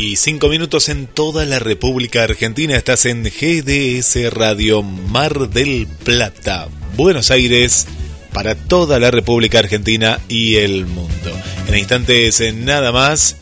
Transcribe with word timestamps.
y 0.00 0.16
5 0.16 0.48
minutos 0.48 0.88
en 0.88 1.06
toda 1.06 1.44
la 1.44 1.58
República 1.58 2.22
Argentina. 2.22 2.74
Estás 2.74 3.04
en 3.04 3.22
GDS 3.22 4.32
Radio 4.32 4.82
Mar 4.82 5.50
del 5.50 5.86
Plata, 5.86 6.68
Buenos 6.96 7.30
Aires, 7.30 7.86
para 8.32 8.54
toda 8.54 8.98
la 8.98 9.10
República 9.10 9.58
Argentina 9.58 10.18
y 10.26 10.56
el 10.56 10.86
mundo. 10.86 11.38
En 11.68 11.76
instantes 11.76 12.42
nada 12.54 12.92
más, 12.92 13.36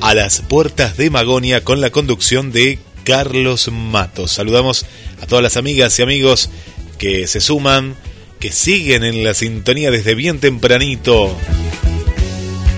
a 0.00 0.12
las 0.14 0.40
puertas 0.40 0.96
de 0.96 1.08
Magonia 1.08 1.62
con 1.62 1.80
la 1.80 1.90
conducción 1.90 2.50
de 2.50 2.80
Carlos 3.04 3.70
Matos. 3.70 4.32
Saludamos 4.32 4.86
a 5.22 5.26
todas 5.26 5.44
las 5.44 5.56
amigas 5.56 5.96
y 6.00 6.02
amigos 6.02 6.50
que 6.98 7.28
se 7.28 7.40
suman, 7.40 7.94
que 8.40 8.50
siguen 8.50 9.04
en 9.04 9.22
la 9.22 9.34
sintonía 9.34 9.92
desde 9.92 10.16
bien 10.16 10.40
tempranito 10.40 11.36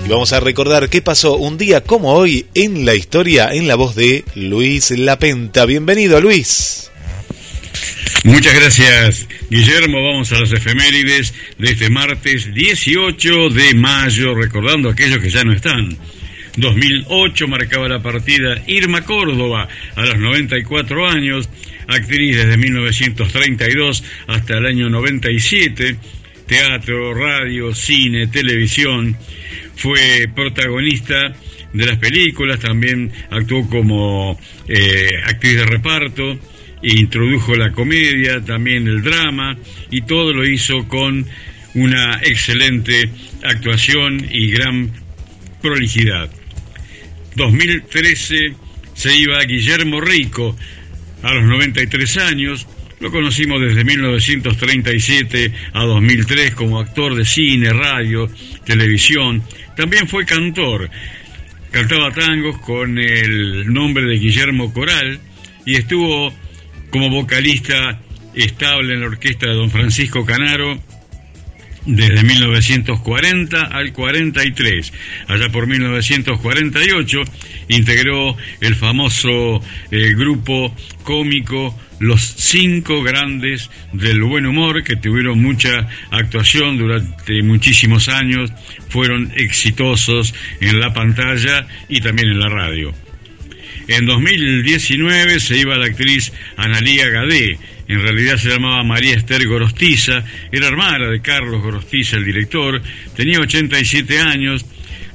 y 0.05 0.09
vamos 0.09 0.33
a 0.33 0.39
recordar 0.39 0.89
qué 0.89 1.01
pasó 1.01 1.35
un 1.35 1.57
día 1.57 1.81
como 1.81 2.13
hoy 2.13 2.45
en 2.53 2.85
la 2.85 2.95
historia 2.95 3.53
en 3.53 3.67
la 3.67 3.75
voz 3.75 3.95
de 3.95 4.23
Luis 4.35 4.91
Lapenta. 4.91 5.65
Bienvenido, 5.65 6.19
Luis. 6.21 6.91
Muchas 8.23 8.53
gracias, 8.53 9.27
Guillermo. 9.49 10.03
Vamos 10.03 10.31
a 10.31 10.39
las 10.39 10.51
efemérides 10.51 11.33
de 11.57 11.71
este 11.71 11.89
martes 11.89 12.53
18 12.53 13.49
de 13.49 13.73
mayo, 13.75 14.33
recordando 14.35 14.89
aquellos 14.89 15.19
que 15.19 15.29
ya 15.29 15.43
no 15.43 15.53
están. 15.53 15.97
2008 16.57 17.47
marcaba 17.47 17.87
la 17.87 18.01
partida 18.01 18.61
Irma 18.67 19.03
Córdoba 19.03 19.67
a 19.95 20.05
los 20.05 20.17
94 20.17 21.07
años, 21.09 21.49
actriz 21.87 22.37
desde 22.37 22.57
1932 22.57 24.03
hasta 24.27 24.57
el 24.57 24.65
año 24.65 24.89
97, 24.89 25.97
teatro, 26.51 27.13
radio, 27.13 27.73
cine, 27.73 28.27
televisión 28.27 29.15
fue 29.77 30.27
protagonista 30.35 31.33
de 31.71 31.85
las 31.85 31.97
películas, 31.97 32.59
también 32.59 33.09
actuó 33.29 33.69
como 33.69 34.37
eh, 34.67 35.11
actriz 35.23 35.55
de 35.55 35.65
reparto, 35.65 36.37
introdujo 36.81 37.55
la 37.55 37.71
comedia, 37.71 38.41
también 38.41 38.85
el 38.85 39.01
drama, 39.01 39.57
y 39.91 40.01
todo 40.01 40.33
lo 40.33 40.45
hizo 40.45 40.89
con 40.89 41.25
una 41.75 42.19
excelente 42.21 43.09
actuación 43.43 44.27
y 44.29 44.51
gran 44.51 44.91
prolijidad. 45.61 46.29
2013 47.37 48.55
se 48.93 49.17
iba 49.17 49.41
Guillermo 49.45 50.01
Rico 50.01 50.57
a 51.23 51.33
los 51.33 51.45
93 51.45 52.17
años, 52.17 52.67
lo 53.01 53.11
conocimos 53.11 53.59
desde 53.59 53.83
1937 53.83 55.51
a 55.73 55.83
2003 55.83 56.53
como 56.53 56.79
actor 56.79 57.15
de 57.15 57.25
cine, 57.25 57.73
radio, 57.73 58.29
televisión. 58.63 59.43
También 59.75 60.07
fue 60.07 60.25
cantor. 60.25 60.89
Cantaba 61.71 62.11
tangos 62.11 62.59
con 62.59 62.99
el 62.99 63.73
nombre 63.73 64.05
de 64.05 64.19
Guillermo 64.19 64.71
Coral 64.71 65.19
y 65.65 65.75
estuvo 65.75 66.31
como 66.91 67.09
vocalista 67.09 67.99
estable 68.35 68.93
en 68.93 69.01
la 69.01 69.07
orquesta 69.07 69.47
de 69.47 69.55
don 69.55 69.71
Francisco 69.71 70.23
Canaro 70.23 70.79
desde 71.85 72.23
1940 72.23 73.61
al 73.61 73.93
43. 73.93 74.93
Allá 75.27 75.49
por 75.49 75.67
1948 75.67 77.19
integró 77.69 78.35
el 78.59 78.75
famoso 78.75 79.61
eh, 79.91 80.13
grupo 80.15 80.75
cómico 81.03 81.77
Los 81.99 82.21
Cinco 82.21 83.01
Grandes 83.03 83.69
del 83.93 84.21
Buen 84.23 84.45
Humor, 84.45 84.83
que 84.83 84.95
tuvieron 84.95 85.41
mucha 85.41 85.87
actuación 86.11 86.77
durante 86.77 87.41
muchísimos 87.43 88.09
años, 88.09 88.51
fueron 88.89 89.31
exitosos 89.35 90.33
en 90.59 90.79
la 90.79 90.93
pantalla 90.93 91.67
y 91.89 92.01
también 92.01 92.29
en 92.29 92.39
la 92.39 92.49
radio. 92.49 92.93
En 93.87 94.05
2019 94.05 95.39
se 95.39 95.57
iba 95.57 95.75
la 95.77 95.87
actriz 95.87 96.31
Analía 96.55 97.09
Gadé, 97.09 97.57
en 97.91 98.01
realidad 98.01 98.37
se 98.37 98.49
llamaba 98.49 98.83
María 98.83 99.15
Esther 99.15 99.45
Gorostiza, 99.47 100.23
era 100.51 100.67
hermana 100.67 101.09
de 101.09 101.21
Carlos 101.21 101.61
Gorostiza, 101.61 102.17
el 102.17 102.23
director, 102.23 102.81
tenía 103.15 103.39
87 103.39 104.19
años, 104.19 104.65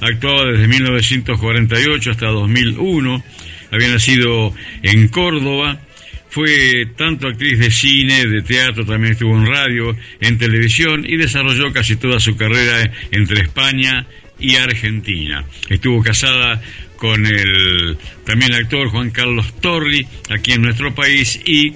actuaba 0.01 0.45
desde 0.53 0.69
1948 0.69 2.11
hasta 2.11 2.27
2001, 2.27 3.25
había 3.71 3.89
nacido 3.89 4.55
en 4.83 5.09
Córdoba, 5.09 5.81
fue 6.29 6.87
tanto 6.97 7.29
actriz 7.29 7.59
de 7.59 7.71
cine, 7.71 8.27
de 8.27 8.43
teatro, 8.43 8.85
también 8.85 9.15
estuvo 9.15 9.35
en 9.35 9.47
radio, 9.47 9.97
en 10.21 10.37
televisión 10.37 11.07
y 11.09 11.17
desarrolló 11.17 11.73
casi 11.73 11.97
toda 11.97 12.21
su 12.21 12.37
carrera 12.37 12.93
entre 13.11 13.41
España 13.41 14.07
y 14.39 14.57
Argentina. 14.57 15.47
Estuvo 15.71 16.03
casada 16.03 16.61
con 16.97 17.25
el 17.25 17.97
también 18.25 18.53
actor 18.53 18.89
Juan 18.89 19.11
Carlos 19.11 19.55
Torri 19.61 20.07
aquí 20.29 20.53
en 20.53 20.63
nuestro 20.63 20.95
país 20.95 21.41
y 21.45 21.73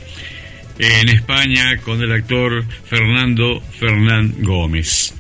en 0.81 1.09
España 1.11 1.77
con 1.79 2.03
el 2.03 2.11
actor 2.11 2.65
Fernando 2.87 3.63
Fernán 3.79 4.35
Gómez. 4.39 5.15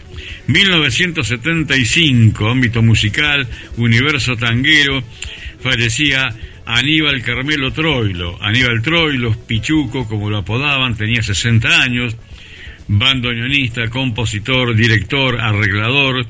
1975, 0.46 2.48
ámbito 2.48 2.82
musical, 2.82 3.46
universo 3.76 4.36
tanguero, 4.36 5.04
fallecía 5.60 6.34
Aníbal 6.64 7.22
Carmelo 7.22 7.72
Troilo. 7.72 8.42
Aníbal 8.42 8.80
Troilo, 8.80 9.36
Pichuco, 9.46 10.08
como 10.08 10.30
lo 10.30 10.38
apodaban, 10.38 10.96
tenía 10.96 11.22
60 11.22 11.82
años, 11.82 12.16
bandoneonista, 12.88 13.90
compositor, 13.90 14.74
director, 14.74 15.38
arreglador, 15.40 16.26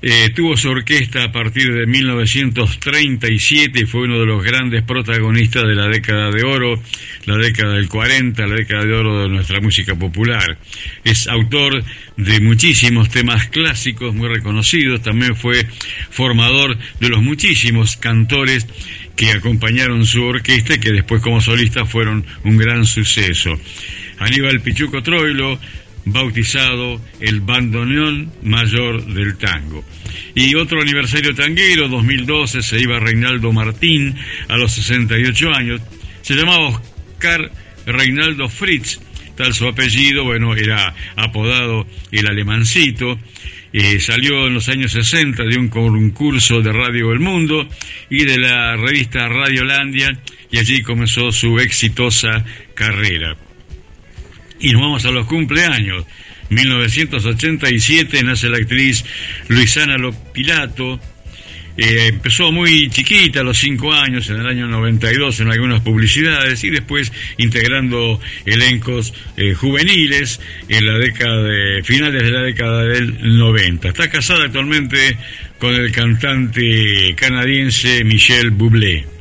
eh, 0.00 0.30
tuvo 0.34 0.56
su 0.56 0.68
orquesta 0.68 1.24
a 1.24 1.32
partir 1.32 1.74
de 1.74 1.86
1937 1.86 3.80
y 3.80 3.86
fue 3.86 4.02
uno 4.02 4.20
de 4.20 4.26
los 4.26 4.44
grandes 4.44 4.82
protagonistas 4.84 5.64
de 5.64 5.74
la 5.74 5.88
década 5.88 6.30
de 6.30 6.44
oro, 6.44 6.80
la 7.26 7.36
década 7.36 7.74
del 7.74 7.88
40, 7.88 8.46
la 8.46 8.54
década 8.54 8.84
de 8.84 8.94
oro 8.94 9.22
de 9.22 9.28
nuestra 9.28 9.60
música 9.60 9.96
popular. 9.96 10.58
Es 11.02 11.26
autor 11.26 11.82
de 12.16 12.40
muchísimos 12.40 13.08
temas 13.08 13.48
clásicos 13.48 14.14
muy 14.14 14.28
reconocidos, 14.28 15.02
también 15.02 15.34
fue 15.34 15.66
formador 16.10 16.78
de 17.00 17.08
los 17.08 17.20
muchísimos 17.20 17.96
cantores 17.96 18.66
que 19.16 19.32
acompañaron 19.32 20.06
su 20.06 20.22
orquesta 20.22 20.74
y 20.74 20.78
que 20.78 20.92
después 20.92 21.20
como 21.20 21.40
solista 21.40 21.84
fueron 21.84 22.24
un 22.44 22.56
gran 22.56 22.86
suceso. 22.86 23.58
Aníbal 24.20 24.60
Pichuco 24.60 25.02
Troilo, 25.02 25.58
bautizado 26.12 27.00
el 27.20 27.40
bandoneón 27.40 28.32
mayor 28.42 29.04
del 29.06 29.36
tango. 29.36 29.84
Y 30.34 30.54
otro 30.54 30.80
aniversario 30.80 31.34
tanguero, 31.34 31.88
2012, 31.88 32.62
se 32.62 32.80
iba 32.80 32.98
Reinaldo 32.98 33.52
Martín 33.52 34.14
a 34.48 34.56
los 34.56 34.72
68 34.72 35.52
años. 35.54 35.80
Se 36.22 36.34
llamaba 36.34 36.68
Oscar 36.68 37.50
Reinaldo 37.86 38.48
Fritz, 38.48 39.00
tal 39.36 39.54
su 39.54 39.66
apellido, 39.66 40.24
bueno, 40.24 40.54
era 40.54 40.94
apodado 41.16 41.86
el 42.10 42.26
alemancito. 42.26 43.18
Eh, 43.72 44.00
salió 44.00 44.46
en 44.46 44.54
los 44.54 44.68
años 44.68 44.92
60 44.92 45.44
de 45.44 45.58
un 45.58 45.68
concurso 45.68 46.62
de 46.62 46.72
Radio 46.72 47.12
El 47.12 47.20
Mundo 47.20 47.68
y 48.08 48.24
de 48.24 48.38
la 48.38 48.76
revista 48.76 49.28
Radiolandia 49.28 50.18
y 50.50 50.58
allí 50.58 50.82
comenzó 50.82 51.30
su 51.32 51.58
exitosa 51.58 52.44
carrera. 52.74 53.36
Y 54.60 54.72
nos 54.72 54.82
vamos 54.82 55.04
a 55.04 55.10
los 55.10 55.26
cumpleaños. 55.26 56.04
1987 56.50 58.22
nace 58.22 58.48
la 58.48 58.58
actriz 58.58 59.04
Luisana 59.48 59.98
Lopilato. 59.98 61.00
Eh, 61.76 62.08
empezó 62.08 62.50
muy 62.50 62.90
chiquita, 62.90 63.40
a 63.40 63.44
los 63.44 63.58
5 63.58 63.92
años, 63.92 64.28
en 64.30 64.40
el 64.40 64.46
año 64.48 64.66
92, 64.66 65.38
en 65.38 65.52
algunas 65.52 65.80
publicidades, 65.80 66.64
y 66.64 66.70
después 66.70 67.12
integrando 67.36 68.20
elencos 68.46 69.14
eh, 69.36 69.54
juveniles 69.54 70.40
en 70.68 70.86
la 70.86 70.98
década 70.98 71.40
de, 71.44 71.82
finales 71.84 72.24
de 72.24 72.30
la 72.32 72.42
década 72.42 72.82
del 72.82 73.38
90. 73.38 73.90
Está 73.90 74.10
casada 74.10 74.46
actualmente 74.46 75.16
con 75.60 75.72
el 75.72 75.92
cantante 75.92 77.14
canadiense 77.14 78.02
Michel 78.02 78.50
Bublé. 78.50 79.17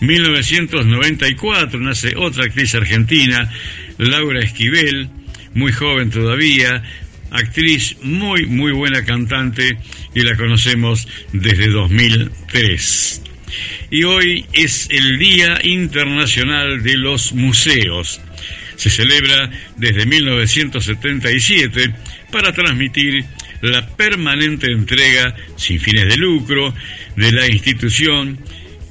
1994 0.00 1.78
nace 1.78 2.14
otra 2.16 2.44
actriz 2.44 2.74
argentina, 2.74 3.50
Laura 3.98 4.40
Esquivel, 4.40 5.08
muy 5.54 5.72
joven 5.72 6.10
todavía, 6.10 6.82
actriz 7.30 7.96
muy, 8.02 8.46
muy 8.46 8.72
buena 8.72 9.04
cantante 9.04 9.78
y 10.14 10.22
la 10.22 10.36
conocemos 10.36 11.06
desde 11.32 11.68
2003. 11.68 13.22
y 13.90 14.04
hoy 14.04 14.46
es 14.52 14.88
el 14.90 15.18
Día 15.18 15.58
Internacional 15.64 16.82
de 16.82 16.96
los 16.96 17.32
Museos. 17.32 18.20
Se 18.76 18.88
celebra 18.88 19.50
desde 19.76 20.06
1977 20.06 21.92
para 22.30 22.52
transmitir 22.52 23.24
la 23.60 23.86
permanente 23.88 24.70
entrega 24.72 25.34
sin 25.56 25.80
fines 25.80 26.08
de 26.08 26.16
lucro 26.16 26.72
de 27.16 27.32
la 27.32 27.46
institución 27.48 28.38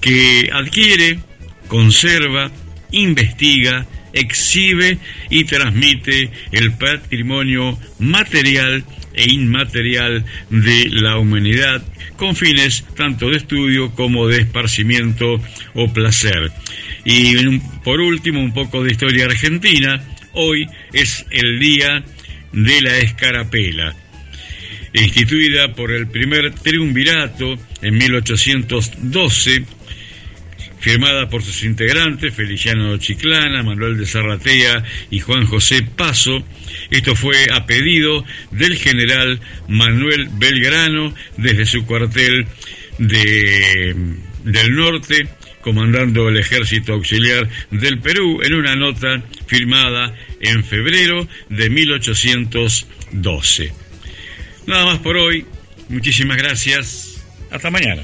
que 0.01 0.49
adquiere, 0.51 1.19
conserva, 1.67 2.51
investiga, 2.91 3.85
exhibe 4.13 4.97
y 5.29 5.43
transmite 5.45 6.31
el 6.51 6.73
patrimonio 6.73 7.77
material 7.99 8.83
e 9.13 9.31
inmaterial 9.31 10.25
de 10.49 10.89
la 10.89 11.17
humanidad 11.17 11.83
con 12.15 12.35
fines 12.35 12.83
tanto 12.95 13.29
de 13.29 13.37
estudio 13.37 13.91
como 13.91 14.27
de 14.27 14.41
esparcimiento 14.41 15.41
o 15.73 15.93
placer. 15.93 16.51
Y 17.05 17.59
por 17.83 18.01
último, 18.01 18.41
un 18.41 18.53
poco 18.53 18.83
de 18.83 18.91
historia 18.91 19.25
argentina. 19.25 20.03
Hoy 20.33 20.67
es 20.93 21.25
el 21.31 21.59
día 21.59 22.03
de 22.51 22.81
la 22.81 22.97
escarapela 22.97 23.95
instituida 24.93 25.73
por 25.73 25.91
el 25.91 26.07
primer 26.07 26.53
triunvirato 26.53 27.57
en 27.81 27.97
1812 27.97 29.65
firmada 30.79 31.29
por 31.29 31.43
sus 31.43 31.63
integrantes, 31.63 32.33
Feliciano 32.33 32.97
Chiclana, 32.97 33.63
Manuel 33.63 33.97
de 33.97 34.05
Zarratea 34.05 34.83
y 35.09 35.19
Juan 35.19 35.45
José 35.45 35.83
Paso. 35.83 36.43
Esto 36.89 37.15
fue 37.15 37.47
a 37.51 37.65
pedido 37.65 38.23
del 38.51 38.77
general 38.77 39.39
Manuel 39.67 40.29
Belgrano 40.33 41.13
desde 41.37 41.65
su 41.65 41.85
cuartel 41.85 42.47
de, 42.97 43.95
del 44.43 44.75
norte, 44.75 45.27
comandando 45.61 46.29
el 46.29 46.37
ejército 46.37 46.93
auxiliar 46.93 47.49
del 47.71 47.99
Perú, 47.99 48.41
en 48.41 48.53
una 48.53 48.75
nota 48.75 49.21
firmada 49.47 50.15
en 50.39 50.63
febrero 50.63 51.27
de 51.49 51.69
1812. 51.69 53.73
Nada 54.67 54.85
más 54.85 54.99
por 54.99 55.17
hoy. 55.17 55.45
Muchísimas 55.89 56.37
gracias. 56.37 57.25
Hasta 57.51 57.71
mañana 57.71 58.03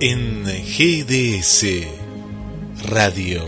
en 0.00 0.44
GDS 0.44 1.64
Radio 2.90 3.42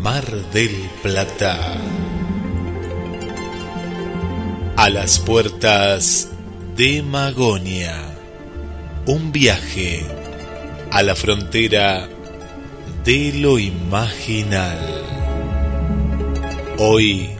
Mar 0.00 0.24
del 0.52 0.74
Plata. 1.04 1.76
A 4.76 4.90
las 4.90 5.20
puertas 5.20 6.30
de 6.76 7.00
Magonia. 7.04 7.94
Un 9.06 9.30
viaje 9.30 10.04
a 10.90 11.04
la 11.04 11.14
frontera 11.14 12.08
de 13.04 13.34
lo 13.34 13.60
imaginal. 13.60 14.80
Hoy 16.78 17.30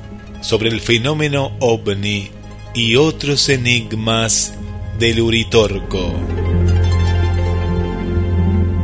sobre 0.43 0.71
el 0.71 0.81
fenómeno 0.81 1.56
ovni 1.59 2.31
y 2.73 2.95
otros 2.95 3.49
enigmas 3.49 4.55
del 5.00 5.21
Uritorco. 5.21 6.42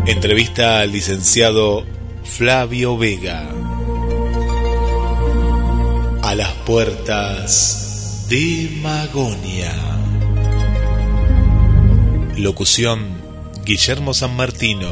Entrevista 0.08 0.80
al 0.80 0.90
licenciado 0.92 1.84
Flavio 2.24 2.96
Vega. 2.96 3.46
A 6.22 6.34
las 6.34 6.50
puertas 6.64 8.26
de 8.30 8.70
Magonia. 8.80 9.70
Locución 12.38 13.20
Guillermo 13.66 14.14
San 14.14 14.34
Martino. 14.34 14.88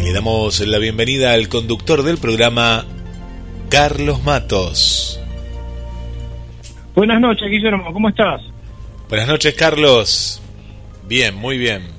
Y 0.00 0.02
le 0.02 0.12
damos 0.12 0.58
la 0.66 0.78
bienvenida 0.78 1.32
al 1.32 1.48
conductor 1.48 2.02
del 2.02 2.18
programa, 2.18 2.84
Carlos 3.68 4.24
Matos. 4.24 5.20
Buenas 6.96 7.20
noches, 7.20 7.48
Guillermo, 7.48 7.92
¿cómo 7.92 8.08
estás? 8.08 8.42
Buenas 9.08 9.28
noches, 9.28 9.54
Carlos. 9.54 10.42
Bien, 11.06 11.32
muy 11.36 11.56
bien. 11.56 11.95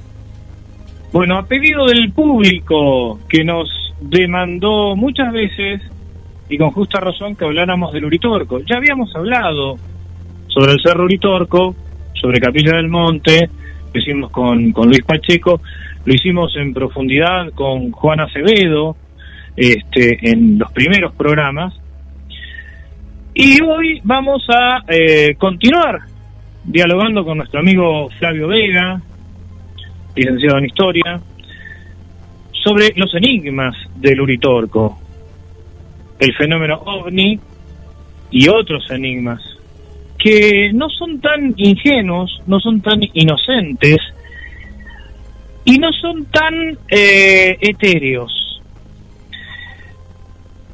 Bueno, 1.12 1.38
a 1.38 1.46
pedido 1.46 1.86
del 1.86 2.12
público 2.12 3.20
que 3.30 3.44
nos 3.44 3.70
demandó 4.02 4.96
muchas 4.96 5.32
veces 5.32 5.82
y 6.50 6.58
con 6.58 6.72
justa 6.72 7.00
razón 7.00 7.36
que 7.36 7.46
habláramos 7.46 7.94
del 7.94 8.06
Uritorco. 8.06 8.60
Ya 8.60 8.78
habíamos 8.78 9.16
hablado 9.16 9.78
sobre 10.48 10.74
el 10.74 10.82
Cerro 10.84 11.06
Uritorco, 11.06 11.76
sobre 12.14 12.40
Capilla 12.40 12.76
del 12.76 12.90
Monte, 12.90 13.50
lo 13.94 14.00
hicimos 14.00 14.32
con, 14.32 14.72
con 14.72 14.88
Luis 14.88 15.04
Pacheco, 15.04 15.62
lo 16.06 16.14
hicimos 16.14 16.56
en 16.58 16.74
profundidad 16.74 17.52
con 17.54 17.92
Juan 17.92 18.20
Acevedo 18.20 18.98
este, 19.56 20.30
en 20.30 20.60
los 20.60 20.72
primeros 20.72 21.14
programas. 21.16 21.74
Y 23.34 23.62
hoy 23.62 24.02
vamos 24.04 24.46
a 24.50 24.84
eh, 24.88 25.36
continuar 25.38 26.00
dialogando 26.64 27.24
con 27.24 27.38
nuestro 27.38 27.60
amigo 27.60 28.10
Flavio 28.20 28.48
Vega, 28.48 29.02
licenciado 30.18 30.58
en 30.58 30.66
Historia, 30.66 31.22
sobre 32.52 32.94
los 32.96 33.14
enigmas 33.16 33.76
del 33.96 34.20
Uritorco, 34.20 35.00
el 36.20 36.36
fenómeno 36.36 36.82
ovni 36.86 37.40
y 38.32 38.48
otros 38.50 38.90
enigmas 38.92 39.42
que 40.18 40.72
no 40.74 40.90
son 40.90 41.22
tan 41.22 41.54
ingenuos, 41.58 42.42
no 42.48 42.60
son 42.60 42.82
tan 42.82 43.00
inocentes 43.14 43.98
y 45.64 45.78
no 45.78 45.92
son 45.94 46.26
tan 46.26 46.78
eh, 46.90 47.58
etéreos. 47.62 48.62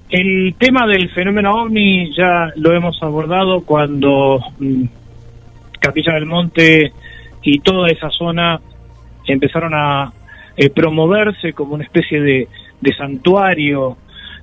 El 0.09 0.55
tema 0.57 0.87
del 0.87 1.09
fenómeno 1.09 1.63
ovni 1.63 2.15
ya 2.15 2.51
lo 2.55 2.73
hemos 2.73 3.01
abordado 3.01 3.61
cuando 3.65 4.39
mm, 4.59 4.83
Capilla 5.79 6.13
del 6.13 6.25
Monte 6.25 6.93
y 7.41 7.59
toda 7.59 7.89
esa 7.89 8.09
zona 8.09 8.61
empezaron 9.31 9.73
a 9.73 10.11
eh, 10.55 10.69
promoverse 10.69 11.53
como 11.53 11.75
una 11.75 11.83
especie 11.83 12.21
de, 12.21 12.47
santuario 12.97 13.97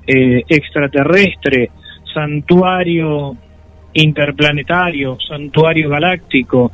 eh, 0.06 0.42
extraterrestre, 0.48 1.70
santuario 2.12 3.36
interplanetario, 3.92 5.18
santuario 5.20 5.90
galáctico, 5.90 6.72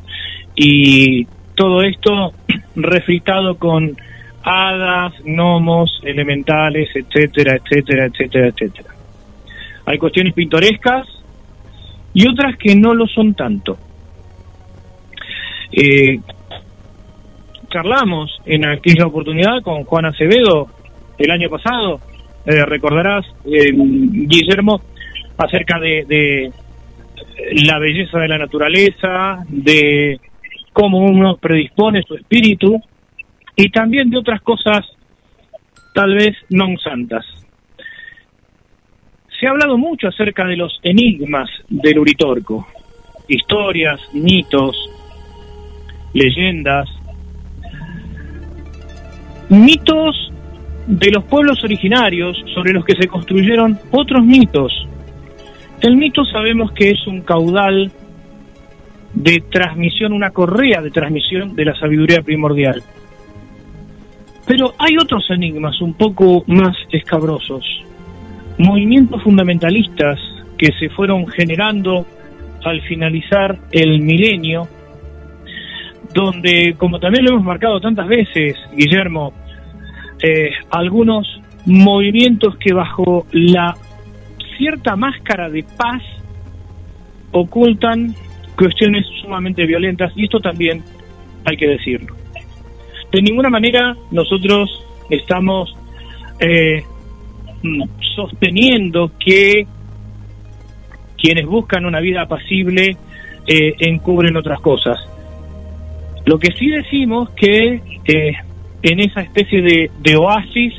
y 0.55 1.27
todo 1.55 1.83
esto 1.83 2.33
refritado 2.77 3.57
con 3.59 3.97
hadas, 4.45 5.13
gnomos, 5.25 6.01
elementales, 6.05 6.89
etcétera, 6.95 7.57
etcétera, 7.57 8.07
etcétera, 8.07 8.49
etcétera. 8.49 8.91
Hay 9.87 9.99
cuestiones 9.99 10.35
pintorescas 10.35 11.07
y 12.15 12.29
otras 12.29 12.57
que 12.57 12.75
no 12.77 12.95
lo 12.95 13.07
son 13.07 13.35
tanto. 13.35 13.77
Eh, 15.73 16.21
charlamos 17.77 18.31
en 18.47 18.65
aquella 18.65 19.07
oportunidad 19.07 19.61
con 19.63 19.85
Juan 19.85 20.07
Acevedo 20.07 20.69
el 21.19 21.31
año 21.31 21.51
pasado, 21.51 22.01
eh, 22.47 22.65
recordarás, 22.65 23.27
eh, 23.45 23.71
Guillermo, 23.75 24.81
acerca 25.37 25.79
de, 25.79 26.51
la 27.67 27.79
belleza 27.79 28.19
de 28.19 28.29
la 28.29 28.39
naturaleza, 28.39 29.45
de 29.49 30.19
cómo 30.73 31.01
uno 31.01 31.37
predispone 31.37 32.03
su 32.03 32.15
espíritu 32.15 32.81
y 33.55 33.69
también 33.69 34.09
de 34.09 34.19
otras 34.19 34.41
cosas 34.41 34.87
tal 35.95 36.15
vez 36.15 36.35
no 36.49 36.67
santas. 36.83 37.27
Se 39.39 39.47
ha 39.47 39.51
hablado 39.51 39.77
mucho 39.77 40.09
acerca 40.09 40.47
de 40.47 40.57
los 40.57 40.81
enigmas 40.83 41.51
del 41.69 41.99
Uritorco, 41.99 42.67
historias, 43.29 44.01
mitos, 44.15 44.77
leyendas, 46.15 46.89
mitos 49.49 50.33
de 50.87 51.11
los 51.11 51.25
pueblos 51.25 51.63
originarios 51.65 52.37
sobre 52.55 52.73
los 52.73 52.85
que 52.85 52.97
se 52.97 53.09
construyeron 53.09 53.79
otros 53.91 54.25
mitos. 54.25 54.73
El 55.81 55.97
mito 55.97 56.25
sabemos 56.25 56.73
que 56.73 56.91
es 56.91 57.07
un 57.07 57.21
caudal 57.23 57.91
de 59.13 59.43
transmisión, 59.51 60.13
una 60.13 60.31
correa 60.31 60.81
de 60.81 60.91
transmisión 60.91 61.55
de 61.55 61.65
la 61.65 61.75
sabiduría 61.79 62.23
primordial. 62.23 62.83
Pero 64.47 64.75
hay 64.79 64.97
otros 64.97 65.29
enigmas 65.31 65.81
un 65.81 65.95
poco 65.95 66.45
más 66.47 66.77
escabrosos. 66.93 67.65
Movimientos 68.59 69.23
fundamentalistas 69.23 70.21
que 70.57 70.73
se 70.79 70.89
fueron 70.91 71.27
generando 71.27 72.07
al 72.65 72.81
finalizar 72.83 73.59
el 73.73 74.01
milenio, 74.01 74.69
donde, 76.17 76.75
como 76.79 76.99
también 76.99 77.27
lo 77.27 77.33
hemos 77.33 77.45
marcado 77.45 77.79
tantas 77.79 78.09
veces, 78.09 78.57
Guillermo, 78.75 79.35
eh, 80.23 80.49
algunos 80.71 81.27
movimientos 81.67 82.57
que 82.57 82.73
bajo 82.73 83.27
la 83.33 83.77
cierta 84.57 84.97
máscara 84.97 85.51
de 85.51 85.63
paz 85.63 86.03
ocultan 87.33 88.15
cuestiones 88.57 89.05
sumamente 89.21 89.67
violentas 89.67 90.11
y 90.17 90.25
esto 90.25 90.41
también 90.41 90.83
hay 91.45 91.57
que 91.59 91.69
decirlo. 91.69 92.17
De 93.13 93.21
ninguna 93.21 93.51
manera 93.51 93.95
nosotros 94.11 94.71
estamos 95.11 95.77
eh, 96.41 96.83
mm, 97.63 97.83
sosteniendo 98.15 99.13
que 99.23 99.67
quienes 101.19 101.45
buscan 101.45 101.85
una 101.85 102.01
vida 102.01 102.23
apacible 102.23 102.97
eh, 103.47 103.75
encubren 103.81 104.35
otras 104.39 104.61
cosas. 104.61 104.99
Lo 106.27 106.39
que 106.41 106.53
sí 106.59 106.69
decimos 106.69 107.31
que 107.31 107.81
eh, 108.05 108.33
en 108.83 109.01
esa 109.01 109.21
especie 109.21 109.63
de, 109.63 110.17
oasis 110.17 110.75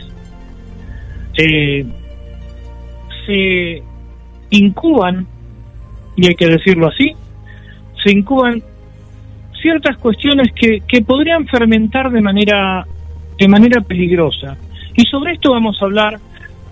eh, 1.38 1.86
se 3.25 3.82
incuban, 4.50 5.25
y 6.18 6.27
hay 6.27 6.36
que 6.36 6.48
decirlo 6.48 6.88
así, 6.88 7.13
se 8.04 8.12
incuban 8.12 8.62
ciertas 9.62 9.98
cuestiones 9.98 10.50
que, 10.54 10.82
que 10.86 11.01
podrían 11.01 11.48
fermentar 11.48 12.12
de 12.12 12.22
manera, 12.22 12.86
de 13.39 13.48
manera 13.48 13.82
peligrosa. 13.82 14.58
Y 14.98 15.04
sobre 15.06 15.34
esto 15.34 15.51
vamos 15.51 15.82
a 15.82 15.86
hablar 15.86 16.20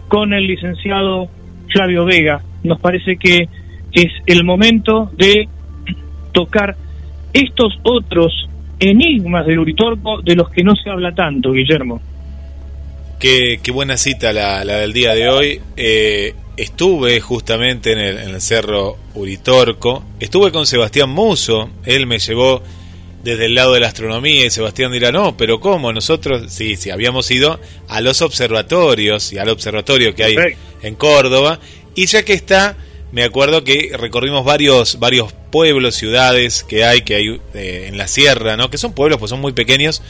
con 0.09 0.33
el 0.33 0.47
licenciado 0.47 1.29
Flavio 1.69 2.03
Vega. 2.03 2.41
Nos 2.63 2.81
parece 2.81 3.15
que 3.15 3.47
es 3.93 4.11
el 4.25 4.43
momento 4.43 5.11
de 5.17 5.47
tocar 6.33 6.75
estos 7.31 7.79
otros 7.83 8.49
enigmas 8.79 9.45
del 9.45 9.59
Uritorco 9.59 10.21
de 10.21 10.35
los 10.35 10.49
que 10.49 10.63
no 10.63 10.75
se 10.75 10.89
habla 10.89 11.13
tanto, 11.13 11.51
Guillermo. 11.51 12.01
Qué, 13.19 13.59
qué 13.63 13.71
buena 13.71 13.97
cita 13.97 14.33
la, 14.33 14.63
la, 14.65 14.77
del 14.77 14.93
día 14.93 15.13
de 15.13 15.29
hoy. 15.29 15.61
Eh, 15.77 16.33
estuve 16.57 17.19
justamente 17.21 17.93
en 17.93 17.99
el, 17.99 18.17
en 18.17 18.29
el, 18.35 18.41
Cerro 18.41 18.97
Uritorco. 19.13 20.03
Estuve 20.19 20.51
con 20.51 20.65
Sebastián 20.67 21.09
Muso. 21.09 21.69
Él 21.85 22.07
me 22.07 22.19
llevó 22.19 22.61
desde 23.23 23.45
el 23.45 23.55
lado 23.55 23.73
de 23.73 23.79
la 23.79 23.87
astronomía 23.87 24.45
y 24.45 24.51
Sebastián 24.51 24.91
dirá, 24.91 25.11
no, 25.11 25.35
pero 25.35 25.59
¿cómo? 25.59 25.91
Nosotros, 25.91 26.53
sí, 26.53 26.75
sí, 26.75 26.91
habíamos 26.91 27.31
ido 27.31 27.59
a 27.87 28.01
los 28.01 28.21
observatorios 28.21 29.33
y 29.33 29.39
al 29.39 29.49
observatorio 29.49 30.13
que 30.13 30.23
hay 30.23 30.35
en 30.83 30.95
Córdoba. 30.95 31.59
Y 31.95 32.05
ya 32.05 32.23
que 32.23 32.33
está 32.33 32.75
me 33.11 33.23
acuerdo 33.23 33.63
que 33.63 33.91
recorrimos 33.97 34.43
varios 34.43 34.99
varios 34.99 35.33
pueblos, 35.55 35.95
ciudades 35.95 36.65
que 36.65 36.83
hay 36.83 37.03
que 37.03 37.15
hay 37.15 37.41
eh, 37.53 37.85
en 37.87 37.97
la 37.97 38.09
sierra, 38.09 38.57
¿no? 38.57 38.69
Que 38.69 38.77
son 38.77 38.91
pueblos, 38.91 39.19
pues 39.19 39.29
son 39.29 39.39
muy 39.39 39.53
pequeños 39.53 40.01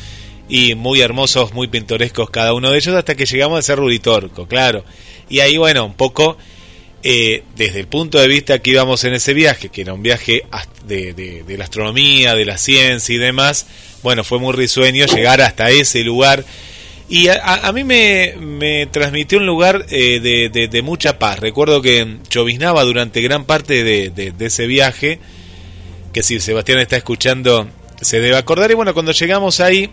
y 0.50 0.74
muy 0.74 1.02
hermosos, 1.02 1.54
muy 1.54 1.68
pintorescos 1.68 2.32
cada 2.32 2.56
uno 2.56 2.72
de 2.72 2.78
ellos 2.78 2.96
hasta 2.96 3.14
que 3.14 3.28
llegamos 3.28 3.60
a 3.60 3.62
ser 3.62 3.78
Ruritorco, 3.78 4.48
claro. 4.48 4.84
Y 5.30 5.42
ahí, 5.42 5.58
bueno, 5.58 5.86
un 5.86 5.94
poco 5.94 6.36
eh, 7.04 7.44
desde 7.56 7.80
el 7.80 7.88
punto 7.88 8.20
de 8.20 8.28
vista 8.28 8.58
que 8.58 8.72
íbamos 8.72 9.04
en 9.04 9.14
ese 9.14 9.36
viaje, 9.36 9.70
que 9.70 9.82
era 9.82 9.94
un 9.94 10.02
viaje 10.02 10.42
de, 10.88 11.14
de 11.14 11.58
la 11.60 11.66
astronomía, 11.66 12.34
de 12.34 12.46
la 12.46 12.58
ciencia 12.58 13.14
y 13.14 13.20
demás, 13.20 13.68
bueno, 14.02 14.24
fue 14.24 14.40
muy 14.40 14.54
risueño 14.54 15.06
llegar 15.06 15.42
hasta 15.42 15.70
ese 15.70 16.04
lugar 16.04 16.44
y 17.08 17.28
a, 17.28 17.72
mí 17.72 17.84
me, 17.84 18.88
transmitió 18.92 19.38
un 19.38 19.46
lugar 19.46 19.86
eh, 19.90 20.20
de, 20.72 20.82
mucha 20.82 21.20
paz. 21.20 21.40
Recuerdo 21.40 21.82
que 21.82 22.18
lloviznaba 22.30 22.84
durante 22.84 23.22
gran 23.22 23.46
parte 23.46 23.84
de, 23.84 24.34
ese 24.40 24.66
viaje, 24.66 25.20
que 26.12 26.24
si 26.24 26.40
Sebastián 26.40 26.80
está 26.80 26.98
escuchando 26.98 27.68
se 28.02 28.20
debe 28.20 28.38
acordar. 28.38 28.72
Y 28.72 28.74
bueno, 28.74 28.94
cuando 28.94 29.12
llegamos 29.12 29.60
ahí 29.60 29.90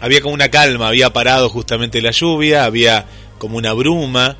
había 0.00 0.20
como 0.20 0.34
una 0.34 0.48
calma, 0.48 0.88
había 0.88 1.12
parado 1.12 1.48
justamente 1.48 2.00
la 2.00 2.12
lluvia, 2.12 2.64
había 2.64 3.06
como 3.38 3.58
una 3.58 3.72
bruma. 3.72 4.36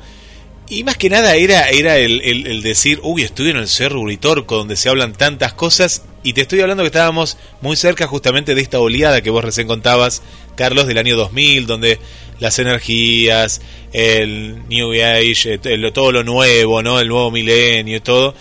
Y 0.69 0.83
más 0.83 0.97
que 0.97 1.09
nada 1.09 1.35
era, 1.35 1.69
era 1.69 1.97
el, 1.97 2.21
el 2.21 2.61
decir, 2.61 2.99
uy, 3.01 3.23
estoy 3.23 3.49
en 3.49 3.57
el 3.57 3.67
Cerro 3.67 4.01
Uritorco, 4.01 4.55
donde 4.55 4.75
se 4.75 4.87
hablan 4.87 5.13
tantas 5.13 5.53
cosas. 5.53 6.03
Y 6.21 6.33
te 6.33 6.41
estoy 6.41 6.61
hablando 6.61 6.83
que 6.83 6.87
estábamos 6.87 7.37
muy 7.61 7.75
cerca 7.75 8.05
justamente 8.05 8.53
de 8.53 8.61
esta 8.61 8.79
oleada 8.79 9.21
que 9.21 9.31
vos 9.31 9.43
recién 9.43 9.67
contabas, 9.67 10.21
Carlos, 10.55 10.85
del 10.85 10.99
año 10.99 11.17
2000, 11.17 11.65
donde 11.65 11.99
las 12.39 12.59
energías, 12.59 13.61
el 13.93 14.67
New 14.67 14.91
Age, 14.93 15.57
todo 15.91 16.11
lo 16.11 16.23
nuevo, 16.23 16.83
¿no? 16.83 16.99
El 16.99 17.07
nuevo 17.07 17.31
milenio 17.31 17.97
y 17.97 18.01
todo, 18.01 18.35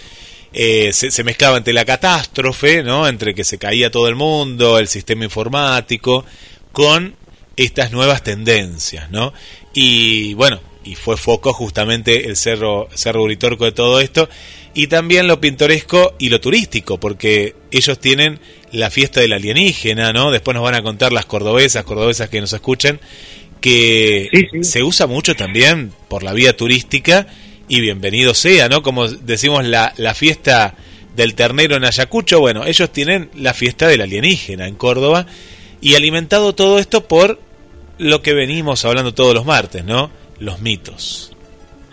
eh, 0.53 0.93
se, 0.93 1.25
mezclaba 1.25 1.57
entre 1.57 1.73
la 1.73 1.85
catástrofe, 1.85 2.83
¿no? 2.83 3.09
Entre 3.09 3.35
que 3.35 3.45
se 3.45 3.59
caía 3.59 3.91
todo 3.91 4.09
el 4.09 4.15
mundo, 4.15 4.79
el 4.79 4.89
sistema 4.89 5.25
informático, 5.25 6.25
con 6.73 7.17
estas 7.57 7.91
nuevas 7.91 8.23
tendencias, 8.23 9.11
¿no? 9.11 9.33
Y 9.73 10.35
bueno, 10.35 10.61
y 10.89 10.95
fue 10.95 11.19
foco 11.19 11.53
justamente 11.53 12.29
el 12.29 12.37
cerro, 12.37 12.89
cerro 12.95 13.23
Uritorco 13.23 13.67
de 13.67 13.73
todo 13.73 14.01
esto, 14.01 14.27
y 14.73 14.87
también 14.87 15.27
lo 15.27 15.39
pintoresco 15.39 16.15
y 16.19 16.31
lo 16.31 16.41
turístico, 16.41 16.99
porque 16.99 17.55
ellos 17.71 17.99
tienen 17.99 18.41
la 18.73 18.89
fiesta 18.89 19.21
del 19.21 19.35
alienígena, 19.35 20.15
¿no? 20.15 20.31
Después 20.31 20.55
nos 20.55 20.65
van 20.65 20.77
a 20.77 20.83
contar 20.83 21.13
las 21.13 21.27
cordobesas, 21.27 21.85
cordobesas 21.85 22.31
que 22.31 22.41
nos 22.41 22.55
escuchen, 22.55 23.01
que 23.61 24.31
se 24.63 24.83
usa 24.83 25.07
mucho 25.07 25.37
también 25.37 25.93
por 26.09 26.23
la 26.23 26.33
vía 26.33 26.57
turística 26.57 27.27
y 27.69 27.81
bienvenido 27.81 28.33
sea, 28.33 28.71
¿no? 28.71 28.83
Como 28.83 29.09
decimos 29.09 29.67
la, 29.67 29.93
la 29.99 30.15
fiesta 30.15 30.75
del 31.15 31.35
ternero 31.35 31.77
en 31.77 31.85
Ayacucho, 31.85 32.41
bueno, 32.41 32.65
ellos 32.65 32.91
tienen 32.91 33.29
la 33.35 33.53
fiesta 33.53 33.89
del 33.89 34.01
alienígena 34.01 34.67
en 34.67 34.77
Córdoba 34.77 35.27
y 35.83 35.97
alimentado 35.97 36.55
todo 36.55 36.79
esto 36.79 37.07
por 37.07 37.39
lo 37.99 38.23
que 38.23 38.33
venimos 38.33 38.87
hablando 38.87 39.13
todos 39.13 39.35
los 39.35 39.45
martes, 39.45 39.85
¿no? 39.85 40.11
Los 40.41 40.61
mitos. 40.61 41.35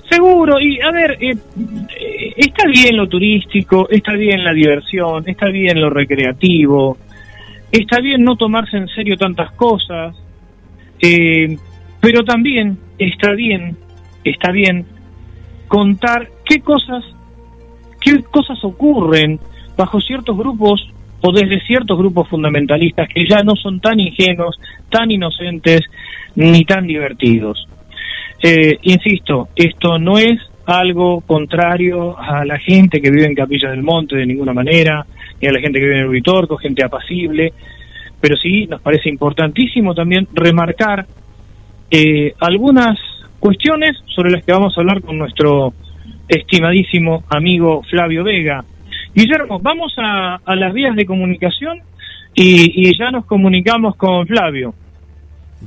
Seguro, 0.09 0.59
y 0.59 0.79
a 0.81 0.91
ver, 0.91 1.17
eh, 1.19 1.31
eh, 1.31 2.33
está 2.37 2.67
bien 2.67 2.95
lo 2.95 3.07
turístico, 3.07 3.89
está 3.89 4.13
bien 4.13 4.43
la 4.43 4.53
diversión, 4.53 5.27
está 5.27 5.47
bien 5.47 5.81
lo 5.81 5.89
recreativo, 5.89 6.97
está 7.71 7.99
bien 7.99 8.23
no 8.23 8.35
tomarse 8.35 8.77
en 8.77 8.87
serio 8.87 9.17
tantas 9.17 9.51
cosas, 9.53 10.15
eh, 11.01 11.57
pero 11.99 12.23
también 12.23 12.77
está 12.99 13.31
bien, 13.31 13.75
está 14.23 14.51
bien 14.51 14.85
contar 15.67 16.29
qué 16.47 16.59
cosas, 16.59 17.03
qué 17.99 18.21
cosas 18.23 18.63
ocurren 18.63 19.39
bajo 19.75 19.99
ciertos 19.99 20.37
grupos 20.37 20.87
o 21.21 21.31
desde 21.31 21.59
ciertos 21.65 21.97
grupos 21.97 22.29
fundamentalistas 22.29 23.09
que 23.09 23.27
ya 23.27 23.41
no 23.43 23.55
son 23.55 23.79
tan 23.79 23.99
ingenuos, 23.99 24.59
tan 24.89 25.09
inocentes 25.09 25.81
ni 26.35 26.63
tan 26.63 26.85
divertidos. 26.85 27.67
Eh, 28.47 28.77
insisto, 28.83 29.49
esto 29.55 29.97
no 29.97 30.19
es 30.19 30.39
algo 30.67 31.21
contrario 31.21 32.15
a 32.15 32.45
la 32.45 32.59
gente 32.59 33.01
que 33.01 33.09
vive 33.09 33.25
en 33.25 33.33
Capilla 33.33 33.71
del 33.71 33.81
Monte 33.81 34.17
de 34.17 34.27
ninguna 34.27 34.53
manera, 34.53 35.03
ni 35.41 35.47
a 35.47 35.51
la 35.51 35.59
gente 35.59 35.79
que 35.79 35.85
vive 35.87 36.01
en 36.01 36.09
Uritorco, 36.09 36.55
gente 36.55 36.85
apacible, 36.85 37.53
pero 38.21 38.37
sí 38.37 38.67
nos 38.67 38.81
parece 38.81 39.09
importantísimo 39.09 39.95
también 39.95 40.27
remarcar 40.31 41.07
eh, 41.89 42.35
algunas 42.39 42.99
cuestiones 43.39 43.97
sobre 44.13 44.29
las 44.29 44.45
que 44.45 44.51
vamos 44.51 44.77
a 44.77 44.81
hablar 44.81 45.01
con 45.01 45.17
nuestro 45.17 45.73
estimadísimo 46.27 47.23
amigo 47.35 47.81
Flavio 47.89 48.23
Vega. 48.23 48.63
Guillermo, 49.15 49.57
vamos 49.59 49.95
a, 49.97 50.39
las 50.53 50.71
vías 50.71 50.95
de 50.95 51.07
comunicación 51.07 51.79
y, 52.35 52.89
y 52.89 52.95
ya 52.95 53.09
nos 53.09 53.25
comunicamos 53.25 53.95
con 53.95 54.27
Flavio. 54.27 54.75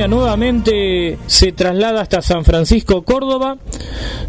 Nuevamente 0.09 1.19
se 1.27 1.53
traslada 1.53 2.03
hasta 2.03 2.23
San 2.23 2.45
Francisco, 2.45 3.03
Córdoba, 3.03 3.59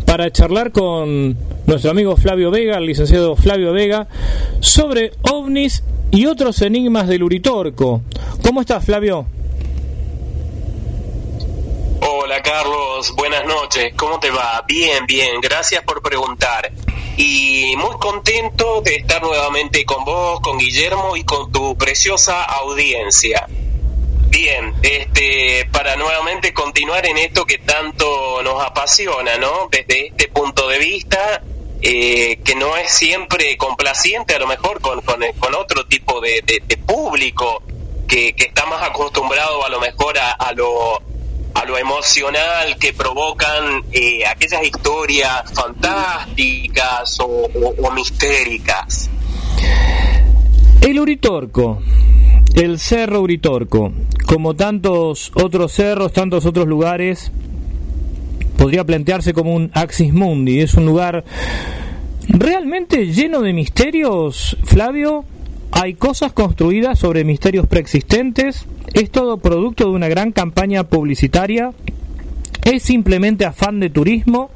para 0.06 0.32
charlar 0.32 0.72
con 0.72 1.38
nuestro 1.66 1.92
amigo 1.92 2.16
Flavio 2.18 2.52
Vega, 2.52 2.78
el 2.78 2.86
licenciado 2.86 3.36
Flavio 3.36 3.74
Vega, 3.74 4.08
sobre 4.60 5.12
ovnis 5.32 5.84
y 6.12 6.26
otros 6.28 6.62
enigmas 6.62 7.08
del 7.08 7.24
Uritorco. 7.24 8.02
¿Cómo 8.44 8.62
estás, 8.62 8.86
Flavio? 8.86 9.26
Hola, 12.02 12.42
Carlos. 12.42 13.14
Buenas 13.16 13.46
noches. 13.46 13.94
¿Cómo 13.96 14.20
te 14.20 14.30
va? 14.30 14.64
Bien, 14.68 15.06
bien. 15.06 15.42
Gracias 15.42 15.84
por 15.84 16.02
preguntar. 16.02 16.72
Y 17.18 17.74
muy 17.78 17.96
contento 18.00 18.82
de 18.82 18.96
estar 18.96 19.22
nuevamente 19.22 19.86
con 19.86 20.04
vos, 20.06 20.40
con 20.42 20.58
Guillermo 20.58 21.16
y 21.16 21.24
con 21.24 21.52
tu 21.52 21.76
preciosa 21.78 22.44
audiencia. 22.44 23.48
Bien, 24.36 24.74
este, 24.84 25.66
para 25.72 25.96
nuevamente 25.96 26.54
continuar 26.54 27.06
en 27.06 27.18
esto 27.18 27.46
que 27.46 27.58
tanto 27.60 28.44
nos 28.44 28.62
apasiona, 28.62 29.38
¿no? 29.38 29.70
Desde 29.72 30.08
este 30.08 30.28
punto 30.28 30.68
de 30.68 30.78
vista, 30.78 31.42
eh, 31.82 32.42
que 32.44 32.54
no 32.56 32.76
es 32.76 32.92
siempre 32.92 33.56
complaciente 33.56 34.36
a 34.36 34.40
lo 34.40 34.48
mejor 34.48 34.82
con, 34.82 35.00
con, 35.00 35.56
otro 35.56 35.86
tipo 35.86 36.20
de, 36.20 36.44
público 36.86 37.64
que, 38.10 38.36
está 38.38 38.66
más 38.66 38.84
acostumbrado 38.84 39.66
a 39.66 39.70
lo 39.70 39.80
mejor 39.80 40.18
a, 40.20 40.52
lo 40.52 41.02
a 41.54 41.64
lo 41.64 41.78
emocional 41.78 42.76
que 42.78 42.92
provocan 42.92 43.86
eh, 43.94 44.26
aquellas 44.26 44.66
historias 44.66 45.50
fantásticas 45.54 47.22
o, 47.22 47.48
o 47.82 47.92
mistéricas. 47.92 49.10
El 50.82 51.00
Uritorco, 51.00 51.82
el 52.54 52.80
Cerro 52.80 53.22
Uritorco, 53.22 53.94
como 54.26 54.56
tantos 54.56 55.32
otros 55.36 55.72
cerros, 55.72 56.14
tantos 56.14 56.46
otros 56.46 56.68
lugares, 56.68 57.32
podría 58.58 58.84
plantearse 58.84 59.34
como 59.34 59.54
un 59.54 59.72
Axis 59.74 60.14
Mundi. 60.14 60.62
Es 60.62 60.74
un 60.74 60.86
lugar 60.86 61.24
realmente 62.28 63.08
lleno 63.08 63.42
de 63.42 63.54
misterios, 63.54 64.58
Flavio. 64.64 65.26
Hay 65.72 65.96
cosas 65.96 66.34
construidas 66.34 67.00
sobre 67.00 67.24
misterios 67.24 67.68
preexistentes. 67.68 68.66
Es 68.94 69.12
todo 69.12 69.38
producto 69.38 69.86
de 69.86 69.92
una 69.92 70.08
gran 70.08 70.32
campaña 70.32 70.84
publicitaria. 70.86 71.74
Es 72.64 72.84
simplemente 72.84 73.46
afán 73.46 73.80
de 73.80 73.90
turismo. 73.90 74.50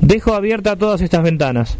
Dejo 0.00 0.34
abierta 0.34 0.76
todas 0.76 1.00
estas 1.00 1.22
ventanas. 1.22 1.76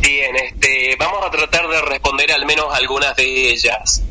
Bien, 0.00 0.34
este, 0.36 0.96
vamos 0.98 1.18
a 1.24 1.30
tratar 1.30 1.68
de 1.68 1.82
responder 1.82 2.32
al 2.32 2.46
menos 2.46 2.66
algunas 2.72 3.14
de 3.16 3.50
ellas. 3.50 4.02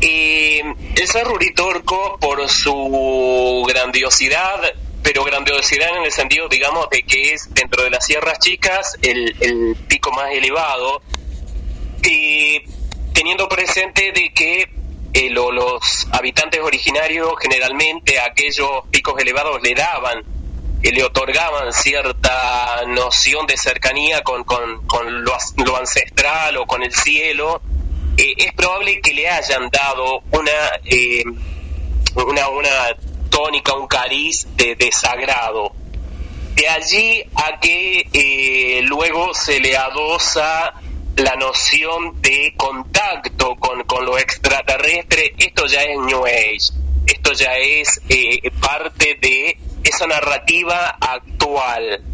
Eh, 0.00 0.62
el 0.96 1.08
Cerro 1.08 1.34
Uritorco, 1.34 2.18
por 2.20 2.48
su 2.48 3.64
grandiosidad, 3.68 4.72
pero 5.02 5.24
grandiosidad 5.24 5.96
en 5.96 6.04
el 6.04 6.12
sentido, 6.12 6.48
digamos, 6.48 6.88
de 6.90 7.02
que 7.02 7.34
es 7.34 7.52
dentro 7.52 7.82
de 7.82 7.90
las 7.90 8.04
sierras 8.06 8.38
chicas 8.38 8.96
el, 9.02 9.76
pico 9.88 10.10
más 10.12 10.30
elevado, 10.32 11.02
y 12.02 12.60
teniendo 13.12 13.48
presente 13.48 14.12
de 14.12 14.32
que 14.32 14.68
eh, 15.12 15.30
los 15.30 16.06
habitantes 16.12 16.60
originarios 16.60 17.34
generalmente 17.40 18.18
a 18.18 18.26
aquellos 18.26 18.70
picos 18.90 19.20
elevados 19.20 19.60
le 19.62 19.74
daban 19.74 20.24
que 20.82 20.92
le 20.92 21.04
otorgaban 21.04 21.72
cierta 21.72 22.82
noción 22.86 23.46
de 23.46 23.56
cercanía 23.56 24.22
con, 24.22 24.44
con, 24.44 25.24
lo, 25.24 25.76
ancestral 25.76 26.56
o 26.56 26.66
con 26.66 26.82
el 26.82 26.92
cielo, 26.92 27.60
eh, 28.20 28.34
es 28.36 28.52
probable 28.52 29.00
que 29.00 29.14
le 29.14 29.26
hayan 29.26 29.70
dado 29.70 30.22
una, 30.30 30.52
eh, 30.84 31.24
una, 32.16 32.48
una 32.50 32.96
tónica, 33.30 33.72
un 33.72 33.86
cariz 33.86 34.46
de, 34.56 34.76
desagrado. 34.76 35.72
De 36.54 36.68
allí 36.68 37.24
a 37.34 37.58
que 37.58 38.06
eh, 38.12 38.82
luego 38.82 39.32
se 39.32 39.58
le 39.58 39.74
adosa 39.74 40.74
la 41.16 41.34
noción 41.36 42.20
de 42.20 42.52
contacto 42.58 43.56
con, 43.56 43.84
con 43.84 44.04
lo 44.04 44.18
extraterrestre, 44.18 45.34
esto 45.38 45.64
ya 45.66 45.82
es 45.82 45.98
New 45.98 46.26
Age, 46.26 46.72
esto 47.06 47.32
ya 47.32 47.54
es 47.54 48.00
parte 48.60 49.16
de 49.20 49.56
esa 49.82 50.06
narrativa 50.06 50.98
actual, 51.00 52.04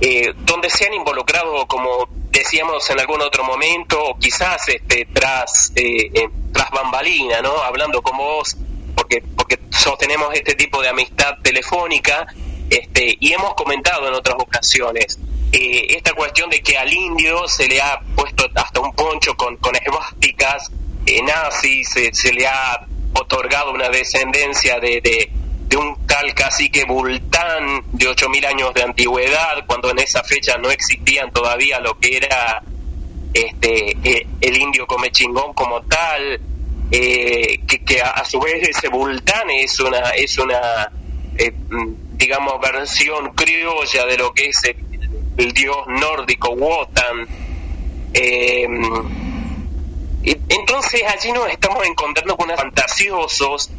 eh, 0.00 0.32
donde 0.36 0.70
se 0.70 0.86
han 0.86 0.94
involucrado, 0.94 1.66
como 1.66 2.08
decíamos 2.30 2.88
en 2.90 3.00
algún 3.00 3.22
otro 3.22 3.44
momento, 3.44 4.02
o 4.02 4.18
quizás 4.18 4.68
este, 4.68 5.06
tras, 5.12 5.72
eh, 5.74 6.28
tras 6.52 6.70
bambalina, 6.70 7.40
¿no? 7.40 7.62
Hablando 7.62 8.02
con 8.02 8.16
vos, 8.16 8.56
porque, 8.94 9.22
porque 9.36 9.58
sostenemos 9.70 10.34
este 10.34 10.54
tipo 10.54 10.82
de 10.82 10.88
amistad 10.88 11.38
telefónica, 11.42 12.26
este, 12.68 13.16
y 13.20 13.32
hemos 13.32 13.54
comentado 13.54 14.08
en 14.08 14.14
otras 14.14 14.36
ocasiones 14.40 15.18
eh, 15.52 15.86
esta 15.90 16.12
cuestión 16.12 16.50
de 16.50 16.60
que 16.60 16.76
al 16.76 16.92
indio 16.92 17.46
se 17.46 17.68
le 17.68 17.80
ha 17.80 18.00
puesto 18.16 18.46
hasta 18.56 18.80
un 18.80 18.92
poncho 18.92 19.36
con, 19.36 19.56
con 19.58 19.74
esvásticas 19.76 20.70
nazis, 21.24 21.88
se, 21.88 22.12
se 22.12 22.32
le 22.32 22.46
ha 22.46 22.84
otorgado 23.14 23.72
una 23.72 23.88
descendencia 23.88 24.80
de, 24.80 25.00
de 25.00 25.30
de 25.68 25.76
un 25.76 26.06
tal 26.06 26.32
cacique 26.34 26.84
Bultán 26.84 27.82
de 27.92 28.06
8.000 28.08 28.46
años 28.46 28.74
de 28.74 28.82
antigüedad, 28.82 29.64
cuando 29.66 29.90
en 29.90 29.98
esa 29.98 30.22
fecha 30.22 30.56
no 30.58 30.70
existían 30.70 31.30
todavía 31.32 31.80
lo 31.80 31.98
que 31.98 32.16
era 32.18 32.62
este 33.34 33.96
eh, 34.02 34.26
el 34.40 34.56
indio 34.56 34.86
come 34.86 35.10
chingón 35.10 35.52
como 35.52 35.82
tal, 35.82 36.40
eh, 36.90 37.60
que, 37.66 38.00
a, 38.00 38.24
su 38.24 38.40
vez 38.40 38.68
ese 38.68 38.88
Bultán 38.88 39.50
es 39.50 39.78
una 39.80 40.10
es 40.10 40.38
una 40.38 40.90
eh, 41.36 41.52
digamos 42.12 42.54
versión 42.60 43.32
criolla 43.34 44.06
de 44.06 44.16
lo 44.16 44.32
que 44.32 44.46
es 44.46 44.62
el, 45.36 45.52
dios 45.52 45.76
nórdico 45.88 46.50
Wotan. 46.52 47.28
entonces 50.48 51.02
allí 51.08 51.32
nos 51.32 51.50
estamos 51.50 51.84
encontrando 51.84 52.36
con 52.36 52.46
unos 52.46 52.58
fantasiosos, 52.58 53.70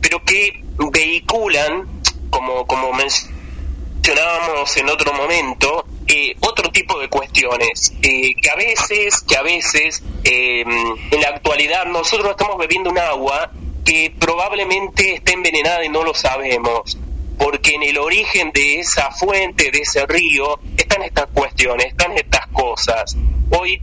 pero 0.00 0.24
que 0.24 0.64
vehiculan, 0.88 2.02
como, 2.30 2.66
como 2.66 2.92
mencionábamos 2.92 4.76
en 4.76 4.88
otro 4.88 5.12
momento, 5.12 5.84
eh, 6.06 6.34
otro 6.40 6.70
tipo 6.72 6.98
de 6.98 7.08
cuestiones 7.08 7.92
eh, 8.02 8.32
que 8.40 8.50
a 8.50 8.56
veces, 8.56 9.20
que 9.22 9.36
a 9.36 9.42
veces 9.42 10.02
eh, 10.24 10.62
en 10.62 11.20
la 11.20 11.28
actualidad 11.28 11.86
nosotros 11.86 12.30
estamos 12.30 12.58
bebiendo 12.58 12.90
un 12.90 12.98
agua 12.98 13.52
que 13.84 14.14
probablemente 14.18 15.14
esté 15.14 15.34
envenenada 15.34 15.84
y 15.84 15.88
no 15.88 16.02
lo 16.02 16.14
sabemos, 16.14 16.98
porque 17.38 17.74
en 17.74 17.82
el 17.82 17.98
origen 17.98 18.50
de 18.52 18.80
esa 18.80 19.10
fuente, 19.10 19.70
de 19.70 19.78
ese 19.78 20.06
río, 20.06 20.58
están 20.76 21.02
estas 21.02 21.26
cuestiones, 21.32 21.86
están 21.86 22.16
estas 22.16 22.46
cosas. 22.48 23.16
Hoy 23.50 23.80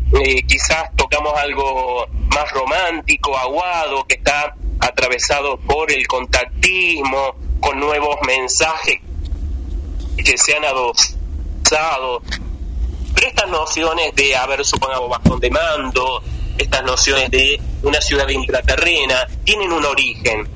quizás 0.48 0.90
tocamos 0.96 1.34
algo 1.38 2.08
más 2.30 2.52
romántico, 2.52 3.38
aguado, 3.38 4.06
que 4.06 4.16
está 4.16 4.56
atravesado 4.80 5.58
por 5.58 5.92
el 5.92 6.08
contactismo, 6.08 7.36
con 7.60 7.80
nuevos 7.80 8.18
mensajes 8.26 9.00
que 10.18 10.38
se 10.38 10.56
han 10.56 10.66
adoptado. 10.66 12.22
Pero 13.14 13.28
estas 13.28 13.50
nociones 13.50 14.14
de 14.16 14.36
haber, 14.36 14.64
supongamos, 14.66 15.10
bajón 15.10 15.40
de 15.40 15.50
mando, 15.50 16.22
estas 16.58 16.84
nociones 16.84 17.32
de 17.32 17.60
una 17.84 18.02
ciudad 18.02 18.28
intraterrena, 18.30 19.28
tienen 19.44 19.72
un 19.72 19.86
origen. 19.86 20.48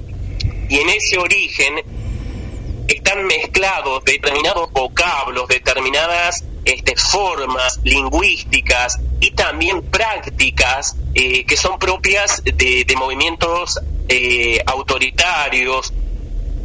Y 0.70 0.78
en 0.78 0.90
ese 0.90 1.18
origen 1.18 1.76
están 2.88 3.26
mezclados 3.26 4.04
determinados 4.04 4.72
vocablos, 4.72 5.48
determinadas 5.48 6.44
este, 6.66 6.96
formas 6.96 7.80
lingüísticas 7.84 9.00
y 9.20 9.32
también 9.32 9.82
prácticas 9.82 10.96
eh, 11.14 11.46
que 11.46 11.58
son 11.58 11.80
propias 11.80 12.44
de 12.44 12.96
movimientos 12.98 13.80
eh, 14.08 14.62
autoritarios 14.66 15.94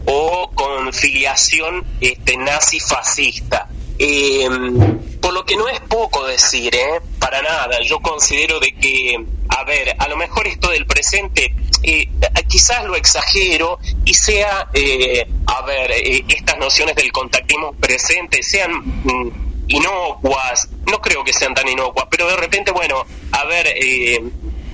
o 0.06 0.50
con 0.54 0.92
filiación 0.92 1.84
este, 2.00 2.36
nazi-fascista. 2.36 3.68
Em, 3.98 4.98
por 5.20 5.32
lo 5.32 5.44
que 5.44 5.56
no 5.56 5.68
es 5.68 5.80
poco 5.80 6.26
decir, 6.26 6.74
¿eh? 6.74 7.00
Para 7.18 7.42
nada. 7.42 7.80
Yo 7.82 8.00
considero 8.00 8.60
de 8.60 8.72
que, 8.74 9.16
a 9.48 9.64
ver, 9.64 9.96
a 9.98 10.08
lo 10.08 10.16
mejor 10.16 10.46
esto 10.46 10.70
del 10.70 10.86
presente, 10.86 11.54
eh, 11.82 12.08
quizás 12.48 12.84
lo 12.84 12.94
exagero 12.94 13.78
y 14.04 14.14
sea, 14.14 14.68
eh, 14.74 15.26
a 15.46 15.62
ver, 15.62 15.90
estas 16.28 16.58
nociones 16.58 16.94
del 16.94 17.10
contactismo 17.10 17.72
presente 17.72 18.42
sean 18.42 18.72
mm, 18.74 19.30
inocuas, 19.68 20.68
no 20.90 21.00
creo 21.00 21.24
que 21.24 21.32
sean 21.32 21.54
tan 21.54 21.68
inocuas, 21.68 22.06
pero 22.10 22.28
de 22.28 22.36
repente, 22.36 22.70
bueno, 22.70 23.04
a 23.32 23.44
ver, 23.46 23.74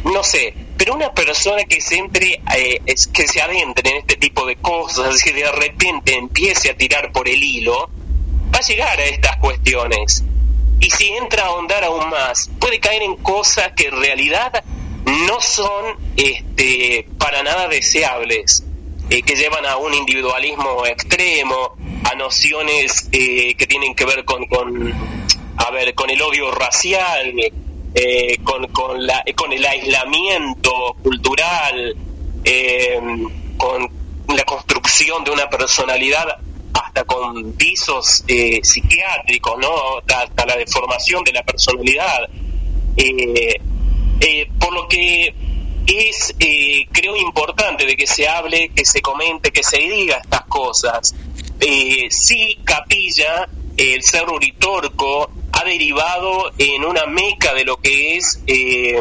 no 0.04 0.22
sé, 0.22 0.54
pero 0.82 0.96
una 0.96 1.14
persona 1.14 1.62
que 1.62 1.80
se 1.80 1.96
entre, 1.96 2.40
eh, 2.56 2.82
es- 2.86 3.06
que 3.06 3.28
se 3.28 3.40
adentre 3.40 3.88
en 3.88 3.98
este 3.98 4.16
tipo 4.16 4.44
de 4.44 4.56
cosas 4.56 5.24
y 5.28 5.30
de 5.30 5.48
repente 5.52 6.16
empiece 6.16 6.70
a 6.72 6.76
tirar 6.76 7.12
por 7.12 7.28
el 7.28 7.40
hilo, 7.40 7.88
va 8.52 8.58
a 8.58 8.62
llegar 8.62 8.98
a 8.98 9.04
estas 9.04 9.36
cuestiones. 9.36 10.24
Y 10.80 10.90
si 10.90 11.06
entra 11.10 11.44
a 11.44 11.46
ahondar 11.50 11.84
aún 11.84 12.10
más, 12.10 12.50
puede 12.58 12.80
caer 12.80 13.04
en 13.04 13.14
cosas 13.14 13.74
que 13.76 13.86
en 13.86 14.00
realidad 14.00 14.64
no 15.04 15.40
son 15.40 15.98
este, 16.16 17.06
para 17.16 17.44
nada 17.44 17.68
deseables, 17.68 18.64
eh, 19.08 19.22
que 19.22 19.36
llevan 19.36 19.64
a 19.66 19.76
un 19.76 19.94
individualismo 19.94 20.84
extremo, 20.84 21.76
a 22.10 22.16
nociones 22.16 23.08
eh, 23.12 23.54
que 23.54 23.68
tienen 23.68 23.94
que 23.94 24.04
ver 24.04 24.24
con, 24.24 24.46
con, 24.48 24.92
a 25.58 25.70
ver, 25.70 25.94
con 25.94 26.10
el 26.10 26.20
odio 26.20 26.50
racial, 26.50 27.32
eh, 27.94 28.38
con, 28.42 28.66
con, 28.68 29.06
la, 29.06 29.24
con 29.34 29.52
el 29.52 29.64
aislamiento 29.64 30.96
cultural, 31.02 31.96
eh, 32.44 33.00
con 33.56 33.90
la 34.34 34.44
construcción 34.44 35.24
de 35.24 35.30
una 35.30 35.48
personalidad 35.48 36.26
hasta 36.72 37.04
con 37.04 37.56
visos 37.56 38.24
eh, 38.28 38.60
psiquiátricos, 38.62 39.58
¿no? 39.58 39.98
Hasta, 39.98 40.46
la 40.46 40.56
deformación 40.56 41.22
de 41.24 41.32
la 41.32 41.42
personalidad. 41.42 42.28
Eh, 42.96 43.60
eh, 44.20 44.48
por 44.58 44.72
lo 44.72 44.88
que 44.88 45.34
es, 45.86 46.34
creo, 46.92 47.16
importante 47.16 47.84
de 47.84 47.96
que 47.96 48.06
se 48.06 48.28
hable, 48.28 48.70
que 48.70 48.84
se 48.84 49.00
comente, 49.00 49.50
que 49.50 49.62
se 49.62 49.78
diga 49.78 50.18
estas 50.18 50.42
cosas. 50.42 51.14
Sí, 52.10 52.58
Capilla, 52.64 53.48
el 53.76 54.02
Cerro 54.02 54.34
Uritorco, 54.34 55.30
ha 55.52 55.64
derivado 55.64 56.52
en 56.58 56.84
una 56.84 57.06
meca 57.06 57.54
de 57.54 57.64
lo 57.64 57.76
que 57.76 58.16
es 58.16 58.42
eh, 58.46 58.98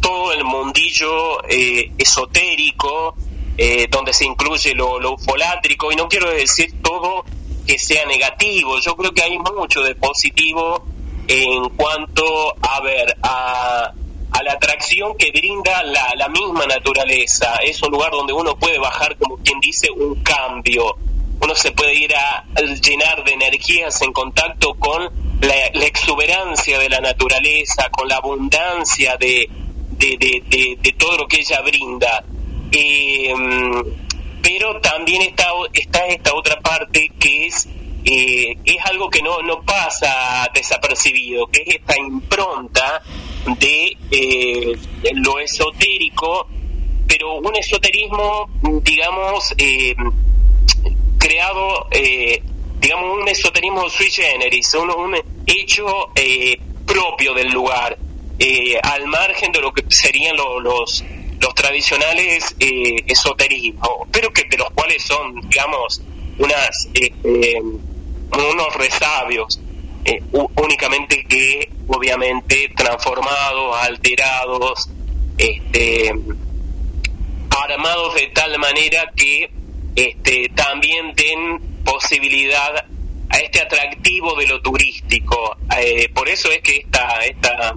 todo 0.00 0.32
el 0.32 0.44
mundillo 0.44 1.42
eh, 1.48 1.92
esotérico, 1.98 3.14
eh, 3.56 3.86
donde 3.90 4.12
se 4.12 4.24
incluye 4.24 4.74
lo, 4.74 5.12
ufolátrico, 5.12 5.92
y 5.92 5.96
no 5.96 6.08
quiero 6.08 6.30
decir 6.30 6.82
todo 6.82 7.24
que 7.66 7.78
sea 7.78 8.04
negativo, 8.06 8.78
yo 8.80 8.96
creo 8.96 9.12
que 9.12 9.22
hay 9.22 9.38
mucho 9.38 9.82
de 9.82 9.94
positivo 9.94 10.84
en 11.28 11.68
cuanto, 11.70 12.56
a 12.60 12.80
ver, 12.80 13.16
a, 13.22 13.92
a 14.32 14.42
la 14.42 14.52
atracción 14.52 15.16
que 15.16 15.30
brinda 15.30 15.82
la 15.84 16.28
misma 16.28 16.66
naturaleza. 16.66 17.54
Es 17.64 17.80
un 17.82 17.92
lugar 17.92 18.10
donde 18.10 18.32
uno 18.32 18.56
puede 18.56 18.78
bajar, 18.78 19.16
como 19.16 19.36
quien 19.38 19.60
dice, 19.60 19.88
un 19.90 20.20
cambio. 20.22 20.96
Uno 21.42 21.54
se 21.54 21.72
puede 21.72 21.94
ir 21.94 22.14
a 22.14 22.44
llenar 22.82 23.24
de 23.24 23.32
energías 23.32 24.00
en 24.02 24.12
contacto 24.12 24.74
con 24.74 25.10
la, 25.40 25.86
exuberancia 25.86 26.78
de 26.78 26.88
la 26.88 27.00
naturaleza, 27.00 27.88
con 27.90 28.08
la 28.08 28.16
abundancia 28.16 29.16
de, 29.16 29.48
todo 30.98 31.18
lo 31.18 31.28
que 31.28 31.40
ella 31.40 31.60
brinda. 31.62 32.24
Eh, 32.70 33.34
pero 34.42 34.80
también 34.80 35.22
está, 35.22 35.46
está 35.72 36.06
esta 36.06 36.34
otra 36.34 36.60
parte 36.60 37.10
que 37.18 37.46
es 37.46 37.68
eh, 38.04 38.56
es 38.64 38.84
algo 38.86 39.08
que 39.08 39.22
no, 39.22 39.40
no 39.42 39.62
pasa 39.62 40.48
desapercibido, 40.52 41.46
que 41.46 41.62
es 41.62 41.76
esta 41.76 41.96
impronta 41.96 43.00
de 43.60 43.96
eh, 44.10 44.76
lo 45.14 45.38
esotérico, 45.38 46.48
pero 47.06 47.34
un 47.34 47.54
esoterismo, 47.54 48.50
digamos, 48.82 49.54
eh, 49.56 49.94
creado, 51.22 51.86
eh, 51.92 52.42
digamos, 52.80 53.18
un 53.20 53.28
esoterismo 53.28 53.88
sui 53.88 54.10
generis, 54.10 54.74
un, 54.74 54.90
un 54.90 55.14
hecho 55.46 55.86
eh, 56.16 56.58
propio 56.84 57.32
del 57.32 57.48
lugar, 57.52 57.96
eh, 58.38 58.78
al 58.82 59.06
margen 59.06 59.52
de 59.52 59.60
lo 59.60 59.72
que 59.72 59.84
serían 59.88 60.36
lo- 60.36 60.58
los 60.60 61.04
los 61.40 61.54
tradicionales 61.56 62.54
esoterismos, 63.08 63.88
pero 64.12 64.32
que 64.32 64.44
de 64.44 64.56
los 64.58 64.70
cuales 64.70 65.02
son, 65.02 65.40
digamos, 65.48 66.00
unas 66.38 66.88
unos 68.52 68.74
resabios, 68.76 69.58
únicamente 70.54 71.24
que 71.24 71.68
obviamente 71.88 72.70
transformados, 72.76 73.76
alterados, 73.76 74.88
este, 75.36 76.12
armados 77.50 78.14
de 78.14 78.26
tal 78.28 78.58
manera 78.60 79.10
que 79.16 79.50
este, 79.96 80.50
también 80.54 81.14
den 81.14 81.82
posibilidad 81.84 82.86
a 83.28 83.38
este 83.38 83.60
atractivo 83.60 84.34
de 84.36 84.46
lo 84.46 84.60
turístico. 84.60 85.56
Eh, 85.78 86.08
por 86.14 86.28
eso 86.28 86.50
es 86.50 86.60
que 86.60 86.78
esta, 86.78 87.24
esta, 87.24 87.74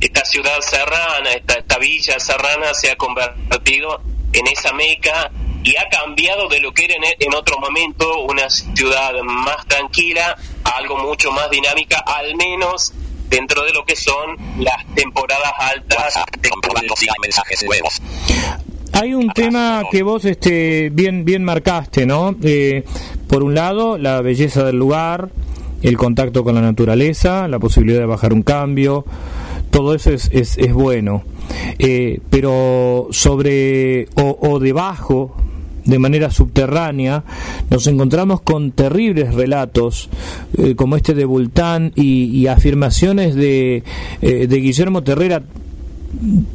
esta 0.00 0.24
ciudad 0.24 0.60
serrana, 0.60 1.32
esta, 1.32 1.54
esta 1.54 1.78
villa 1.78 2.18
serrana 2.20 2.72
se 2.74 2.90
ha 2.90 2.96
convertido 2.96 4.00
en 4.32 4.46
esa 4.46 4.72
meca 4.72 5.30
y 5.64 5.76
ha 5.76 5.88
cambiado 5.88 6.48
de 6.48 6.60
lo 6.60 6.72
que 6.72 6.84
era 6.84 6.94
en, 6.94 7.04
en 7.18 7.34
otro 7.34 7.58
momento 7.58 8.22
una 8.22 8.48
ciudad 8.50 9.12
más 9.22 9.66
tranquila 9.66 10.36
a 10.64 10.70
algo 10.70 10.96
mucho 10.96 11.30
más 11.30 11.50
dinámica, 11.50 11.98
al 11.98 12.34
menos 12.36 12.92
dentro 13.28 13.64
de 13.64 13.72
lo 13.72 13.84
que 13.84 13.96
son 13.96 14.36
las 14.58 14.84
temporadas 14.94 15.52
altas. 15.58 16.16
Hay 16.16 17.20
mensajes 17.20 17.62
nuevos. 17.62 18.00
Hay 18.92 19.14
un 19.14 19.28
tema 19.30 19.82
que 19.90 20.02
vos 20.02 20.24
este, 20.24 20.90
bien, 20.90 21.24
bien 21.24 21.42
marcaste, 21.44 22.06
¿no? 22.06 22.36
Eh, 22.42 22.84
por 23.26 23.42
un 23.42 23.54
lado, 23.54 23.98
la 23.98 24.20
belleza 24.20 24.64
del 24.64 24.76
lugar, 24.76 25.30
el 25.82 25.96
contacto 25.96 26.44
con 26.44 26.54
la 26.54 26.60
naturaleza, 26.60 27.48
la 27.48 27.58
posibilidad 27.58 28.00
de 28.00 28.06
bajar 28.06 28.32
un 28.32 28.42
cambio, 28.42 29.04
todo 29.70 29.94
eso 29.94 30.10
es, 30.10 30.30
es, 30.32 30.58
es 30.58 30.72
bueno. 30.72 31.24
Eh, 31.78 32.20
pero 32.30 33.08
sobre 33.10 34.06
o, 34.16 34.38
o 34.40 34.58
debajo, 34.58 35.34
de 35.84 35.98
manera 35.98 36.30
subterránea, 36.30 37.24
nos 37.70 37.86
encontramos 37.86 38.42
con 38.42 38.72
terribles 38.72 39.34
relatos 39.34 40.08
eh, 40.58 40.74
como 40.74 40.96
este 40.96 41.14
de 41.14 41.24
Bultán 41.24 41.92
y, 41.96 42.24
y 42.24 42.46
afirmaciones 42.46 43.34
de, 43.34 43.82
eh, 44.20 44.46
de 44.46 44.56
Guillermo 44.58 45.02
Terrera 45.02 45.42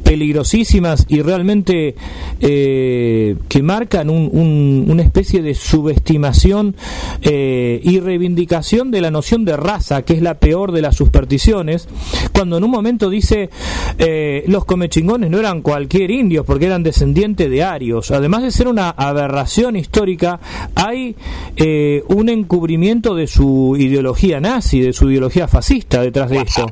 peligrosísimas 0.02 1.04
y 1.08 1.22
realmente 1.22 1.94
eh, 2.40 3.36
que 3.48 3.62
marcan 3.62 4.10
un- 4.10 4.28
un- 4.32 4.86
una 4.88 5.02
especie 5.02 5.42
de 5.42 5.54
subestimación 5.54 6.76
eh, 7.22 7.80
y 7.82 8.00
reivindicación 8.00 8.90
de 8.90 9.00
la 9.00 9.10
noción 9.10 9.44
de 9.44 9.56
raza, 9.56 10.02
que 10.02 10.14
es 10.14 10.22
la 10.22 10.34
peor 10.38 10.72
de 10.72 10.82
las 10.82 10.96
supersticiones, 10.96 11.88
cuando 12.32 12.56
en 12.58 12.64
un 12.64 12.70
momento 12.70 13.10
dice 13.10 13.50
eh, 13.98 14.44
los 14.46 14.64
comechingones 14.64 15.30
no 15.30 15.38
eran 15.38 15.62
cualquier 15.62 16.10
indios 16.10 16.44
porque 16.46 16.66
eran 16.66 16.82
descendientes 16.82 17.50
de 17.50 17.62
arios. 17.64 18.10
Además 18.10 18.42
de 18.42 18.50
ser 18.50 18.68
una 18.68 18.90
aberración 18.90 19.76
histórica, 19.76 20.40
hay 20.74 21.16
eh, 21.56 22.02
un 22.08 22.28
encubrimiento 22.28 23.14
de 23.14 23.26
su 23.26 23.76
ideología 23.78 24.40
nazi, 24.40 24.80
de 24.80 24.92
su 24.92 25.10
ideología 25.10 25.48
fascista 25.48 26.00
detrás 26.02 26.30
de 26.30 26.38
esto. 26.38 26.66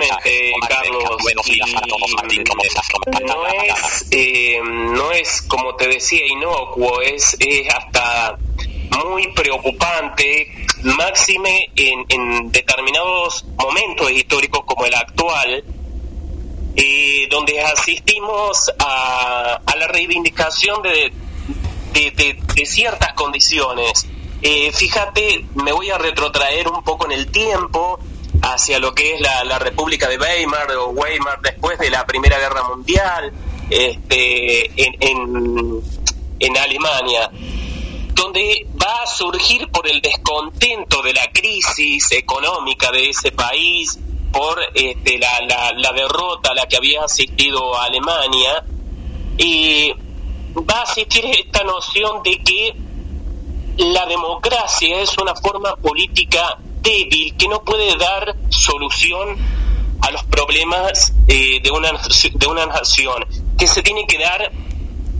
vivo, 0.01 0.17
15 0.23 0.23
totalmente, 0.23 0.23
mensajes. 0.23 0.53
Omar 0.55 0.69
Carlos. 0.69 1.03
Beca, 1.03 1.23
Buenos 1.23 1.45
días 1.45 1.69
para 1.73 1.87
todos, 1.87 2.11
Martín. 2.15 2.43
¿Cómo 2.49 2.63
estás? 2.63 2.87
¿Cómo 2.89 3.19
no 3.27 3.47
es, 3.47 4.05
eh, 4.11 4.59
no 4.63 5.11
es 5.11 5.41
como 5.43 5.75
te 5.75 5.87
decía 5.87 6.25
inocuo, 6.27 7.01
es, 7.01 7.35
es 7.39 7.69
hasta 7.73 8.37
muy 9.05 9.27
preocupante, 9.33 10.51
máxime 10.83 11.69
en, 11.75 12.05
en 12.09 12.51
determinados 12.51 13.45
momentos 13.57 14.11
históricos 14.11 14.61
como 14.65 14.85
el 14.85 14.93
actual, 14.93 15.63
eh, 16.75 17.27
donde 17.29 17.61
asistimos 17.61 18.71
a, 18.79 19.61
a 19.65 19.75
la 19.75 19.87
reivindicación 19.87 20.81
de, 20.81 21.11
de, 21.93 22.11
de- 22.11 22.37
de 22.55 22.65
ciertas 22.65 23.13
condiciones. 23.13 24.07
Eh, 24.41 24.71
fíjate, 24.73 25.45
me 25.55 25.71
voy 25.71 25.89
a 25.91 25.97
retrotraer 25.97 26.67
un 26.67 26.83
poco 26.83 27.05
en 27.05 27.11
el 27.13 27.31
tiempo 27.31 27.99
hacia 28.41 28.79
lo 28.79 28.93
que 28.93 29.15
es 29.15 29.21
la, 29.21 29.59
República 29.59 30.07
de 30.07 30.17
Weimar 30.17 30.71
o 30.73 30.89
Weimar 30.89 31.39
después 31.41 31.77
de 31.79 31.89
la 31.89 32.05
Primera 32.05 32.39
Guerra 32.39 32.63
Mundial 32.63 33.31
este, 33.69 34.65
en, 34.83 35.81
en, 36.39 36.57
Alemania, 36.57 37.31
donde 38.13 38.67
va 38.81 39.03
a 39.03 39.07
surgir 39.07 39.69
por 39.69 39.87
el 39.87 40.01
descontento 40.01 41.01
de 41.01 41.13
la 41.13 41.31
crisis 41.31 42.11
económica 42.11 42.91
de 42.91 43.09
ese 43.09 43.31
país, 43.31 43.99
por 44.31 44.59
este, 44.73 45.19
la, 45.19 45.73
la, 45.77 45.91
derrota 45.93 46.51
a 46.51 46.55
la 46.55 46.65
que 46.65 46.77
había 46.77 47.03
asistido 47.03 47.79
Alemania, 47.79 48.65
y 49.37 49.93
va 50.57 50.79
a 50.79 50.83
existir 50.83 51.25
esta 51.25 51.63
noción 51.63 52.23
de 52.23 52.41
que 52.43 52.75
la 53.77 54.05
democracia 54.05 54.99
es 54.99 55.17
una 55.17 55.35
forma 55.35 55.75
política 55.75 56.57
débil 56.81 57.35
que 57.37 57.47
no 57.47 57.63
puede 57.63 57.95
dar 57.97 58.35
solución 58.49 59.37
a 60.01 60.11
los 60.11 60.23
problemas 60.25 61.13
eh, 61.27 61.59
de, 61.61 61.71
una, 61.71 61.91
de 61.91 62.47
una 62.47 62.65
nación, 62.65 63.25
que 63.57 63.67
se 63.67 63.83
tiene 63.83 64.05
que 64.07 64.17
dar 64.17 64.51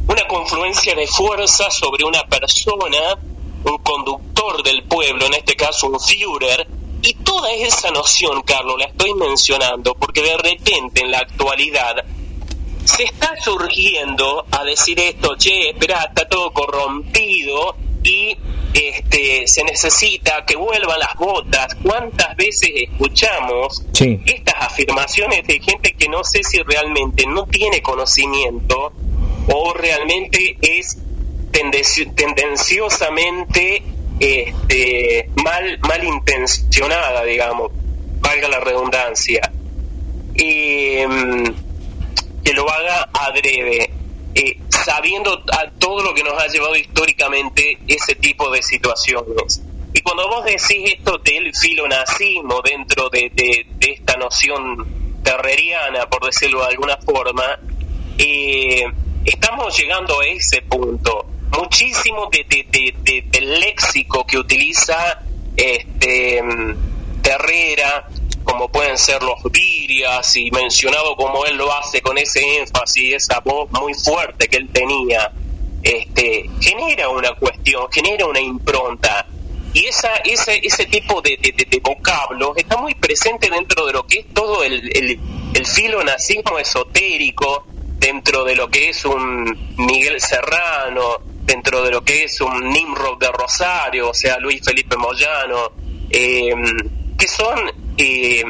una 0.08 0.28
confluencia 0.28 0.96
de 0.96 1.08
fuerza 1.08 1.70
sobre 1.70 2.04
una 2.04 2.24
persona, 2.24 3.18
un 3.64 3.78
conductor 3.78 4.64
del 4.64 4.84
pueblo, 4.84 5.26
en 5.26 5.36
este 5.36 5.56
caso 5.56 5.88
un 5.88 6.00
Führer, 6.00 6.68
y 7.04 7.14
toda 7.16 7.52
esa 7.54 7.92
noción, 7.92 8.42
Carlos, 8.42 8.76
la 8.78 8.86
estoy 8.86 9.14
mencionando 9.14 9.96
porque 9.96 10.22
de 10.22 10.38
repente 10.38 11.02
en 11.02 11.12
la 11.12 11.20
actualidad 11.20 12.04
se 12.86 13.04
está 13.04 13.34
surgiendo 13.42 14.46
a 14.52 14.64
decir 14.64 15.00
esto, 15.00 15.36
che, 15.38 15.70
espera, 15.70 16.04
está 16.10 16.28
todo 16.28 16.52
corrompido 16.52 17.76
y 18.04 18.38
este 18.74 19.48
se 19.48 19.64
necesita 19.64 20.44
que 20.46 20.56
vuelvan 20.56 21.00
las 21.00 21.14
botas. 21.16 21.76
¿Cuántas 21.84 22.36
veces 22.36 22.70
escuchamos 22.76 23.84
Sí. 23.94 24.20
estas 24.26 24.56
afirmaciones 24.60 25.46
de 25.46 25.60
gente 25.60 25.94
que 25.94 26.08
no 26.10 26.24
sé 26.24 26.44
si 26.44 26.60
realmente 26.64 27.26
no 27.28 27.46
tiene 27.48 27.82
conocimiento 27.82 28.92
o 29.54 29.74
realmente 29.74 30.58
es 30.62 30.98
tendenci- 31.52 32.14
tendenciosamente 32.16 33.84
este, 34.20 35.30
mal 35.44 35.80
mal 35.80 36.04
intencionada, 36.04 37.24
digamos, 37.24 37.72
valga 38.22 38.48
la 38.48 38.60
redundancia, 38.60 39.52
mm, 41.08 41.44
que 42.44 42.54
lo 42.54 42.70
haga 42.70 43.10
adrede, 43.14 43.92
eh, 44.36 44.58
sabiendo 44.70 45.34
a 45.52 45.70
todo 45.80 46.04
lo 46.04 46.14
que 46.14 46.24
nos 46.24 46.34
ha 46.42 46.48
llevado 46.48 46.76
históricamente 46.76 47.78
ese 47.88 48.16
tipo 48.16 48.50
de 48.52 48.62
situaciones. 48.64 49.62
Y 49.94 50.02
cuando 50.02 50.28
vos 50.30 50.46
decís 50.46 50.94
esto 50.94 51.18
del 51.18 51.54
filonazismo 51.56 52.62
dentro 52.62 53.10
de, 53.10 53.30
de- 53.34 53.66
esta 53.92 54.16
noción 54.18 54.88
terreriana, 55.24 56.08
por 56.10 56.24
decirlo 56.26 56.62
de 56.62 56.68
alguna 56.68 56.98
forma, 56.98 57.60
eh, 58.18 58.84
estamos 59.26 59.78
llegando 59.78 60.20
a 60.20 60.26
ese 60.28 60.62
punto. 60.62 61.26
Muchísimo 61.58 62.30
de- 62.32 63.26
del 63.30 63.60
léxico 63.60 64.26
que 64.26 64.38
utiliza 64.38 65.22
este 65.58 66.42
mm, 66.42 67.22
Terrera, 67.22 68.08
como 68.44 68.70
pueden 68.70 68.98
ser 68.98 69.22
los 69.24 69.42
virias, 69.52 70.36
y 70.36 70.50
mencionado 70.52 71.16
como 71.16 71.46
él 71.46 71.56
lo 71.58 71.72
hace 71.74 72.02
con 72.02 72.18
ese 72.18 72.60
énfasis, 72.60 73.14
esa 73.16 73.40
voz 73.42 73.70
muy 73.72 73.94
fuerte 73.94 74.48
que 74.48 74.58
él 74.58 74.70
tenía, 74.72 75.32
este, 75.84 76.50
genera 76.60 77.10
una 77.10 77.34
cuestión, 77.34 77.88
genera 77.92 78.26
una 78.26 78.40
impronta. 78.40 79.26
Y 79.74 79.86
esa, 79.86 80.10
ese, 80.26 80.60
ese 80.64 80.86
tipo 80.86 81.22
de, 81.22 81.38
de, 81.42 81.54
de- 81.54 81.66
de 81.66 81.80
vocablos 81.80 82.52
está 82.58 82.76
muy 82.78 82.94
presente 82.96 83.50
dentro 83.50 83.86
de 83.86 83.94
lo 83.94 84.06
que 84.06 84.20
es 84.20 84.26
todo 84.34 84.64
el, 84.64 84.74
el, 84.96 85.20
el 85.54 85.66
filonazismo 85.66 86.60
esotérico, 86.60 87.66
dentro 87.98 88.44
de 88.44 88.56
lo 88.56 88.70
que 88.70 88.90
es 88.90 89.06
un 89.06 89.76
Miguel 89.78 90.20
Serrano, 90.20 91.20
dentro 91.44 91.84
de 91.84 91.92
lo 91.92 92.04
que 92.04 92.24
es 92.26 92.42
un 92.42 92.70
Nimrod 92.70 93.18
de 93.20 93.32
Rosario, 93.32 94.10
o 94.10 94.14
sea, 94.14 94.38
Luis 94.40 94.62
Felipe 94.64 94.98
Moyano, 94.98 95.72
eh, 96.10 96.52
que 97.18 97.28
son 97.28 97.60
eh, 98.02 98.44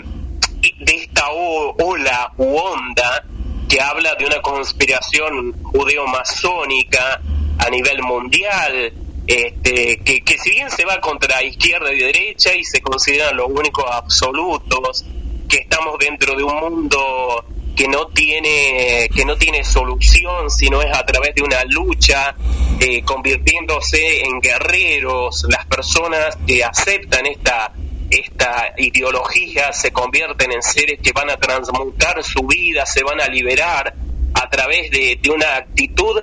de 0.79 0.95
esta 0.95 1.29
ola 1.29 2.31
u 2.37 2.55
onda 2.55 3.25
que 3.67 3.81
habla 3.81 4.15
de 4.15 4.25
una 4.25 4.41
conspiración 4.41 5.53
judeo-masónica 5.63 7.21
a 7.57 7.69
nivel 7.69 8.01
mundial, 8.01 8.93
este, 9.27 9.97
que, 9.99 10.21
que 10.21 10.37
si 10.37 10.51
bien 10.51 10.69
se 10.69 10.85
va 10.85 10.99
contra 10.99 11.43
izquierda 11.43 11.91
y 11.93 11.99
derecha 11.99 12.55
y 12.55 12.63
se 12.63 12.81
consideran 12.81 13.35
los 13.37 13.47
únicos 13.49 13.85
absolutos, 13.91 15.05
que 15.47 15.57
estamos 15.57 15.97
dentro 15.99 16.35
de 16.35 16.43
un 16.43 16.55
mundo 16.55 17.45
que 17.75 17.87
no 17.87 18.07
tiene 18.07 19.09
que 19.13 19.23
no 19.25 19.37
tiene 19.37 19.63
solución 19.63 20.49
sino 20.49 20.81
es 20.81 20.93
a 20.93 21.05
través 21.05 21.33
de 21.33 21.41
una 21.41 21.63
lucha 21.63 22.35
eh, 22.79 23.01
convirtiéndose 23.03 24.23
en 24.23 24.41
guerreros 24.41 25.45
las 25.47 25.65
personas 25.67 26.37
que 26.45 26.63
aceptan 26.63 27.25
esta 27.25 27.73
esta 28.11 28.73
ideología 28.77 29.71
se 29.73 29.91
convierten 29.91 30.51
en 30.51 30.61
seres 30.61 30.99
que 31.01 31.11
van 31.13 31.29
a 31.29 31.37
transmutar 31.37 32.23
su 32.23 32.45
vida 32.45 32.85
se 32.85 33.03
van 33.03 33.21
a 33.21 33.27
liberar 33.27 33.93
a 34.33 34.49
través 34.49 34.91
de, 34.91 35.17
de 35.21 35.29
una 35.29 35.55
actitud 35.55 36.21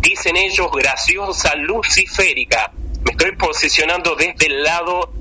dicen 0.00 0.36
ellos 0.36 0.70
graciosa 0.72 1.54
luciférica 1.56 2.72
me 3.04 3.10
estoy 3.10 3.32
posicionando 3.36 4.14
desde 4.14 4.46
el 4.46 4.62
lado 4.62 5.12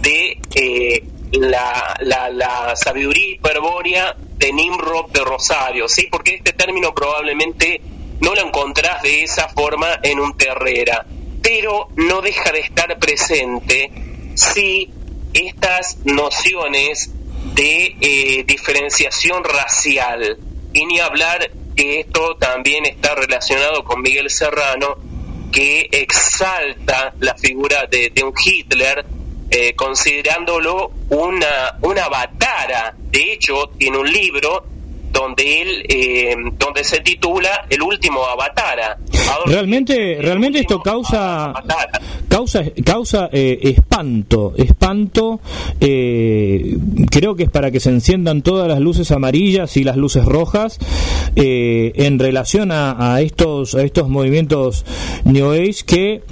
de 0.00 0.38
eh, 0.54 1.04
la, 1.32 1.96
la, 2.00 2.30
la 2.30 2.76
sabiduría 2.76 3.30
hiperbórea 3.30 4.14
de 4.18 4.52
Nimrod 4.52 5.10
de 5.10 5.20
Rosario, 5.20 5.88
¿sí? 5.88 6.08
Porque 6.10 6.34
este 6.34 6.52
término 6.52 6.94
probablemente 6.94 7.80
no 8.20 8.34
lo 8.34 8.46
encontrás 8.46 9.02
de 9.02 9.22
esa 9.22 9.48
forma 9.48 10.00
en 10.02 10.20
un 10.20 10.36
Terrera, 10.36 11.04
pero 11.42 11.88
no 11.96 12.20
deja 12.20 12.52
de 12.52 12.60
estar 12.60 12.98
presente 12.98 13.90
si 14.34 14.92
estas 15.32 15.98
nociones 16.04 17.10
de 17.54 17.96
eh, 18.00 18.44
diferenciación 18.46 19.44
racial, 19.44 20.38
y 20.72 20.86
ni 20.86 21.00
hablar 21.00 21.50
que 21.76 22.00
esto 22.00 22.36
también 22.36 22.86
está 22.86 23.14
relacionado 23.14 23.84
con 23.84 24.00
Miguel 24.02 24.30
Serrano, 24.30 24.96
que 25.50 25.88
exalta 25.90 27.14
la 27.20 27.34
figura 27.34 27.86
de, 27.90 28.10
de 28.14 28.22
un 28.22 28.32
Hitler 28.42 29.04
eh, 29.50 29.74
considerándolo 29.74 30.92
una, 31.10 31.76
una 31.82 32.08
batara. 32.08 32.94
De 33.10 33.34
hecho, 33.34 33.70
tiene 33.78 33.98
un 33.98 34.10
libro 34.10 34.64
donde 35.12 35.62
él, 35.62 35.84
eh, 35.88 36.34
donde 36.58 36.82
se 36.84 37.00
titula 37.00 37.66
El 37.68 37.82
último 37.82 38.24
avatara. 38.24 38.98
Adolf 39.32 39.46
Realmente, 39.46 40.18
realmente 40.20 40.60
esto 40.60 40.80
causa 40.82 41.50
Avatara. 41.50 42.00
causa 42.28 42.62
causa 42.84 43.28
eh, 43.32 43.58
espanto, 43.62 44.54
espanto. 44.56 45.40
eh, 45.80 46.76
creo 47.10 47.34
que 47.36 47.44
es 47.44 47.50
para 47.50 47.70
que 47.70 47.80
se 47.80 47.90
enciendan 47.90 48.42
todas 48.42 48.68
las 48.68 48.80
luces 48.80 49.10
amarillas 49.10 49.76
y 49.76 49.84
las 49.84 49.96
luces 49.96 50.24
rojas 50.24 50.78
eh, 51.36 51.92
en 51.96 52.18
relación 52.18 52.72
a, 52.72 53.14
a 53.14 53.20
estos 53.20 53.74
a 53.74 53.82
estos 53.82 54.08
movimientos 54.08 54.84
New 55.24 55.50
Age 55.52 55.84
que 55.86 56.22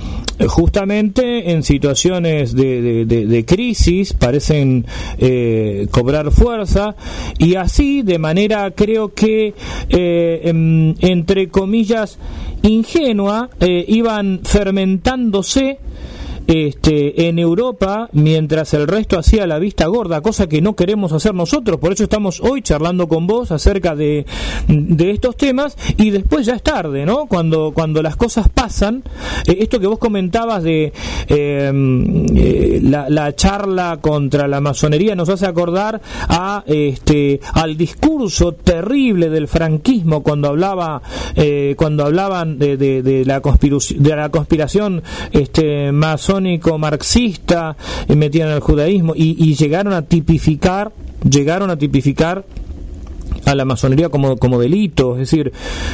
justamente 0.49 1.51
en 1.53 1.63
situaciones 1.63 2.55
de, 2.55 2.81
de- 2.83 3.05
de- 3.05 3.27
de 3.27 3.45
crisis 3.45 4.13
parecen 4.15 4.87
eh, 5.19 5.87
cobrar 5.91 6.31
fuerza 6.31 6.97
y 7.39 7.57
así 7.57 8.03
de 8.03 8.19
manera 8.19 8.70
creo 8.73 9.15
que 9.15 9.55
eh, 9.89 10.41
em, 10.45 10.95
entre 11.01 11.49
comillas 11.49 12.19
ingenua 12.63 13.51
eh, 13.61 13.85
iban 13.89 14.41
fermentándose 14.45 15.79
este, 16.51 17.29
en 17.29 17.39
Europa 17.39 18.09
mientras 18.13 18.75
el 18.75 18.89
resto 18.89 19.17
hacía 19.19 19.47
la 19.47 19.61
vista 19.61 19.87
gorda, 19.87 20.21
cosa 20.21 20.49
que 20.49 20.61
no 20.61 20.75
queremos 20.75 21.13
hacer 21.13 21.33
nosotros. 21.33 21.79
Por 21.79 21.93
eso 21.93 22.03
estamos 22.03 22.41
hoy 22.41 22.61
charlando 22.61 23.07
con 23.07 23.29
vos 23.29 23.53
acerca 23.53 23.95
de, 23.95 24.27
de 24.67 25.11
estos 25.13 25.37
temas 25.37 25.77
y 25.97 26.11
después 26.11 26.47
ya 26.47 26.55
es 26.55 26.63
tarde, 26.65 27.07
¿no? 27.07 27.27
Cuando, 27.27 27.71
cuando 27.73 28.03
las 28.03 28.17
cosas 28.17 28.49
pasan, 28.49 29.05
eh, 29.47 29.59
esto 29.61 29.79
que 29.79 29.87
vos 29.87 30.01
comentabas 30.01 30.65
de 30.65 30.93
eh, 31.31 31.71
eh, 32.35 32.81
la, 32.83 33.09
la 33.09 33.35
charla 33.37 33.99
contra 34.01 34.49
la 34.49 34.61
masonería 34.61 35.15
nos 35.15 35.29
hace 35.29 35.47
acordar 35.47 36.01
a 36.29 36.65
este 36.67 37.41
al 37.55 37.77
discurso 37.77 38.53
terrible 38.53 39.31
del 39.31 39.47
franquismo 39.49 40.23
cuando 40.23 40.49
hablaba 40.49 41.01
eh, 41.37 41.75
cuando 41.79 42.05
hablaban 42.05 42.59
de, 42.59 42.77
de- 42.77 43.03
de 43.03 43.25
la 43.25 43.41
conspiración 43.41 44.03
de 44.03 44.17
la 44.17 44.29
conspiración 44.31 45.03
este 45.31 45.93
masónico 45.93 46.77
marxista 46.79 47.77
eh, 48.09 48.17
metían 48.17 48.49
al 48.49 48.61
judaísmo 48.61 49.15
y, 49.15 49.37
y 49.39 49.55
llegaron 49.55 49.93
a 49.93 50.03
tipificar 50.03 50.93
llegaron 51.23 51.71
a 51.71 51.77
tipificar 51.77 52.45
a 53.47 53.55
la 53.55 53.65
masonería 53.65 54.09
como, 54.11 54.37
como 54.37 54.59
delito, 54.61 55.13
es 55.15 55.31
decir, 55.31 55.53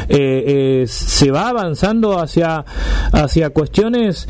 eh, 0.09 0.83
eh, 0.83 0.85
se 0.89 1.31
va 1.31 1.49
avanzando 1.49 2.19
hacia, 2.19 2.65
hacia 3.13 3.51
cuestiones 3.51 4.27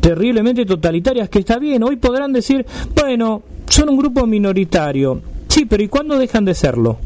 terriblemente 0.00 0.64
totalitarias, 0.64 1.28
que 1.28 1.40
está 1.40 1.58
bien, 1.58 1.82
hoy 1.82 1.96
podrán 1.96 2.32
decir, 2.32 2.64
bueno, 2.94 3.42
son 3.68 3.90
un 3.90 3.96
grupo 3.96 4.26
minoritario, 4.26 5.20
sí, 5.48 5.64
pero 5.64 5.82
¿y 5.82 5.88
cuándo 5.88 6.18
dejan 6.18 6.44
de 6.44 6.54
serlo? 6.54 6.98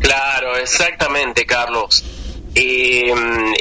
Claro, 0.00 0.56
exactamente, 0.56 1.44
Carlos. 1.44 2.04
Eh, 2.54 3.12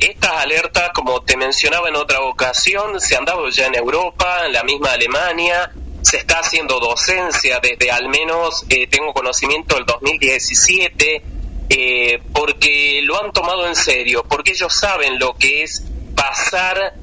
estas 0.02 0.32
alertas, 0.32 0.92
como 0.94 1.22
te 1.22 1.38
mencionaba 1.38 1.90
en 1.90 1.96
otra 1.96 2.22
ocasión, 2.22 3.00
se 3.00 3.16
han 3.16 3.26
dado 3.26 3.50
ya 3.50 3.68
en 3.68 3.76
Europa, 3.76 4.46
en 4.46 4.54
la 4.54 4.64
misma 4.64 4.94
Alemania, 4.94 5.72
se 6.02 6.18
está 6.18 6.40
haciendo 6.40 6.80
docencia 6.80 7.60
desde 7.62 7.92
al 7.92 8.08
menos, 8.10 8.66
eh, 8.70 8.88
tengo 8.88 9.14
conocimiento, 9.14 9.76
del 9.76 9.86
2017, 9.86 11.22
eh, 11.70 12.20
porque 12.32 13.02
lo 13.04 13.22
han 13.22 13.34
tomado 13.34 13.68
en 13.68 13.76
serio, 13.76 14.26
porque 14.28 14.52
ellos 14.52 14.74
saben 14.74 15.20
lo 15.20 15.36
que 15.36 15.64
es 15.64 15.84
pasar 16.16 16.96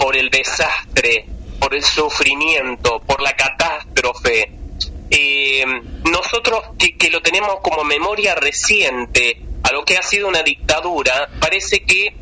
por 0.00 0.16
el 0.16 0.30
desastre, 0.30 1.26
por 1.60 1.74
el 1.74 1.84
sufrimiento, 1.84 3.00
por 3.00 3.20
la 3.20 3.36
catástrofe. 3.36 4.50
Eh, 5.10 5.64
nosotros 6.10 6.62
que, 6.78 7.10
lo 7.10 7.20
tenemos 7.20 7.56
como 7.62 7.84
memoria 7.84 8.34
reciente 8.34 9.42
a 9.62 9.72
lo 9.72 9.84
que 9.84 9.98
ha 9.98 10.02
sido 10.02 10.28
una 10.28 10.42
dictadura, 10.42 11.28
parece 11.38 11.84
que 11.84 12.14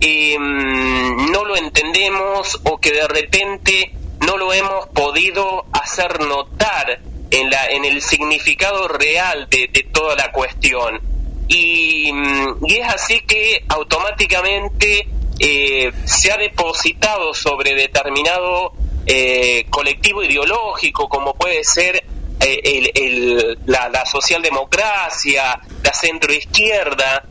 eh, 0.00 0.36
no 0.38 1.44
lo 1.44 1.56
entendemos 1.56 2.58
o 2.64 2.78
que 2.78 2.92
de 2.92 3.06
repente 3.06 3.92
no 4.20 4.38
lo 4.38 4.52
hemos 4.54 4.86
podido 4.88 5.66
hacer 5.72 6.20
notar 6.20 7.00
en, 7.30 7.50
la, 7.50 7.66
en 7.66 7.84
el 7.84 8.00
significado 8.00 8.88
real 8.88 9.46
de, 9.50 9.68
de 9.70 9.82
toda 9.92 10.16
la 10.16 10.32
cuestión. 10.32 11.02
Y, 11.48 12.10
mm, 12.12 12.64
y 12.66 12.76
es 12.76 12.88
así 12.88 13.20
que 13.20 13.62
automáticamente 13.68 15.06
eh, 15.38 15.92
se 16.04 16.32
ha 16.32 16.36
depositado 16.38 17.34
sobre 17.34 17.74
determinado 17.74 18.72
eh, 19.06 19.66
colectivo 19.70 20.22
ideológico, 20.22 21.08
como 21.08 21.34
puede 21.34 21.62
ser 21.64 22.04
eh, 22.40 22.60
el, 22.64 22.90
el- 22.94 23.58
la, 23.66 24.04
socialdemocracia, 24.06 25.60
la 25.82 25.92
centroizquierda, 25.92 27.24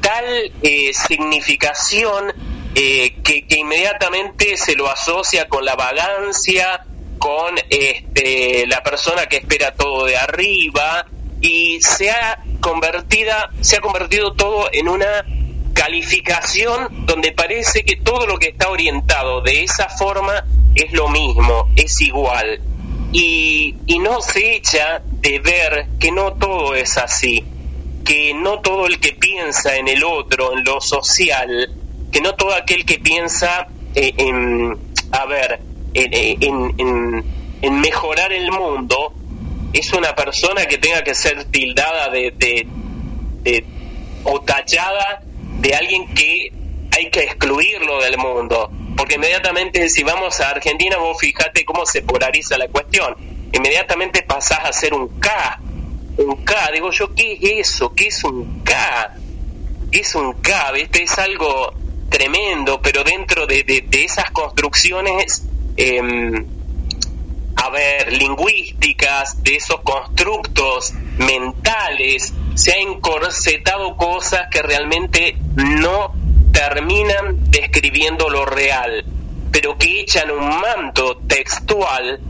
tal 0.00 0.52
significación 0.92 2.32
que, 2.74 3.44
que 3.48 3.56
inmediatamente 3.56 4.56
se 4.56 4.74
lo 4.74 4.90
asocia 4.90 5.48
con 5.48 5.64
la 5.64 5.74
vagancia, 5.74 6.84
con 7.18 7.54
este, 7.68 8.66
la 8.66 8.82
persona 8.82 9.26
que 9.26 9.36
espera 9.38 9.74
todo 9.74 10.06
de 10.06 10.16
arriba 10.16 11.06
y 11.40 11.80
se 11.82 12.10
ha 12.10 12.42
convertida, 12.60 13.50
se 13.60 13.76
ha 13.76 13.80
convertido 13.80 14.34
todo 14.34 14.68
en 14.72 14.88
una 14.88 15.24
calificación 15.74 17.06
donde 17.06 17.32
parece 17.32 17.82
que 17.84 17.96
todo 17.96 18.26
lo 18.26 18.38
que 18.38 18.48
está 18.48 18.68
orientado 18.70 19.40
de 19.42 19.62
esa 19.64 19.88
forma 19.88 20.44
es 20.74 20.92
lo 20.92 21.08
mismo, 21.08 21.68
es 21.76 22.00
igual. 22.00 22.60
Y, 23.12 23.74
y 23.86 23.98
no 23.98 24.20
se 24.20 24.54
echa 24.56 25.02
de 25.20 25.38
ver 25.40 25.86
que 25.98 26.12
no 26.12 26.34
todo 26.34 26.74
es 26.74 26.96
así, 26.96 27.44
que 28.04 28.32
no 28.34 28.60
todo 28.60 28.86
el 28.86 29.00
que 29.00 29.12
piensa 29.14 29.76
en 29.76 29.88
el 29.88 30.04
otro, 30.04 30.56
en 30.56 30.64
lo 30.64 30.80
social, 30.80 31.70
que 32.12 32.20
no 32.20 32.34
todo 32.34 32.54
aquel 32.54 32.84
que 32.84 32.98
piensa 32.98 33.66
eh, 33.94 34.12
en, 34.16 34.78
a 35.12 35.26
ver, 35.26 35.60
en, 35.94 36.14
en- 36.14 36.74
en- 36.78 37.24
en 37.62 37.80
mejorar 37.80 38.32
el 38.32 38.50
mundo, 38.52 39.12
es 39.72 39.92
una 39.92 40.14
persona 40.14 40.66
que 40.66 40.78
tenga 40.78 41.02
que 41.02 41.14
ser 41.14 41.44
tildada 41.44 42.08
de, 42.10 42.32
de- 42.36 42.66
de- 43.42 43.64
o 44.24 44.40
tachada 44.40 45.22
de 45.60 45.74
alguien 45.74 46.12
que 46.14 46.52
hay 46.96 47.10
que 47.10 47.20
excluirlo 47.20 48.00
del 48.02 48.18
mundo. 48.18 48.70
Porque 48.96 49.14
inmediatamente 49.14 49.88
si 49.88 50.02
vamos 50.02 50.40
a 50.40 50.50
Argentina, 50.50 50.96
vos 50.98 51.18
fijate 51.20 51.64
cómo 51.64 51.86
se 51.86 52.02
polariza 52.02 52.58
la 52.58 52.68
cuestión. 52.68 53.14
Inmediatamente 53.52 54.22
pasás 54.22 54.60
a 54.64 54.72
ser 54.72 54.92
un 54.94 55.08
K. 55.20 55.60
Un 56.18 56.44
K. 56.44 56.70
Digo 56.72 56.90
yo, 56.90 57.14
¿qué 57.14 57.32
es 57.40 57.68
eso? 57.70 57.94
¿Qué 57.94 58.08
es 58.08 58.22
un 58.24 58.62
K? 58.62 59.14
¿Qué 59.90 60.00
es 60.00 60.14
un 60.14 60.34
K? 60.34 60.72
¿Viste? 60.72 61.02
Es 61.04 61.18
algo 61.18 61.72
tremendo, 62.08 62.80
pero 62.82 63.02
dentro 63.04 63.46
de, 63.46 63.62
de- 63.62 63.84
de 63.86 64.04
esas 64.04 64.30
construcciones... 64.32 65.44
em, 65.76 66.46
a 67.56 67.68
ver, 67.68 68.10
lingüísticas, 68.14 69.42
de 69.42 69.56
esos 69.56 69.80
constructos 69.82 70.92
mentales, 71.18 72.32
se 72.54 72.72
ha 72.72 72.78
encorsetado 72.78 73.96
cosas 73.96 74.48
que 74.50 74.62
realmente 74.62 75.36
no 75.54 76.12
terminan 76.52 77.50
describiendo 77.50 78.28
lo 78.28 78.44
real, 78.44 79.04
pero 79.50 79.78
que 79.78 80.00
echan 80.00 80.30
un 80.30 80.48
manto 80.48 81.18
textual 81.26 82.20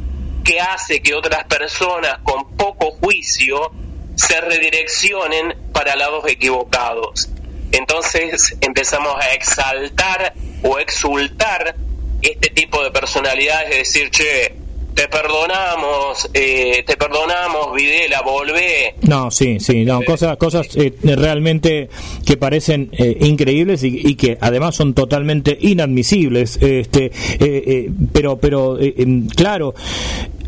que 0.44 0.61
hace 0.61 1.02
que 1.02 1.14
otras 1.14 1.44
personas 1.44 2.18
con 2.22 2.56
poco 2.56 2.92
juicio 2.92 3.72
se 4.14 4.40
redireccionen 4.40 5.54
para 5.72 5.96
lados 5.96 6.24
equivocados. 6.28 7.30
Entonces 7.72 8.56
empezamos 8.61 9.14
a 9.20 9.33
exaltar 9.33 10.35
o 10.62 10.78
exultar 10.78 11.76
este 12.20 12.50
tipo 12.50 12.83
de 12.83 12.90
personalidades, 12.90 13.70
es 13.70 13.78
decir, 13.78 14.11
che, 14.11 14.56
te 14.94 15.09
perdonamos, 15.09 16.29
eh, 16.35 16.83
te 16.87 16.96
perdonamos, 16.96 17.74
Videla, 17.74 18.22
volvé. 18.22 18.94
No, 19.03 19.31
sí, 19.31 19.59
sí, 19.61 19.85
no, 19.85 20.03
cosas, 20.03 20.37
cosas 20.37 20.68
eh, 20.76 20.92
realmente 21.03 21.88
que 22.24 22.37
parecen 22.37 22.90
eh, 22.92 23.16
increíbles 23.20 23.83
y, 23.83 24.00
y 24.05 24.14
que 24.14 24.38
además 24.40 24.76
son 24.76 24.94
totalmente 24.94 25.57
inadmisibles. 25.61 26.59
Este, 26.61 27.07
eh, 27.07 27.12
eh, 27.40 27.90
pero, 28.12 28.38
pero, 28.38 28.79
eh, 28.79 28.94
em, 28.98 29.29
claro. 29.29 29.74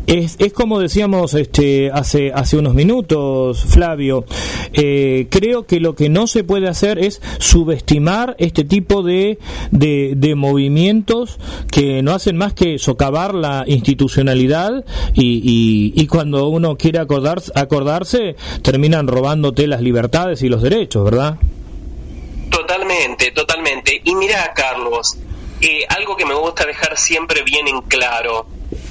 Es, 0.05 0.35
es 0.39 0.51
como 0.51 0.79
decíamos 0.79 1.33
este, 1.33 1.89
hace, 1.91 2.33
hace 2.33 2.57
unos 2.57 2.73
minutos, 2.73 3.63
Flavio. 3.63 4.25
eh, 4.73 5.27
creo 5.29 5.65
que 5.65 5.79
lo 5.79 5.95
que 5.95 6.09
no 6.09 6.27
se 6.27 6.43
puede 6.43 6.67
hacer 6.67 6.99
es 6.99 7.21
subestimar 7.39 8.35
este 8.37 8.65
tipo 8.65 9.01
de, 9.01 9.39
de, 9.71 10.13
de 10.17 10.35
movimientos 10.35 11.39
que 11.71 12.01
no 12.03 12.11
hacen 12.11 12.35
más 12.35 12.53
que 12.53 12.79
socavar 12.79 13.33
la 13.33 13.63
institucionalidad 13.65 14.83
y, 15.13 15.93
y, 15.95 16.01
y 16.01 16.07
cuando 16.07 16.49
uno 16.49 16.75
quiere 16.75 16.99
acordarse, 16.99 17.51
acordarse 17.55 18.35
terminan 18.61 19.07
robándote 19.07 19.67
las 19.67 19.81
libertades 19.81 20.41
y 20.43 20.49
los 20.49 20.61
derechos, 20.61 21.05
¿verdad? 21.05 21.37
Totalmente, 22.49 23.31
totalmente. 23.31 24.01
Y 24.03 24.15
mira, 24.15 24.51
Carlos, 24.53 25.17
eh, 25.61 25.85
algo 25.89 26.15
que 26.17 26.25
me 26.25 26.33
gusta 26.35 26.65
dejar 26.65 26.97
siempre 26.97 27.41
bien 27.43 27.67
en 27.67 27.81
claro, 27.81 28.45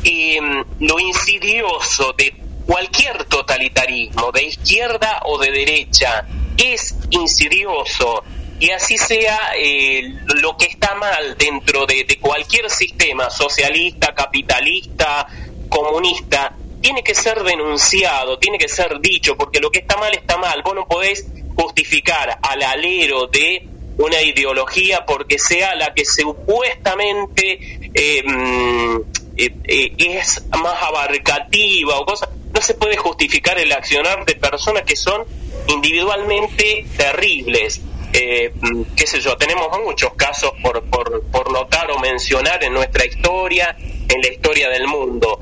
eh, 0.05 0.41
lo 0.81 0.99
insidioso 0.99 2.12
de 2.17 2.35
cualquier 2.67 3.25
totalitarismo, 3.25 4.33
de 4.33 4.45
izquierda 4.45 5.21
o 5.25 5.38
de 5.38 5.51
derecha, 5.51 6.27
es 6.57 6.95
insidioso. 7.11 8.23
Y 8.59 8.71
así 8.71 8.97
sea 8.97 9.38
eh, 9.59 10.03
lo 10.41 10.57
que 10.57 10.67
está 10.67 10.95
mal 10.95 11.37
dentro 11.37 11.85
de, 11.85 12.07
cualquier 12.21 12.71
sistema 12.71 13.29
socialista, 13.29 14.15
capitalista, 14.15 15.27
comunista, 15.69 16.55
tiene 16.81 17.03
que 17.03 17.15
ser 17.15 17.43
denunciado, 17.43 18.38
tiene 18.38 18.59
que 18.59 18.69
ser 18.69 19.01
dicho, 19.01 19.37
porque 19.37 19.59
lo 19.61 19.71
que 19.71 19.81
está 19.81 19.97
mal 19.97 20.15
está 20.15 20.38
mal. 20.38 20.62
Vos 20.62 20.75
no 20.75 20.87
podés 20.87 21.27
justificar 21.57 22.38
al 22.41 22.62
alero 22.62 23.27
de 23.27 23.67
una 23.99 24.23
ideología 24.23 25.05
porque 25.05 25.38
sea 25.38 25.75
la 25.75 25.93
que 25.95 26.05
supuestamente 26.05 27.91
mm, 28.25 28.97
eh, 29.37 29.95
es 29.99 30.45
más 30.51 30.83
abarcativa 30.83 31.99
o 31.99 32.05
cosas. 32.05 32.29
No 32.55 32.61
se 32.61 32.75
puede 32.75 32.97
justificar 32.97 33.59
el 33.59 33.73
accionar 33.73 34.25
de 34.25 34.35
personas 34.35 34.83
que 34.83 34.97
son 34.97 35.25
individualmente 35.68 36.87
terribles. 36.97 37.81
Eh, 38.12 38.53
qué 38.95 39.07
sé 39.07 39.21
yo, 39.21 39.37
tenemos 39.37 39.68
muchos 39.85 40.12
casos 40.14 40.53
por, 40.62 40.83
por, 40.85 41.23
por 41.31 41.51
notar 41.51 41.90
o 41.90 41.99
mencionar 41.99 42.62
en 42.62 42.75
nuestra 42.75 43.07
historia, 43.07 43.75
en 43.79 44.21
la 44.21 44.29
historia 44.29 44.68
del 44.68 44.87
mundo. 44.87 45.38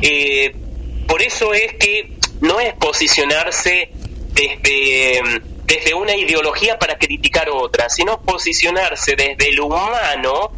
Eh, 0.00 0.54
por 1.06 1.20
eso 1.20 1.52
es 1.52 1.74
que 1.74 2.12
no 2.40 2.60
es 2.60 2.72
posicionarse 2.74 3.90
desde, 4.32 5.20
desde 5.64 5.94
una 5.94 6.16
ideología 6.16 6.78
para 6.78 6.96
criticar 6.98 7.48
otra, 7.50 7.88
sino 7.88 8.20
posicionarse 8.22 9.16
desde 9.16 9.48
el 9.50 9.60
humano, 9.60 10.50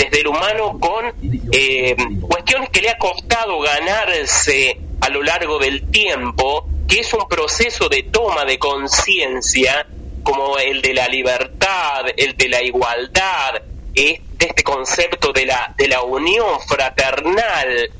desde 0.00 0.20
el 0.20 0.28
humano 0.28 0.78
con 0.80 1.12
eh, 1.52 1.94
cuestiones 2.22 2.70
que 2.70 2.80
le 2.80 2.88
ha 2.88 2.96
costado 2.96 3.60
ganarse 3.60 4.80
a 4.98 5.10
lo 5.10 5.22
largo 5.22 5.58
del 5.58 5.90
tiempo, 5.90 6.66
que 6.88 7.00
es 7.00 7.12
un 7.12 7.28
proceso 7.28 7.86
de 7.90 8.04
toma 8.04 8.46
de 8.46 8.58
conciencia 8.58 9.86
como 10.22 10.56
el 10.56 10.80
de 10.80 10.94
la 10.94 11.06
libertad, 11.06 12.06
el 12.16 12.34
de 12.34 12.48
la 12.48 12.62
igualdad, 12.62 13.62
eh, 13.94 14.22
de 14.38 14.46
este 14.46 14.62
concepto 14.62 15.34
de 15.34 15.44
la, 15.44 15.74
de 15.76 15.88
la 15.88 16.00
unión 16.00 16.58
fraternal 16.66 17.90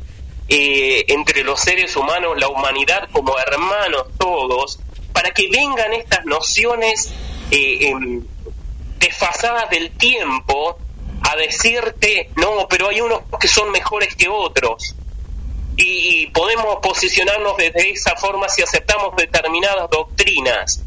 eh, 0.49 1.05
entre 1.09 1.45
los 1.45 1.61
seres 1.61 1.95
humanos, 1.97 2.41
la 2.41 2.49
humanidad 2.49 3.11
como 3.13 3.39
hermanos 3.39 4.07
todos, 4.19 4.81
para 5.13 5.33
que 5.33 5.51
vengan 5.51 5.93
estas 5.93 6.25
nociones 6.25 7.13
em, 7.51 8.25
desfasadas 8.99 9.69
del 9.69 9.91
tiempo 9.91 10.79
a 11.23 11.37
decirte, 11.37 12.31
no, 12.37 12.67
pero 12.69 12.89
hay 12.89 13.01
unos 13.01 13.23
que 13.41 13.49
son 13.49 13.71
mejores 13.71 14.15
que 14.17 14.29
otros. 14.29 14.95
Y, 15.77 16.27
podemos 16.29 16.77
posicionarnos 16.83 17.57
desde 17.57 17.91
esa 17.91 18.15
forma 18.17 18.49
si 18.49 18.63
aceptamos 18.63 19.17
determinadas 19.17 19.89
doctrinas. 19.91 20.83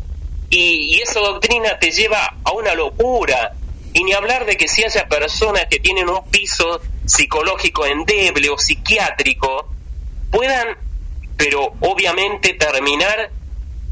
Y, 0.49 0.95
y 0.95 1.01
esa 1.01 1.19
doctrina 1.19 1.79
te 1.79 1.91
lleva 1.91 2.35
a 2.43 2.51
una 2.51 2.75
locura. 2.75 3.53
Y 3.93 4.03
ni 4.03 4.13
hablar 4.13 4.45
de 4.45 4.57
que 4.57 4.67
si 4.67 4.83
haya 4.83 5.07
personas 5.07 5.65
que 5.69 5.79
tienen 5.79 6.09
un 6.09 6.23
piso 6.29 6.81
psicológico 7.05 7.85
endeble 7.85 8.49
o 8.49 8.57
psiquiátrico, 8.57 9.67
puedan, 10.31 10.77
pero 11.37 11.73
obviamente 11.81 12.53
terminar 12.53 13.31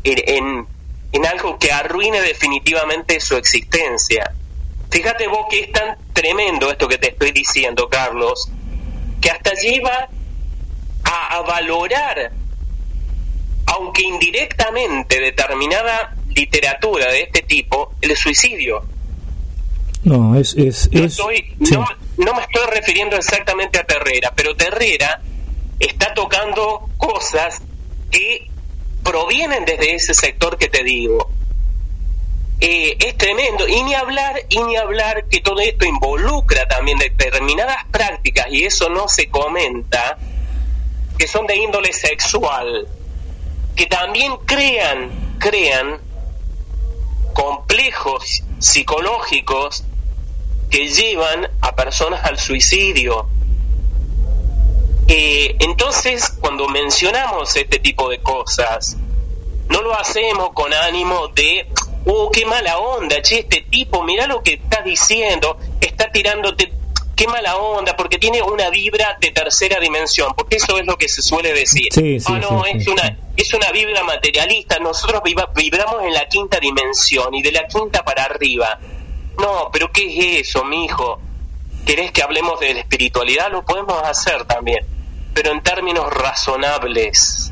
en, 0.03 0.23
en, 0.27 0.67
en 1.11 1.25
algo 1.25 1.57
que 1.59 1.71
arruine 1.71 2.21
definitivamente 2.21 3.19
su 3.19 3.35
existencia. 3.35 4.33
Fíjate 4.91 5.27
vos 5.27 5.45
que 5.49 5.61
es 5.61 5.71
tan 5.71 5.97
tremendo 6.13 6.69
esto 6.69 6.87
que 6.87 6.97
te 6.97 7.09
estoy 7.09 7.31
diciendo, 7.31 7.87
Carlos, 7.89 8.49
que 9.21 9.29
hasta 9.29 9.53
lleva 9.53 10.09
a, 11.03 11.35
a 11.37 11.41
valorar, 11.41 12.31
aunque 13.67 14.03
indirectamente, 14.03 15.19
determinada 15.19 16.15
literatura 16.35 17.07
de 17.11 17.21
este 17.23 17.41
tipo, 17.43 17.93
el 18.01 18.15
suicidio. 18.17 18.83
No, 20.03 20.35
es... 20.35 20.53
es, 20.55 20.89
No, 20.91 20.99
es 21.05 21.11
estoy- 21.13 21.55
sí. 21.63 21.73
no, 21.73 21.85
no 22.17 22.33
me 22.33 22.41
estoy 22.41 22.65
refiriendo 22.71 23.15
exactamente 23.15 23.79
a 23.79 23.83
Terrera, 23.83 24.33
pero 24.35 24.55
Terrera 24.55 25.21
está 25.79 26.13
tocando 26.13 26.89
cosas 26.97 27.61
que 28.09 28.49
provienen 29.03 29.63
desde 29.65 29.95
ese 29.95 30.13
sector 30.13 30.57
que 30.57 30.67
te 30.67 30.83
digo. 30.83 31.31
Eh, 32.63 32.95
es 32.99 33.17
tremendo, 33.17 33.67
y 33.67 33.81
ni 33.81 33.95
hablar, 33.95 34.39
y 34.47 34.59
ni 34.59 34.75
hablar 34.75 35.25
que 35.27 35.41
todo 35.41 35.59
esto 35.61 35.83
involucra 35.83 36.67
también 36.67 36.99
determinadas 36.99 37.85
prácticas, 37.89 38.45
y 38.51 38.65
eso 38.65 38.87
no 38.87 39.07
se 39.07 39.29
comenta, 39.29 40.19
que 41.17 41.27
son 41.27 41.47
de 41.47 41.55
índole 41.55 41.91
sexual, 41.91 42.87
que 43.75 43.87
también 43.87 44.37
crean, 44.45 45.37
crean 45.39 45.99
complejos 47.33 48.43
psicológicos 48.59 49.83
que 50.69 50.87
llevan 50.87 51.49
a 51.61 51.75
personas 51.75 52.23
al 52.23 52.37
suicidio. 52.37 53.27
Eh, 55.07 55.55
entonces, 55.59 56.29
cuando 56.39 56.67
mencionamos 56.67 57.55
este 57.55 57.79
tipo 57.79 58.07
de 58.07 58.21
cosas, 58.21 58.97
no 59.67 59.81
lo 59.81 59.97
hacemos 59.97 60.51
con 60.53 60.71
ánimo 60.73 61.27
de, 61.29 61.67
oh, 62.05 62.29
qué 62.31 62.45
mala 62.45 62.77
onda, 62.77 63.21
che, 63.21 63.39
este 63.39 63.65
tipo, 63.69 64.03
mira 64.03 64.27
lo 64.27 64.41
que 64.41 64.53
está 64.53 64.81
diciendo, 64.81 65.57
está 65.79 66.11
tirándote, 66.11 66.71
qué 67.15 67.27
mala 67.27 67.57
onda, 67.57 67.95
porque 67.95 68.17
tiene 68.17 68.41
una 68.41 68.69
vibra 68.69 69.17
de 69.19 69.31
tercera 69.31 69.79
dimensión, 69.79 70.33
porque 70.35 70.57
eso 70.57 70.77
es 70.77 70.85
lo 70.85 70.97
que 70.97 71.07
se 71.07 71.21
suele 71.21 71.53
decir. 71.53 71.87
Sí, 71.91 72.19
sí, 72.19 72.33
ah, 72.33 72.39
no, 72.39 72.63
sí, 72.63 72.71
es, 72.77 72.87
una, 72.87 73.17
es 73.37 73.53
una 73.53 73.71
vibra 73.71 74.03
materialista, 74.03 74.79
nosotros 74.79 75.21
vibramos 75.55 76.03
en 76.03 76.13
la 76.13 76.27
quinta 76.27 76.59
dimensión 76.59 77.33
y 77.33 77.41
de 77.41 77.51
la 77.51 77.67
quinta 77.67 78.03
para 78.03 78.25
arriba. 78.25 78.79
No, 79.37 79.69
pero 79.71 79.91
¿qué 79.91 80.39
es 80.39 80.47
eso, 80.47 80.63
mijo? 80.65 81.19
¿Querés 81.85 82.11
que 82.11 82.21
hablemos 82.21 82.59
de 82.59 82.73
la 82.73 82.79
espiritualidad? 82.81 83.51
Lo 83.51 83.65
podemos 83.65 84.01
hacer 84.03 84.45
también, 84.45 84.85
pero 85.33 85.51
en 85.51 85.61
términos 85.61 86.11
razonables. 86.11 87.51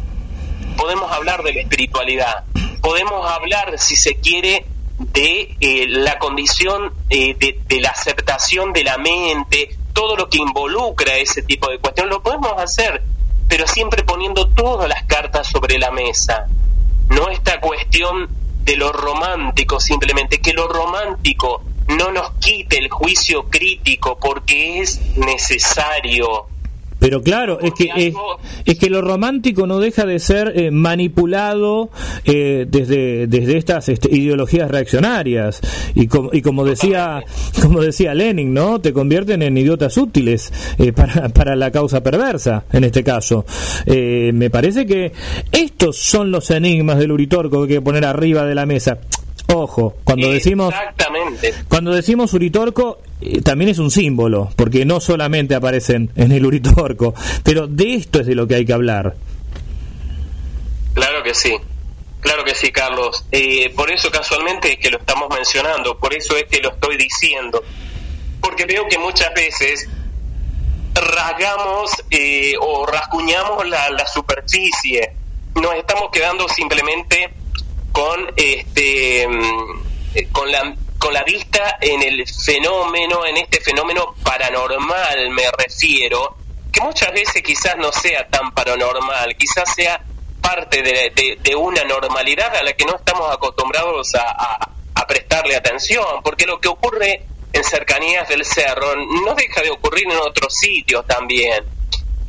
Podemos 0.78 1.12
hablar 1.12 1.44
de 1.44 1.54
la 1.54 1.62
espiritualidad, 1.62 2.46
podemos 2.82 3.30
hablar, 3.30 3.78
si 3.78 3.96
se 3.96 4.16
quiere, 4.16 4.66
de 4.98 5.56
eh, 5.60 5.86
la 5.88 6.20
condición 6.20 6.94
eh, 7.10 7.36
de, 7.36 7.60
de 7.68 7.82
la 7.82 7.90
aceptación 7.90 8.74
de 8.74 8.84
la 8.84 8.98
mente, 8.98 9.78
todo 9.94 10.16
lo 10.16 10.30
que 10.30 10.38
involucra 10.38 11.16
ese 11.18 11.42
tipo 11.42 11.70
de 11.70 11.80
cuestiones, 11.80 12.14
lo 12.14 12.22
podemos 12.22 12.54
hacer, 12.58 13.04
pero 13.48 13.66
siempre 13.68 14.04
poniendo 14.04 14.48
todas 14.50 14.88
las 14.88 15.04
cartas 15.04 15.48
sobre 15.48 15.78
la 15.78 15.92
mesa. 15.92 16.48
No 17.10 17.30
esta 17.30 17.60
cuestión 17.60 18.30
de 18.64 18.76
lo 18.76 18.92
romántico 18.92 19.80
simplemente, 19.80 20.40
que 20.40 20.54
lo 20.54 20.68
romántico 20.68 21.64
no 21.88 22.12
nos 22.12 22.32
quite 22.40 22.78
el 22.78 22.90
juicio 22.90 23.50
crítico 23.50 24.20
porque 24.20 24.80
es 24.80 25.18
necesario. 25.18 26.48
Pero 27.00 27.22
claro, 27.22 27.60
es 27.62 27.74
que 27.74 28.14
es, 28.66 28.78
que 28.78 28.90
lo 28.90 29.02
romántico 29.02 29.66
no 29.66 29.80
deja 29.80 30.06
de 30.06 30.20
ser 30.20 30.54
eh, 30.56 30.72
manipulado 30.72 31.90
eh, 32.26 32.66
desde 32.70 33.28
desde 33.28 33.58
estas 33.58 33.90
este, 33.90 34.14
ideologías 34.14 34.70
reaccionarias 34.70 35.62
y, 35.96 36.08
como 36.08 36.30
y 36.34 36.42
como 36.42 36.66
decía 36.66 37.24
como 37.62 37.82
decía 37.82 38.14
Lenin, 38.14 38.54
¿no? 38.54 38.80
Te 38.80 38.94
convierten 38.94 39.42
en 39.42 39.58
idiotas 39.58 39.98
útiles 39.98 40.52
eh, 40.78 40.92
para 40.92 41.30
para 41.30 41.56
la 41.56 41.72
causa 41.72 42.02
perversa 42.04 42.66
en 42.72 42.84
este 42.84 43.04
caso. 43.04 43.46
Eh, 43.86 44.32
me 44.34 44.50
parece 44.50 44.86
que 44.86 45.12
estos 45.52 45.98
son 45.98 46.32
los 46.32 46.52
enigmas 46.52 46.98
del 46.98 47.12
Uritorco 47.12 47.66
que 47.66 47.74
hay 47.74 47.80
que 47.80 47.82
poner 47.82 48.06
arriba 48.06 48.46
de 48.46 48.56
la 48.56 48.66
mesa. 48.66 49.00
Ojo, 49.54 49.96
cuando 50.04 50.32
decimos 50.32 50.74
Exactamente. 50.74 51.54
cuando 51.68 51.92
decimos 51.92 52.34
Uritorco, 52.34 53.00
eh, 53.20 53.42
también 53.42 53.72
es 53.72 53.80
un 53.80 53.90
símbolo, 53.90 54.50
porque 54.56 54.86
no 54.86 55.00
solamente 55.00 55.56
aparecen 55.56 56.12
en 56.16 56.32
el 56.32 56.46
Uritorco, 56.46 57.16
pero 57.44 57.68
de 57.68 57.96
esto 57.96 58.20
es 58.20 58.28
de 58.28 58.36
lo 58.36 58.48
que 58.48 58.56
hay 58.56 58.66
que 58.66 58.74
hablar. 58.74 59.16
Claro 60.94 61.24
que 61.24 61.34
sí. 61.34 61.56
Claro 62.22 62.44
que 62.44 62.54
sí, 62.54 62.72
Carlos. 62.72 63.26
Eh, 63.32 63.72
por 63.76 63.90
eso 63.92 64.12
casualmente 64.12 64.74
es 64.74 64.80
que 64.80 64.90
lo 64.90 64.98
estamos 65.00 65.30
mencionando, 65.34 65.98
por 65.98 66.14
eso 66.14 66.36
es 66.36 66.46
que 66.46 66.60
lo 66.62 66.70
estoy 66.72 66.98
diciendo. 66.98 67.64
Porque 68.42 68.66
veo 68.66 68.88
que 68.88 68.98
muchas 68.98 69.34
veces 69.34 69.88
rasgamos 70.94 71.92
eh, 72.12 72.54
o 72.60 72.86
rasguñamos 72.86 73.68
la, 73.68 73.90
la 73.92 74.06
superficie. 74.06 75.14
Nos 75.56 75.74
estamos 75.76 76.10
quedando 76.12 76.48
simplemente 76.50 77.39
con 77.92 78.32
este 78.36 79.28
mm, 79.28 79.82
eh, 80.16 80.28
con 80.32 80.52
la 80.52 80.76
con 80.98 81.14
la 81.14 81.24
vista 81.24 81.78
en 81.80 82.04
el 82.04 82.26
fenómeno, 82.28 83.26
en 83.26 83.38
este 83.38 83.62
fenómeno 83.62 84.16
paranormal 84.24 85.30
me 85.32 85.44
refiero, 85.58 86.36
que 86.74 86.82
muchas 86.82 87.12
veces 87.14 87.42
quizás 87.42 87.78
no 87.78 87.92
sea 87.92 88.28
tan 88.28 88.52
paranormal, 88.52 89.36
quizás 89.38 89.74
sea 89.74 90.04
parte 90.42 90.82
de, 90.82 91.12
de- 91.16 91.38
de 91.42 91.56
una 91.56 91.84
normalidad 91.86 92.54
a 92.56 92.64
la 92.64 92.74
que 92.74 92.84
no 92.86 92.96
estamos 92.98 93.32
acostumbrados 93.34 94.14
a, 94.16 94.30
a- 94.30 94.70
a 94.96 95.08
prestarle 95.08 95.56
atención, 95.56 96.22
porque 96.24 96.46
lo 96.46 96.60
que 96.60 96.68
ocurre 96.68 97.26
en 97.54 97.64
cercanías 97.64 98.28
del 98.28 98.44
cerro 98.44 98.96
no 99.26 99.34
deja 99.36 99.62
de 99.62 99.70
ocurrir 99.72 100.04
en 100.06 100.18
otros 100.18 100.54
sitios 100.54 101.06
también. 101.08 101.64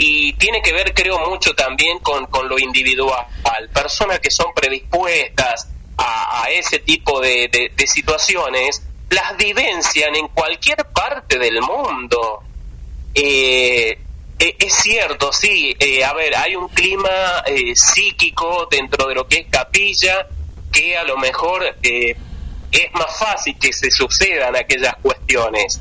Y 0.03 0.32
tiene 0.32 0.62
que 0.62 0.72
ver, 0.72 0.94
creo, 0.94 1.18
mucho 1.28 1.55
también 1.55 1.98
con, 1.98 2.24
con 2.26 2.48
lo 2.48 2.59
individual. 2.59 3.26
Personas 3.70 4.18
que 4.20 4.30
son 4.30 4.46
predispuestas 4.55 5.68
a, 5.98 6.46
ese 6.51 6.78
tipo 6.78 7.20
de, 7.20 7.70
de- 7.76 7.86
situaciones 7.86 8.82
las 9.11 9.36
vivencian 9.36 10.14
en 10.14 10.28
cualquier 10.28 10.78
parte 10.86 11.38
del 11.38 11.61
mundo. 11.61 12.42
Eh, 13.14 13.98
eh, 14.38 14.57
es 14.59 14.72
cierto, 14.72 15.34
sí. 15.34 15.76
eh, 15.78 16.03
a 16.03 16.14
ver, 16.14 16.34
hay 16.34 16.57
un 16.57 16.68
clima 16.68 17.44
psíquico 17.74 18.68
dentro 18.70 19.07
de 19.07 19.14
lo 19.16 19.28
que 19.28 19.40
es 19.40 19.46
capilla 19.51 20.26
que 20.72 20.96
a 20.96 21.05
lo 21.05 21.18
mejor 21.18 21.76
es 21.82 22.16
más 22.94 23.18
fácil 23.18 23.55
que 23.59 23.70
se 23.74 23.90
sucedan 23.90 24.57
aquellas 24.57 24.94
cuestiones. 25.03 25.78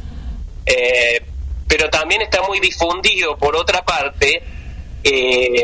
Pero 1.70 1.90
también 1.90 2.24
está 2.24 2.42
muy 2.42 2.60
difundido, 2.60 3.38
por 3.38 3.56
otra 3.56 3.86
parte, 3.86 4.42
eh, 5.04 5.64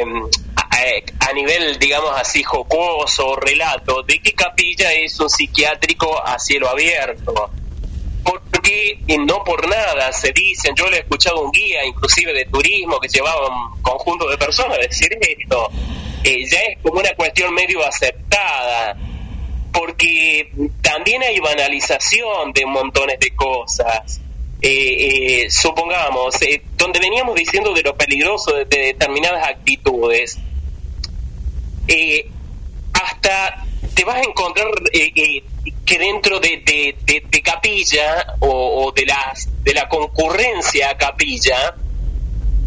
a, 1.20 1.34
nivel, 1.34 1.78
digamos 1.80 2.12
así, 2.16 2.44
jocoso 2.44 3.36
relato, 3.36 4.04
de 4.04 4.20
que 4.20 4.34
Capilla 4.34 4.94
es 4.94 5.20
un 5.20 5.30
psiquiátrico 5.30 6.24
a 6.26 6.38
cielo 6.38 6.70
abierto. 6.70 7.50
Porque 8.24 9.00
y 9.08 9.18
no 9.18 9.44
por 9.44 9.68
nada 9.68 10.12
se 10.12 10.32
dicen, 10.32 10.76
yo 10.76 10.90
le 10.90 10.98
he 10.98 11.00
escuchado 11.00 11.42
un 11.42 11.52
guía, 11.52 11.84
inclusive 11.86 12.34
de 12.34 12.46
turismo, 12.46 13.00
que 13.00 13.08
llevaba 13.08 13.48
un 13.48 13.82
conjunto 13.82 14.30
de 14.30 14.38
personas 14.38 14.78
decir 14.78 15.10
esto. 15.20 15.70
Ya 16.24 16.60
es 16.60 16.78
como 16.84 17.00
una 17.00 17.14
cuestión 17.16 17.54
medio 17.54 17.84
aceptada, 17.86 18.96
porque 19.72 20.52
también 20.82 21.22
hay 21.24 21.40
banalización 21.40 22.54
de 22.54 22.66
montones 22.66 23.20
de 23.20 23.36
cosas. 23.36 24.22
Eh, 24.68 25.44
eh, 25.44 25.52
supongamos, 25.52 26.42
eh, 26.42 26.60
donde 26.76 27.00
veníamos 27.00 27.36
diciendo 27.36 27.72
de 27.72 27.84
lo 27.84 27.96
peligroso 27.96 28.52
de, 28.56 28.66
de 28.66 28.78
determinadas 28.88 29.48
actitudes, 29.48 30.40
eh, 31.88 32.28
hasta 32.94 33.64
te 33.94 34.04
vas 34.04 34.16
a 34.16 34.22
encontrar 34.22 34.66
que 35.86 36.00
dentro 36.00 36.40
de, 36.40 36.64
de- 36.66 37.42
capilla 37.44 38.26
o, 38.40 38.92
de, 38.96 39.06
las, 39.06 39.48
de 39.64 39.74
la 39.76 39.88
concurrencia 39.88 40.90
a 40.90 40.98
capilla, 40.98 41.76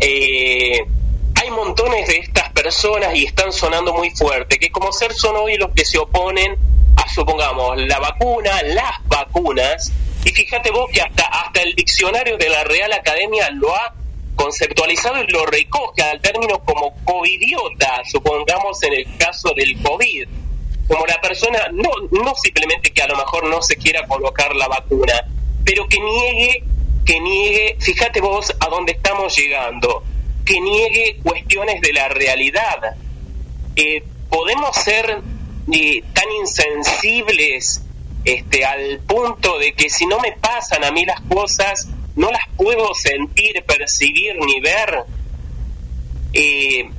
hay 0.01 1.51
montones 1.51 2.07
de 2.07 2.19
estas 2.19 2.49
personas 2.53 3.13
y 3.17 3.25
están 3.25 3.53
sonando 3.53 3.93
muy 3.93 4.11
fuerte, 4.11 4.59
que 4.61 4.71
como 4.71 4.93
ser 4.93 5.13
son 5.15 5.35
hoy 5.37 5.57
los 5.57 5.71
que 5.75 5.85
se 5.85 5.99
oponen 5.99 6.57
a, 6.97 7.09
supongamos, 7.13 7.77
la 7.77 7.99
vacuna, 7.99 8.63
las 8.63 8.93
vacunas, 9.09 9.91
y 10.29 10.33
fíjate 10.33 10.71
vos 10.71 10.91
que 10.93 11.01
hasta, 11.01 11.25
hasta 11.25 11.63
el 11.63 11.75
diccionario 11.75 12.37
de 12.37 12.51
la 12.51 12.63
Real 12.65 12.93
Academia 12.93 13.49
lo 13.51 13.75
ha 13.75 13.95
conceptualizado 14.37 15.23
y 15.23 15.27
lo 15.29 15.47
recoge 15.47 16.03
al 16.03 16.21
término 16.21 16.63
como 16.65 16.95
covidiota, 17.05 18.03
supongamos 18.05 18.83
en 18.83 18.93
el 18.93 19.17
caso 19.17 19.55
del 19.57 19.83
COVID, 19.83 20.29
como 20.87 21.07
la 21.07 21.19
persona, 21.23 21.59
no, 21.73 21.91
no 22.11 22.35
simplemente 22.35 22.93
que 22.93 23.03
a 23.03 23.09
lo 23.09 23.17
mejor 23.17 23.47
no 23.47 23.63
se 23.63 23.77
quiera 23.77 24.07
colocar 24.07 24.55
la 24.55 24.69
vacuna, 24.69 25.15
pero 25.65 25.89
que 25.89 25.99
niegue, 25.99 26.63
que 27.07 27.21
niegue, 27.21 27.77
fíjate 27.81 28.21
vos 28.21 28.55
a 28.61 28.69
dónde 28.69 28.93
estamos 28.93 29.35
llegando, 29.35 30.03
que 30.45 30.61
niegue 30.61 31.21
cuestiones 31.23 31.81
de 31.81 31.93
la 31.95 32.09
realidad. 32.09 32.97
Eh, 33.77 34.03
podemos 34.29 34.77
ser 34.77 35.23
eh, 35.73 36.03
tan 36.13 36.31
insensibles 36.41 37.83
este, 38.29 38.63
al 38.63 38.99
punto 39.07 39.59
de 39.59 39.73
que 39.73 39.89
si 39.89 40.05
no 40.05 40.21
me 40.21 40.33
pasan 40.33 40.85
a 40.85 40.91
mí 40.91 41.07
las 41.07 41.21
cosas, 41.23 41.89
no 42.15 42.31
las 42.31 42.47
puedo 42.59 42.95
sentir, 42.95 43.65
percibir 43.65 44.37
ni 44.45 44.61
ver. 44.61 45.05
Eh, 46.35 46.91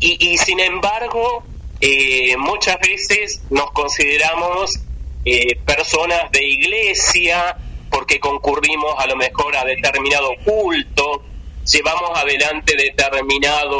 y, 0.00 0.32
y 0.32 0.38
sin 0.38 0.58
embargo, 0.58 1.44
eh, 1.80 2.36
muchas 2.38 2.76
veces 2.80 3.42
nos 3.50 3.70
consideramos 3.70 4.80
eh, 5.24 5.54
personas 5.64 6.32
de 6.32 6.44
iglesia 6.44 7.56
porque 7.88 8.18
concurrimos 8.18 8.94
a 8.98 9.06
lo 9.06 9.14
mejor 9.14 9.56
a 9.56 9.64
determinado 9.64 10.30
culto, 10.44 11.22
llevamos 11.70 12.18
adelante 12.18 12.74
determinado, 12.76 13.78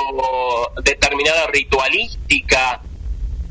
determinada 0.85 1.49
ritualística, 1.49 2.81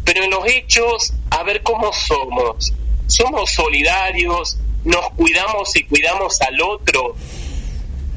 pero 0.06 0.24
en 0.24 0.30
los 0.30 0.46
hechos, 0.48 1.14
a 1.30 1.44
ver 1.44 1.62
cómo 1.62 1.92
somos. 1.92 2.74
Somos 3.12 3.52
solidarios, 3.52 4.58
nos 4.86 5.10
cuidamos 5.12 5.76
y 5.76 5.84
cuidamos 5.84 6.40
al 6.42 6.62
otro. 6.62 7.16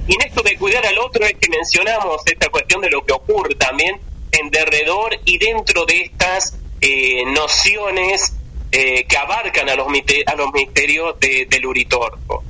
Y 0.07 0.15
en 0.15 0.21
esto 0.29 0.43
de 0.43 0.57
cuidar 0.57 0.85
al 0.87 0.99
otro 0.99 1.25
es 1.25 1.33
que 1.41 1.49
mencionamos 1.51 2.23
esta 2.27 2.49
cuestión 2.51 2.81
de 2.83 2.91
lo 2.91 3.05
que 3.05 3.13
ocurre 3.13 3.55
también 3.57 3.97
en 4.33 4.51
derredor 4.51 5.11
y 5.25 5.39
dentro 5.39 5.85
de 5.87 6.03
estas 6.03 6.59
eh, 6.81 7.23
nociones 7.35 8.35
eh, 8.73 9.05
que 9.09 9.17
abarcan 9.17 9.69
a 9.69 9.75
los, 9.77 9.89
misterios 9.89 11.19
de- 11.21 11.47
del 11.51 11.67
Uritorco. 11.67 12.43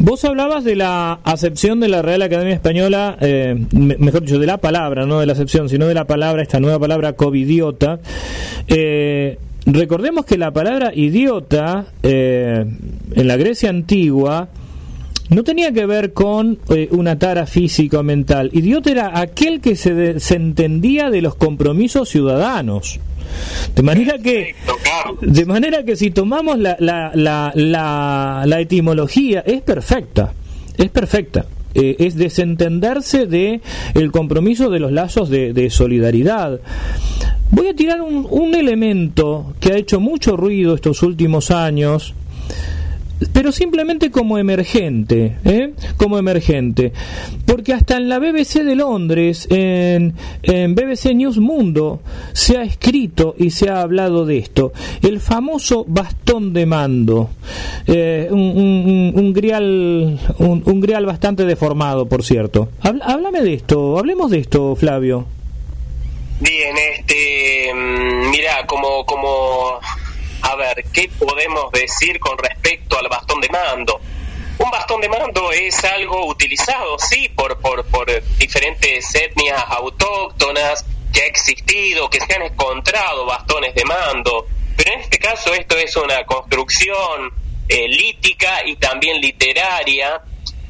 Vos 0.00 0.24
hablabas 0.24 0.64
de 0.64 0.76
la 0.76 1.20
acepción 1.24 1.80
de 1.80 1.88
la 1.88 2.02
Real 2.02 2.22
Academia 2.22 2.54
Española, 2.54 3.16
eh, 3.20 3.54
me- 3.72 3.96
mejor 3.98 4.22
dicho, 4.22 4.38
de 4.38 4.46
la 4.46 4.58
palabra, 4.58 5.06
no 5.06 5.18
de 5.20 5.26
la 5.26 5.32
acepción, 5.32 5.68
sino 5.68 5.86
de 5.86 5.94
la 5.94 6.06
palabra, 6.06 6.42
esta 6.42 6.60
nueva 6.60 6.78
palabra 6.78 7.14
covidiota. 7.14 8.00
Eh, 8.68 9.38
recordemos 9.72 10.24
que 10.24 10.38
la 10.38 10.50
palabra 10.50 10.92
idiota 10.94 11.86
eh, 12.02 12.64
en 13.12 13.28
la 13.28 13.36
Grecia 13.36 13.70
antigua 13.70 14.48
no 15.30 15.44
tenía 15.44 15.72
que 15.72 15.84
ver 15.86 16.12
con 16.12 16.58
eh, 16.70 16.88
una 16.90 17.18
tara 17.18 17.46
física 17.46 18.00
o 18.00 18.02
mental. 18.02 18.50
Idiota 18.52 18.90
era 18.90 19.18
aquel 19.20 19.60
que 19.60 19.76
se 19.76 19.94
desentendía 19.94 21.10
de 21.10 21.20
los 21.20 21.34
compromisos 21.34 22.08
ciudadanos. 22.08 22.98
De 23.74 23.82
manera 23.82 24.16
que 24.18 24.54
de 25.20 25.44
manera 25.44 25.84
que 25.84 25.96
si 25.96 26.10
tomamos 26.10 26.58
la, 26.58 26.76
la, 26.80 27.10
la, 27.14 27.52
la, 27.54 28.44
la 28.46 28.60
etimología, 28.60 29.40
es 29.40 29.60
perfecta, 29.60 30.32
es 30.78 30.88
perfecta. 30.88 31.44
Eh, 31.74 31.96
es 31.98 32.16
desentenderse 32.16 33.26
de 33.26 33.60
el 33.94 34.10
compromiso 34.10 34.70
de 34.70 34.80
los 34.80 34.90
lazos 34.90 35.28
de, 35.28 35.52
de 35.52 35.70
solidaridad. 35.70 36.60
Voy 37.50 37.68
a 37.68 37.74
tirar 37.74 38.00
un, 38.00 38.26
un 38.30 38.54
elemento 38.54 39.54
que 39.60 39.72
ha 39.72 39.76
hecho 39.76 40.00
mucho 40.00 40.36
ruido 40.36 40.74
estos 40.74 41.02
últimos 41.02 41.50
años, 41.50 42.14
pero 43.32 43.50
simplemente 43.52 44.10
como 44.10 44.38
emergente, 44.38 45.36
¿eh? 45.44 45.72
como 45.96 46.18
emergente, 46.18 46.92
porque 47.46 47.72
hasta 47.72 47.96
en 47.96 48.08
la 48.08 48.18
BBC 48.18 48.62
de 48.62 48.76
Londres, 48.76 49.46
en, 49.50 50.14
BBC 50.74 51.14
News 51.14 51.38
Mundo, 51.38 52.00
se 52.32 52.58
ha 52.58 52.62
escrito 52.62 53.34
y 53.38 53.50
se 53.50 53.70
ha 53.70 53.80
hablado 53.82 54.24
de 54.24 54.38
esto, 54.38 54.72
el 55.02 55.20
famoso 55.20 55.84
bastón 55.88 56.52
de 56.52 56.66
mando, 56.66 57.30
eh, 57.86 58.28
un, 58.30 58.38
un- 58.40 59.12
un- 59.14 59.32
grial, 59.32 60.18
un, 60.38 60.62
un 60.64 60.80
grial 60.80 61.04
bastante 61.06 61.44
deformado, 61.44 62.06
por 62.06 62.22
cierto. 62.24 62.68
Háblame 62.82 63.40
de 63.42 63.54
esto, 63.54 63.98
hablemos 63.98 64.30
de 64.30 64.38
esto, 64.38 64.74
Flavio. 64.76 65.26
Bien, 66.40 66.74
este, 66.96 67.72
mm, 67.74 68.30
mira, 68.30 68.64
como, 68.66 69.04
como, 69.04 69.80
a 70.42 70.54
ver, 70.56 70.84
¿qué 70.92 71.08
podemos 71.18 71.70
decir 71.72 72.18
con 72.20 72.36
respecto 72.38 72.98
al 72.98 73.08
bastón 73.08 73.40
de 73.40 73.48
mando? 73.48 74.00
Un 74.58 74.70
bastón 74.70 75.00
de 75.00 75.08
mando 75.08 75.52
es 75.52 75.84
algo 75.84 76.26
utilizado, 76.26 76.98
sí, 76.98 77.28
por, 77.28 77.58
por, 77.60 77.84
por 77.86 78.06
diferentes 78.38 79.14
etnias 79.14 79.62
autóctonas, 79.68 80.84
que 81.12 81.22
ha 81.22 81.26
existido, 81.26 82.10
que 82.10 82.20
se 82.20 82.34
han 82.34 82.42
encontrado 82.42 83.24
bastones 83.26 83.74
de 83.74 83.84
mando, 83.84 84.46
pero 84.76 84.92
en 84.94 85.00
este 85.00 85.18
caso 85.18 85.54
esto 85.54 85.76
es 85.78 85.94
una 85.96 86.24
construcción 86.26 87.32
eh, 87.68 87.88
lítica 87.88 88.64
y 88.66 88.76
también 88.76 89.20
literaria 89.20 90.20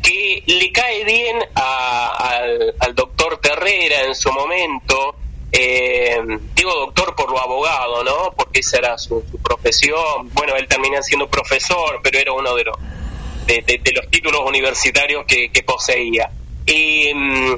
que 0.02 0.42
le 0.46 0.70
cae 0.72 1.04
bien 1.04 1.38
a- 1.54 2.08
al, 2.36 2.74
al 2.80 2.94
doctor 2.94 3.38
Terrera 3.40 4.02
en 4.02 4.14
su 4.14 4.30
momento, 4.32 5.16
eh, 5.51 6.20
digo 6.55 6.74
doctor 6.74 7.14
por 7.14 7.30
lo 7.30 7.40
abogado, 7.40 8.05
¿no? 8.05 8.34
Porque 8.36 8.61
esa 8.61 8.78
era 8.78 8.99
su, 8.99 9.24
profesión. 9.42 10.30
Bueno, 10.32 10.55
él 10.57 10.66
termina 10.68 11.03
siendo 11.03 11.28
profesor, 11.28 12.01
pero 12.03 12.18
era 12.18 12.32
uno 12.32 12.55
de 12.55 12.64
los 12.64 12.76
de, 13.46 13.92
los 13.94 14.11
títulos 14.11 14.42
universitarios 14.46 15.24
que, 15.26 15.62
poseía. 15.64 16.30
Mm, 16.66 17.55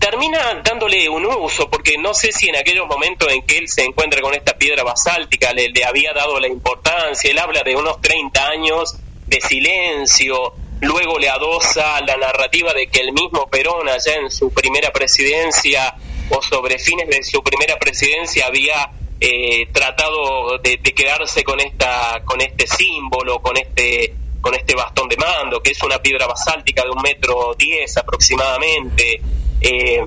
termina 0.00 0.60
dándole 0.64 1.08
un 1.08 1.24
uso, 1.26 1.70
porque 1.70 1.96
no 1.98 2.12
sé 2.14 2.32
si 2.32 2.48
en 2.48 2.56
aquellos 2.56 2.86
momentos 2.88 3.32
en 3.32 3.42
que 3.42 3.58
él 3.58 3.68
se 3.68 3.84
encuentra 3.84 4.20
con 4.20 4.34
esta 4.34 4.58
piedra 4.58 4.82
basáltica 4.82 5.52
le, 5.52 5.68
le 5.68 5.84
había 5.84 6.12
dado 6.12 6.40
la 6.40 6.48
importancia. 6.48 7.30
Él 7.30 7.38
habla 7.38 7.62
de 7.62 7.76
unos 7.76 8.00
30 8.00 8.48
años 8.48 8.96
de 9.26 9.40
silencio, 9.40 10.54
luego 10.80 11.18
le 11.18 11.28
adosa 11.28 12.00
la 12.00 12.16
narrativa 12.16 12.74
de 12.74 12.88
que 12.88 13.00
el 13.00 13.12
mismo 13.12 13.48
Perón 13.48 13.88
allá 13.88 14.16
en 14.16 14.30
su 14.30 14.52
primera 14.52 14.92
presidencia 14.92 15.94
o 16.30 16.42
sobre 16.42 16.78
fines 16.78 17.08
de 17.08 17.22
su 17.22 17.42
primera 17.42 17.76
presidencia 17.78 18.46
había 18.46 18.90
eh, 19.20 19.66
tratado 19.72 20.58
de, 20.58 20.78
quedarse 20.78 21.44
con 21.44 21.60
esta 21.60 22.22
con 22.24 22.40
este 22.40 22.66
símbolo, 22.66 23.40
con 23.40 23.56
este 23.56 24.14
con 24.40 24.54
este 24.54 24.74
bastón 24.74 25.08
de 25.08 25.16
mando, 25.16 25.62
que 25.62 25.70
es 25.70 25.82
una 25.82 25.98
piedra 25.98 26.26
basáltica 26.26 26.82
de 26.82 26.90
un 26.90 27.00
metro 27.02 27.54
diez 27.58 27.96
aproximadamente, 27.96 29.20
eh, 29.60 30.04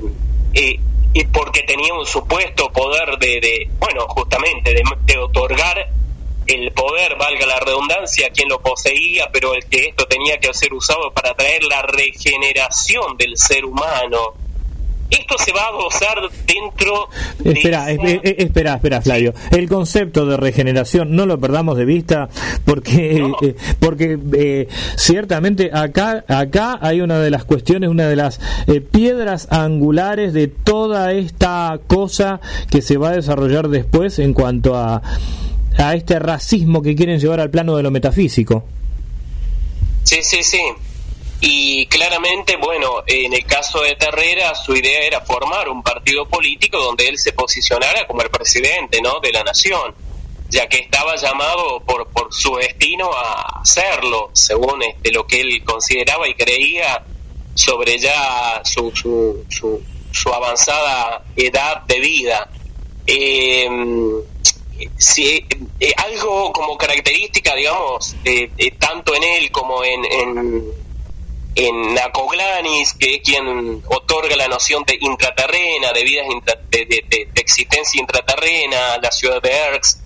eh, 0.53 0.80
y 1.13 1.24
porque 1.26 1.63
tenía 1.63 1.93
un 1.93 2.05
supuesto 2.05 2.72
poder 2.72 3.18
de, 3.18 3.39
de 3.39 3.70
bueno, 3.80 4.07
justamente 4.09 4.74
de, 4.74 4.84
de 5.05 5.18
otorgar 5.18 5.89
el 6.47 6.72
poder, 6.72 7.15
valga 7.18 7.45
la 7.45 7.59
redundancia, 7.59 8.28
a 8.28 8.30
quien 8.30 8.49
lo 8.49 8.61
poseía, 8.61 9.30
pero 9.32 9.53
el 9.53 9.65
que 9.65 9.88
esto 9.88 10.05
tenía 10.05 10.39
que 10.39 10.53
ser 10.53 10.74
usado 10.74 11.11
para 11.11 11.34
traer 11.34 11.63
la 11.63 11.82
regeneración 11.82 13.18
del 13.18 13.38
ser 13.38 13.65
humano. 13.65 14.36
Esto 15.10 15.36
se 15.38 15.53
va 15.53 15.62
a 15.68 15.72
gozar 15.72 16.18
dentro 16.45 17.08
de 17.39 17.51
Espera, 17.53 17.89
esa- 17.91 18.03
eh, 18.08 18.20
eh, 18.24 18.36
espera, 18.39 18.76
espera, 18.76 19.01
Flavio. 19.01 19.34
El 19.51 19.70
concepto 19.70 20.26
de 20.26 20.36
regeneración 20.36 21.16
no 21.16 21.26
lo 21.26 21.39
perdamos 21.39 21.78
de 21.78 21.86
vista 21.86 22.28
porque 22.66 23.14
No. 23.20 23.38
eh, 23.41 23.55
porque 23.80 24.20
eh, 24.34 24.68
ciertamente 24.97 25.70
acá 25.74 26.26
acá 26.28 26.78
hay 26.82 26.99
una 26.99 27.20
de 27.20 27.30
las 27.30 27.45
cuestiones, 27.45 27.89
una 27.89 28.08
de 28.10 28.18
las 28.18 28.41
eh, 28.68 28.82
piedras 28.82 29.47
angulares 29.49 30.34
de 30.34 30.47
toda 30.49 31.14
esta 31.14 31.80
cosa 31.88 32.41
que 32.70 32.82
se 32.82 32.97
va 32.97 33.10
a 33.10 33.14
desarrollar 33.14 33.70
después 33.70 34.20
en 34.20 34.34
cuanto 34.34 34.76
a 34.76 35.01
a 35.78 35.93
este 35.95 36.20
racismo 36.20 36.82
que 36.82 36.95
quieren 36.95 37.20
llevar 37.20 37.39
al 37.39 37.49
plano 37.51 37.78
de 37.78 37.84
lo 37.84 37.91
metafísico. 37.91 38.66
Sí, 40.03 40.18
sí, 40.22 40.43
sí. 40.43 40.60
Y 41.40 41.86
claramente, 41.88 42.56
bueno, 42.58 43.04
en 43.06 43.34
el 43.34 43.46
caso 43.46 43.82
de 43.82 43.96
Terrera, 43.96 44.56
su 44.56 44.76
idea 44.76 45.02
era 45.02 45.22
formar 45.22 45.70
un 45.70 45.84
partido 45.84 46.28
político 46.28 46.80
donde 46.80 47.08
él 47.08 47.18
se 47.18 47.34
posicionara 47.34 48.08
como 48.08 48.22
el 48.24 48.30
presidente, 48.30 49.02
¿no? 49.02 49.20
De 49.20 49.32
la 49.32 49.44
nación, 49.44 49.94
ya 50.50 50.68
que 50.68 50.80
estaba 50.80 51.16
llamado 51.16 51.80
por, 51.82 52.08
por 52.08 52.34
su 52.34 52.56
destino 52.56 53.12
a 53.14 53.62
hacerlo, 53.62 54.32
según 54.34 54.82
este, 54.82 55.12
lo 55.12 55.28
que 55.28 55.42
él 55.42 55.64
consideraba 55.64 56.28
y 56.28 56.34
creía 56.34 57.04
sobre 57.54 58.00
ya 58.00 58.62
su, 58.64 58.92
su, 58.96 59.46
su, 59.50 59.82
su 60.12 60.30
avanzada 60.34 61.24
edad 61.36 61.84
de 61.84 62.00
vida. 62.00 62.50
Sí, 64.98 65.46
eh, 65.80 65.94
algo 65.98 66.52
como 66.52 66.78
característica, 66.78 67.56
digamos, 67.56 68.16
eh, 68.26 68.50
eh, 68.58 68.72
tanto 68.72 69.16
en 69.16 69.24
él 69.24 69.52
como 69.52 69.84
en, 69.84 70.06
en, 70.06 70.64
en 71.60 71.93
Nacoglanis, 71.95 72.93
que 72.93 73.16
es 73.16 73.22
quien 73.24 73.82
otorga 73.88 74.36
la 74.36 74.47
noción 74.47 74.84
de 74.86 74.95
intraterrena, 75.01 75.91
de 75.91 76.03
vidas 76.03 76.28
intra- 76.28 76.60
de, 76.70 77.28
existencia 77.36 77.99
intraterrena, 77.99 78.97
la 79.01 79.12
ciudad 79.12 79.41
de 79.41 79.49
Erx, 79.51 79.99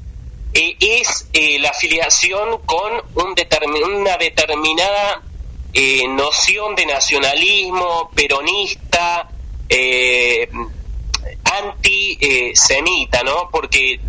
eh, 0.53 0.75
es 0.79 1.27
eh, 1.33 1.59
la 1.59 1.69
afiliación 1.69 2.59
con 2.65 2.93
un 3.15 3.35
determin- 3.35 3.83
una 3.99 4.17
determinada 4.17 5.21
eh, 5.73 6.07
noción 6.07 6.73
de 6.75 6.85
nacionalismo 6.85 8.09
peronista, 8.15 9.29
eh, 9.69 10.49
antisemita, 11.43 13.23
¿no? 13.23 13.49
Porque 13.51 13.99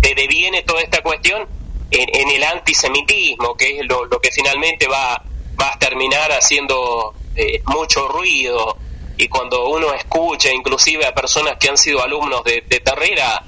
de- 0.00 0.14
deviene 0.14 0.62
toda 0.62 0.82
esta 0.82 1.02
cuestión 1.02 1.46
en, 1.90 2.30
el 2.30 2.42
antisemitismo, 2.44 3.54
que 3.56 3.78
es 3.80 3.86
lo, 3.86 4.04
lo 4.06 4.20
que 4.20 4.30
finalmente 4.30 4.86
va, 4.88 5.22
va 5.60 5.72
a 5.72 5.78
terminar 5.78 6.30
haciendo 6.32 7.14
eh, 7.34 7.62
mucho 7.66 8.08
ruido. 8.08 8.76
Y 9.16 9.28
cuando 9.28 9.68
uno 9.68 9.92
escucha, 9.94 10.50
inclusive 10.50 11.06
a 11.06 11.14
personas 11.14 11.56
que 11.58 11.68
han 11.68 11.76
sido 11.76 12.02
alumnos 12.02 12.42
de, 12.44 12.64
de 12.66 12.80
Terrera, 12.80 13.44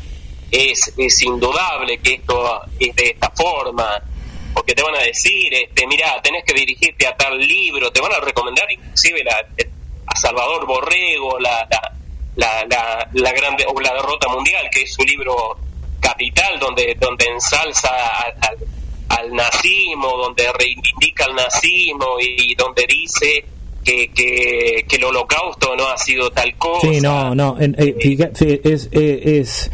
es, 0.51 0.93
es 0.97 1.23
indudable 1.23 1.99
que 1.99 2.15
esto 2.15 2.61
es 2.79 2.95
de 2.95 3.11
esta 3.11 3.31
forma, 3.31 4.01
porque 4.53 4.75
te 4.75 4.83
van 4.83 4.95
a 4.95 5.01
decir, 5.01 5.53
este, 5.53 5.87
mira, 5.87 6.21
tenés 6.23 6.45
que 6.45 6.55
dirigirte 6.55 7.07
a 7.07 7.17
tal 7.17 7.39
libro, 7.39 7.91
te 7.91 8.01
van 8.01 8.13
a 8.13 8.21
recomendar 8.21 8.71
inclusive 8.71 9.25
la, 9.25 9.37
a 10.07 10.17
Salvador 10.17 10.67
Borrego, 10.67 11.39
la, 11.41 11.67
la, 11.69 11.93
la, 12.37 12.65
la, 12.67 13.09
la 13.13 13.33
grande, 13.33 13.67
o 13.67 13.81
la 13.81 13.95
derrota 13.95 14.29
mundial, 14.29 14.69
que 14.71 14.83
es 14.83 14.95
su 14.95 15.03
libro 15.03 15.57
capital, 16.01 16.59
donde, 16.61 16.95
donde 17.01 17.27
ensalza 17.27 17.91
al, 17.91 18.35
al, 18.43 18.59
al 19.19 19.33
nazismo, 19.33 20.17
donde 20.23 20.45
reivindica 20.59 21.25
al 21.25 21.35
nazismo 21.35 22.07
y, 22.21 22.55
donde 22.55 22.87
dice 22.89 23.45
que, 23.85 24.09
que, 24.09 24.85
que, 24.89 24.97
el 24.97 25.05
holocausto 25.05 25.77
no 25.77 25.87
ha 25.89 25.99
sido 25.99 26.31
tal 26.31 26.55
cosa. 26.57 26.89
Sí, 26.89 27.01
no, 27.01 27.35
no, 27.35 27.57
en, 27.61 27.75
eh, 27.79 27.95
es, 28.65 28.89
eh, 28.93 29.41
es, 29.41 29.71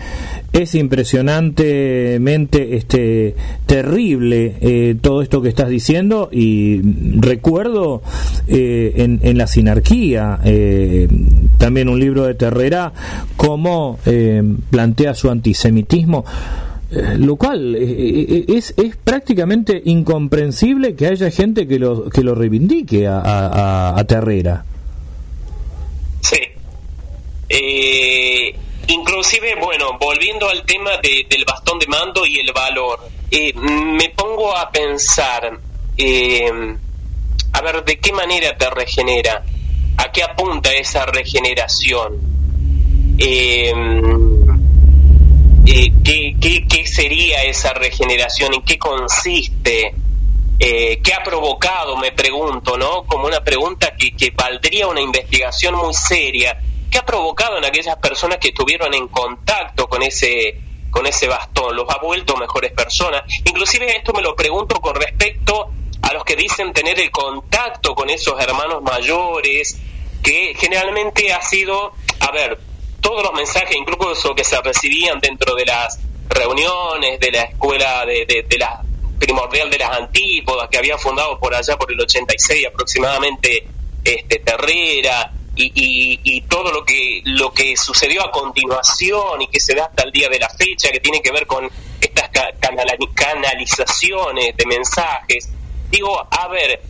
es 0.52 0.74
impresionantemente 0.74 2.76
este 2.76 3.34
terrible 3.66 4.56
eh, 4.60 4.96
todo 5.00 5.22
esto 5.22 5.40
que 5.42 5.48
estás 5.48 5.68
diciendo 5.68 6.28
y 6.32 6.80
recuerdo 7.20 8.02
eh, 8.48 8.94
en, 8.96 9.20
en, 9.22 9.38
la 9.38 9.46
sinarquía 9.46 10.40
eh, 10.44 11.06
también 11.58 11.88
un 11.88 12.00
libro 12.00 12.24
de 12.24 12.34
Terrera 12.34 12.92
cómo 13.36 14.00
plantea 14.70 15.14
su 15.14 15.30
antisemitismo 15.30 16.24
lo 16.90 17.36
cual 17.36 17.76
es, 17.76 18.74
es 18.76 18.96
prácticamente 18.96 19.80
incomprensible 19.84 20.96
que 20.96 21.06
haya 21.06 21.30
gente 21.30 21.68
que 21.68 21.78
lo, 21.78 22.10
que 22.10 22.22
lo 22.22 22.34
reivindique 22.34 23.06
a, 23.06 23.96
a, 23.96 24.04
Terrera. 24.04 24.64
Sí. 26.20 26.40
Eh, 27.48 28.54
inclusive, 28.88 29.54
bueno, 29.60 29.96
volviendo 30.00 30.48
al 30.48 30.64
tema 30.64 30.90
de, 31.02 31.26
del 31.28 31.44
bastón 31.44 31.78
de 31.78 31.86
mando 31.86 32.26
y 32.26 32.38
el 32.38 32.52
valor, 32.52 32.98
eh, 33.30 33.52
me 33.54 34.08
pongo 34.10 34.56
a 34.56 34.70
pensar, 34.70 35.60
eh, 35.96 36.50
a 37.52 37.60
ver, 37.62 37.84
¿de 37.84 37.98
qué 38.00 38.12
manera 38.12 38.56
te 38.56 38.68
regenera? 38.68 39.44
¿A 39.96 40.10
qué 40.10 40.24
apunta 40.24 40.72
esa 40.72 41.06
regeneración? 41.06 42.18
Eh, 43.18 43.72
¿qué, 46.04 46.34
qué, 46.40 46.66
qué, 46.68 46.86
sería 46.86 47.42
esa 47.44 47.72
regeneración? 47.72 48.54
¿En 48.54 48.62
qué 48.62 48.78
consiste? 48.78 49.94
Eh, 50.58 51.00
¿Qué 51.02 51.14
ha 51.14 51.22
provocado? 51.22 51.96
Me 51.96 52.12
pregunto, 52.12 52.76
¿no? 52.76 53.04
Como 53.06 53.26
una 53.26 53.42
pregunta 53.42 53.94
que, 53.96 54.14
que 54.14 54.30
valdría 54.30 54.88
una 54.88 55.00
investigación 55.00 55.74
muy 55.76 55.94
seria. 55.94 56.60
¿Qué 56.90 56.98
ha 56.98 57.06
provocado 57.06 57.58
en 57.58 57.64
aquellas 57.64 57.96
personas 57.96 58.38
que 58.38 58.48
estuvieron 58.48 58.92
en 58.94 59.08
contacto 59.08 59.88
con 59.88 60.02
ese 60.02 60.60
con 60.90 61.06
ese 61.06 61.28
bastón? 61.28 61.76
¿Los 61.76 61.88
ha 61.88 61.98
vuelto 61.98 62.36
mejores 62.36 62.72
personas? 62.72 63.22
Inclusive 63.44 63.96
esto 63.96 64.12
me 64.12 64.22
lo 64.22 64.34
pregunto 64.34 64.80
con 64.80 64.94
respecto 64.96 65.70
a 66.02 66.12
los 66.12 66.24
que 66.24 66.34
dicen 66.34 66.72
tener 66.72 66.98
el 66.98 67.10
contacto 67.10 67.94
con 67.94 68.10
esos 68.10 68.40
hermanos 68.40 68.82
mayores, 68.82 69.78
que 70.22 70.54
generalmente 70.58 71.32
ha 71.32 71.40
sido, 71.42 71.92
a 72.18 72.32
ver, 72.32 72.58
todos 73.00 73.22
los 73.22 73.32
mensajes, 73.32 73.76
incluso 73.76 74.34
que 74.34 74.44
se 74.44 74.60
recibían 74.60 75.20
dentro 75.20 75.54
de 75.54 75.66
las 75.66 75.98
reuniones 76.28 77.18
de 77.20 77.30
la 77.32 77.42
escuela 77.42 78.04
de, 78.06 78.46
la 78.58 78.82
primordial 79.18 79.68
de 79.70 79.78
las 79.78 79.90
antípodas 79.90 80.68
que 80.68 80.78
había 80.78 80.96
fundado 80.96 81.38
por 81.38 81.54
allá 81.54 81.76
por 81.76 81.90
el 81.92 82.00
86 82.00 82.66
aproximadamente 82.68 83.66
este 84.04 84.38
Terrera 84.38 85.32
y, 85.56 85.64
y, 85.74 86.20
y, 86.22 86.40
todo 86.42 86.72
lo 86.72 86.84
que 86.84 87.20
lo 87.24 87.52
que 87.52 87.76
sucedió 87.76 88.24
a 88.24 88.30
continuación 88.30 89.42
y 89.42 89.48
que 89.48 89.60
se 89.60 89.74
da 89.74 89.86
hasta 89.86 90.04
el 90.04 90.12
día 90.12 90.28
de 90.28 90.38
la 90.38 90.48
fecha 90.48 90.90
que 90.90 91.00
tiene 91.00 91.20
que 91.20 91.32
ver 91.32 91.46
con 91.46 91.68
estas 92.00 92.30
canal 92.60 92.86
canalizaciones 93.14 94.56
de 94.56 94.66
mensajes. 94.66 95.50
Digo 95.90 96.26
a 96.30 96.48
ver 96.48 96.80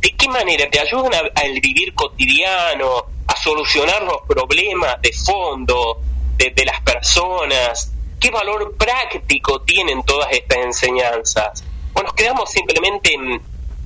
de 0.00 0.16
qué 0.16 0.28
manera 0.28 0.68
te 0.70 0.80
ayudan 0.80 1.12
al 1.34 1.60
vivir 1.60 1.94
cotidiano 1.94 3.04
a 3.26 3.36
solucionar 3.36 4.02
los 4.02 4.22
problemas 4.26 5.00
de 5.02 5.12
fondo 5.12 6.00
de, 6.36 6.64
las 6.64 6.80
personas 6.80 7.92
qué 8.18 8.30
valor 8.30 8.74
práctico 8.76 9.60
tienen 9.62 10.02
todas 10.04 10.32
estas 10.32 10.58
enseñanzas 10.58 11.64
o 11.92 12.02
nos 12.02 12.14
quedamos 12.14 12.50
simplemente 12.50 13.12
en, 13.12 13.42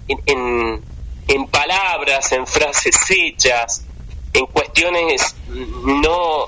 en, 0.08 0.22
en, 0.26 0.84
en 1.28 1.46
palabras 1.48 2.30
en 2.32 2.46
frases 2.46 2.96
hechas 3.10 3.84
en 4.32 4.46
cuestiones 4.46 5.34
no 5.48 6.46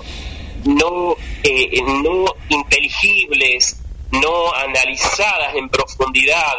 no 0.64 1.16
eh, 1.42 1.82
no 1.82 2.24
inteligibles 2.48 3.80
no 4.10 4.52
analizadas 4.54 5.54
en 5.54 5.68
profundidad 5.68 6.54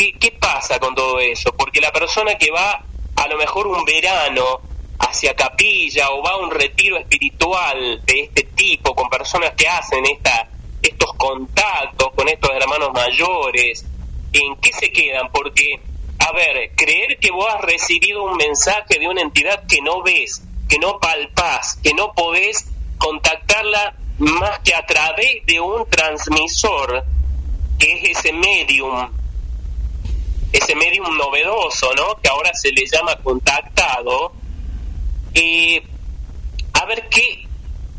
¿Qué, 0.00 0.14
¿qué 0.18 0.32
pasa 0.32 0.78
con 0.78 0.94
todo 0.94 1.20
eso? 1.20 1.54
porque 1.54 1.78
la 1.78 1.92
persona 1.92 2.34
que 2.36 2.50
va 2.50 2.82
a 3.16 3.28
lo 3.28 3.36
mejor 3.36 3.66
un 3.66 3.84
verano 3.84 4.62
hacia 4.98 5.36
capilla 5.36 6.08
o 6.12 6.22
va 6.22 6.30
a 6.30 6.36
un 6.38 6.50
retiro 6.50 6.96
espiritual 6.96 8.02
de 8.06 8.20
este 8.20 8.44
tipo 8.44 8.94
con 8.94 9.10
personas 9.10 9.52
que 9.54 9.68
hacen 9.68 10.02
esta, 10.06 10.48
estos 10.80 11.12
contactos 11.18 12.12
con 12.16 12.26
estos 12.30 12.50
hermanos 12.50 12.88
mayores 12.94 13.84
¿en 14.32 14.56
qué 14.56 14.72
se 14.72 14.90
quedan? 14.90 15.30
porque 15.32 15.78
a 16.18 16.32
ver, 16.32 16.72
creer 16.74 17.18
que 17.18 17.30
vos 17.30 17.52
has 17.52 17.60
recibido 17.60 18.22
un 18.22 18.38
mensaje 18.38 18.98
de 18.98 19.06
una 19.06 19.20
entidad 19.20 19.66
que 19.66 19.82
no 19.82 20.02
ves 20.02 20.42
que 20.66 20.78
no 20.78 20.98
palpás, 20.98 21.78
que 21.82 21.92
no 21.92 22.14
podés 22.14 22.70
contactarla 22.96 23.96
más 24.16 24.60
que 24.60 24.74
a 24.74 24.86
través 24.86 25.44
de 25.44 25.60
un 25.60 25.84
transmisor, 25.90 27.04
que 27.78 27.92
es 27.92 28.18
ese 28.18 28.32
medium, 28.32 29.19
ese 30.52 30.74
medium 30.74 31.16
novedoso, 31.16 31.94
¿no? 31.94 32.20
Que 32.22 32.28
ahora 32.28 32.50
se 32.54 32.72
le 32.72 32.84
llama 32.86 33.16
contactado. 33.16 34.32
Eh, 35.34 35.82
a 36.72 36.84
ver 36.86 37.08
qué, 37.08 37.46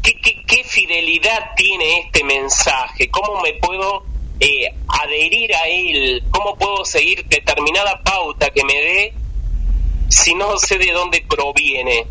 qué, 0.02 0.14
qué, 0.20 0.44
qué, 0.46 0.64
fidelidad 0.64 1.52
tiene 1.56 2.00
este 2.00 2.24
mensaje, 2.24 3.10
cómo 3.10 3.42
me 3.42 3.54
puedo 3.54 4.04
eh, 4.40 4.74
adherir 4.88 5.56
a 5.56 5.68
él, 5.68 6.24
cómo 6.32 6.58
puedo 6.58 6.84
seguir 6.84 7.26
determinada 7.28 8.02
pauta 8.04 8.50
que 8.50 8.64
me 8.64 8.74
dé 8.74 9.14
si 10.10 10.36
no 10.36 10.58
sé 10.58 10.78
de 10.78 10.92
dónde 10.92 11.24
proviene 11.28 12.06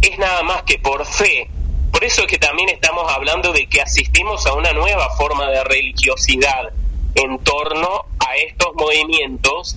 es 0.00 0.18
nada 0.18 0.42
más 0.42 0.62
que 0.62 0.78
por 0.78 1.04
fe. 1.04 1.48
Por 1.92 2.04
eso 2.04 2.22
es 2.22 2.28
que 2.28 2.38
también 2.38 2.68
estamos 2.68 3.10
hablando 3.10 3.52
de 3.52 3.66
que 3.66 3.82
asistimos 3.82 4.46
a 4.46 4.54
una 4.54 4.72
nueva 4.72 5.10
forma 5.16 5.50
de 5.50 5.64
religiosidad 5.64 6.70
en 7.14 7.38
torno 7.40 8.06
a 8.30 8.36
estos 8.46 8.68
movimientos 8.76 9.76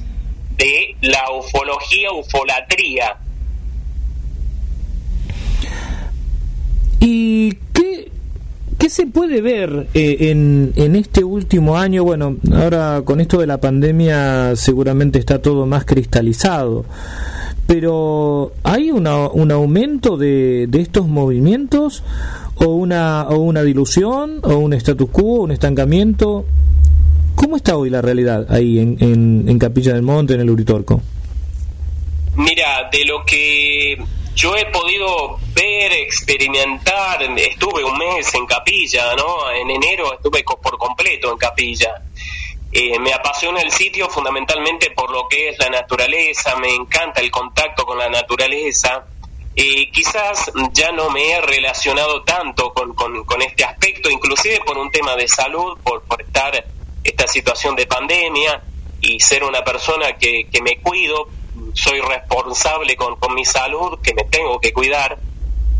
de 0.57 0.95
la 1.01 1.31
ufología, 1.31 2.11
ufolatría. 2.11 3.17
¿Y 6.99 7.53
qué, 7.73 8.11
qué 8.77 8.89
se 8.89 9.07
puede 9.07 9.41
ver 9.41 9.87
eh, 9.93 10.29
en, 10.31 10.73
en 10.75 10.95
este 10.95 11.23
último 11.23 11.77
año? 11.77 12.03
Bueno, 12.03 12.37
ahora 12.53 13.01
con 13.03 13.19
esto 13.19 13.39
de 13.39 13.47
la 13.47 13.59
pandemia 13.59 14.55
seguramente 14.55 15.19
está 15.19 15.41
todo 15.41 15.65
más 15.65 15.85
cristalizado 15.85 16.85
pero 17.65 18.51
¿hay 18.63 18.91
una, 18.91 19.29
un 19.29 19.51
aumento 19.51 20.17
de, 20.17 20.67
de, 20.67 20.81
estos 20.81 21.07
movimientos 21.07 22.03
o 22.55 22.65
una, 22.65 23.23
o 23.29 23.37
una 23.37 23.63
dilución 23.63 24.41
o 24.43 24.57
un 24.57 24.73
status 24.73 25.09
quo, 25.09 25.43
un 25.43 25.51
estancamiento? 25.51 26.45
¿Cómo 27.43 27.57
está 27.57 27.75
hoy 27.75 27.89
la 27.89 28.01
realidad 28.01 28.45
ahí 28.49 28.79
en, 28.79 28.95
en, 29.01 29.49
en 29.49 29.59
Capilla 29.59 29.91
del 29.91 30.01
Monte, 30.01 30.33
en 30.35 30.39
el 30.39 30.49
Uritorco? 30.49 31.01
Mira, 32.37 32.89
de 32.89 33.03
lo 33.03 33.25
que 33.25 33.97
yo 34.33 34.55
he 34.55 34.65
podido 34.67 35.37
ver, 35.53 35.91
experimentar, 35.91 37.21
estuve 37.37 37.83
un 37.83 37.97
mes 37.97 38.33
en 38.33 38.45
Capilla, 38.45 39.13
¿no? 39.17 39.51
En 39.51 39.69
enero 39.69 40.13
estuve 40.13 40.43
por 40.43 40.77
completo 40.77 41.31
en 41.31 41.37
Capilla 41.37 42.01
eh, 42.75 42.97
me 42.97 43.13
apasiona 43.13 43.61
el 43.61 43.71
sitio 43.71 44.09
fundamentalmente 44.09 44.89
por 44.91 45.11
lo 45.11 45.27
que 45.27 45.49
es 45.49 45.59
la 45.59 45.69
naturaleza, 45.69 46.55
me 46.55 46.73
encanta 46.73 47.21
el 47.21 47.29
contacto 47.29 47.85
con 47.85 47.99
la 47.99 48.09
naturaleza. 48.09 49.05
Eh, 49.55 49.91
quizás 49.91 50.51
ya 50.71 50.91
no 50.91 51.11
me 51.11 51.33
he 51.33 51.41
relacionado 51.41 52.23
tanto 52.23 52.73
con, 52.73 52.95
con, 52.95 53.23
con, 53.25 53.41
este 53.43 53.63
aspecto, 53.63 54.09
inclusive 54.09 54.61
por 54.65 54.75
un 54.79 54.89
tema 54.89 55.15
de 55.15 55.27
salud, 55.27 55.77
por, 55.83 56.01
por 56.03 56.23
estar 56.23 56.65
esta 57.03 57.27
situación 57.27 57.75
de 57.75 57.85
pandemia 57.85 58.63
y 59.01 59.19
ser 59.19 59.43
una 59.43 59.63
persona 59.63 60.13
que, 60.17 60.47
que 60.51 60.61
me 60.61 60.77
cuido, 60.77 61.27
soy 61.73 61.99
responsable 61.99 62.95
con, 62.95 63.15
con, 63.17 63.33
mi 63.33 63.45
salud, 63.45 63.99
que 64.01 64.13
me 64.13 64.23
tengo 64.23 64.59
que 64.59 64.71
cuidar. 64.71 65.19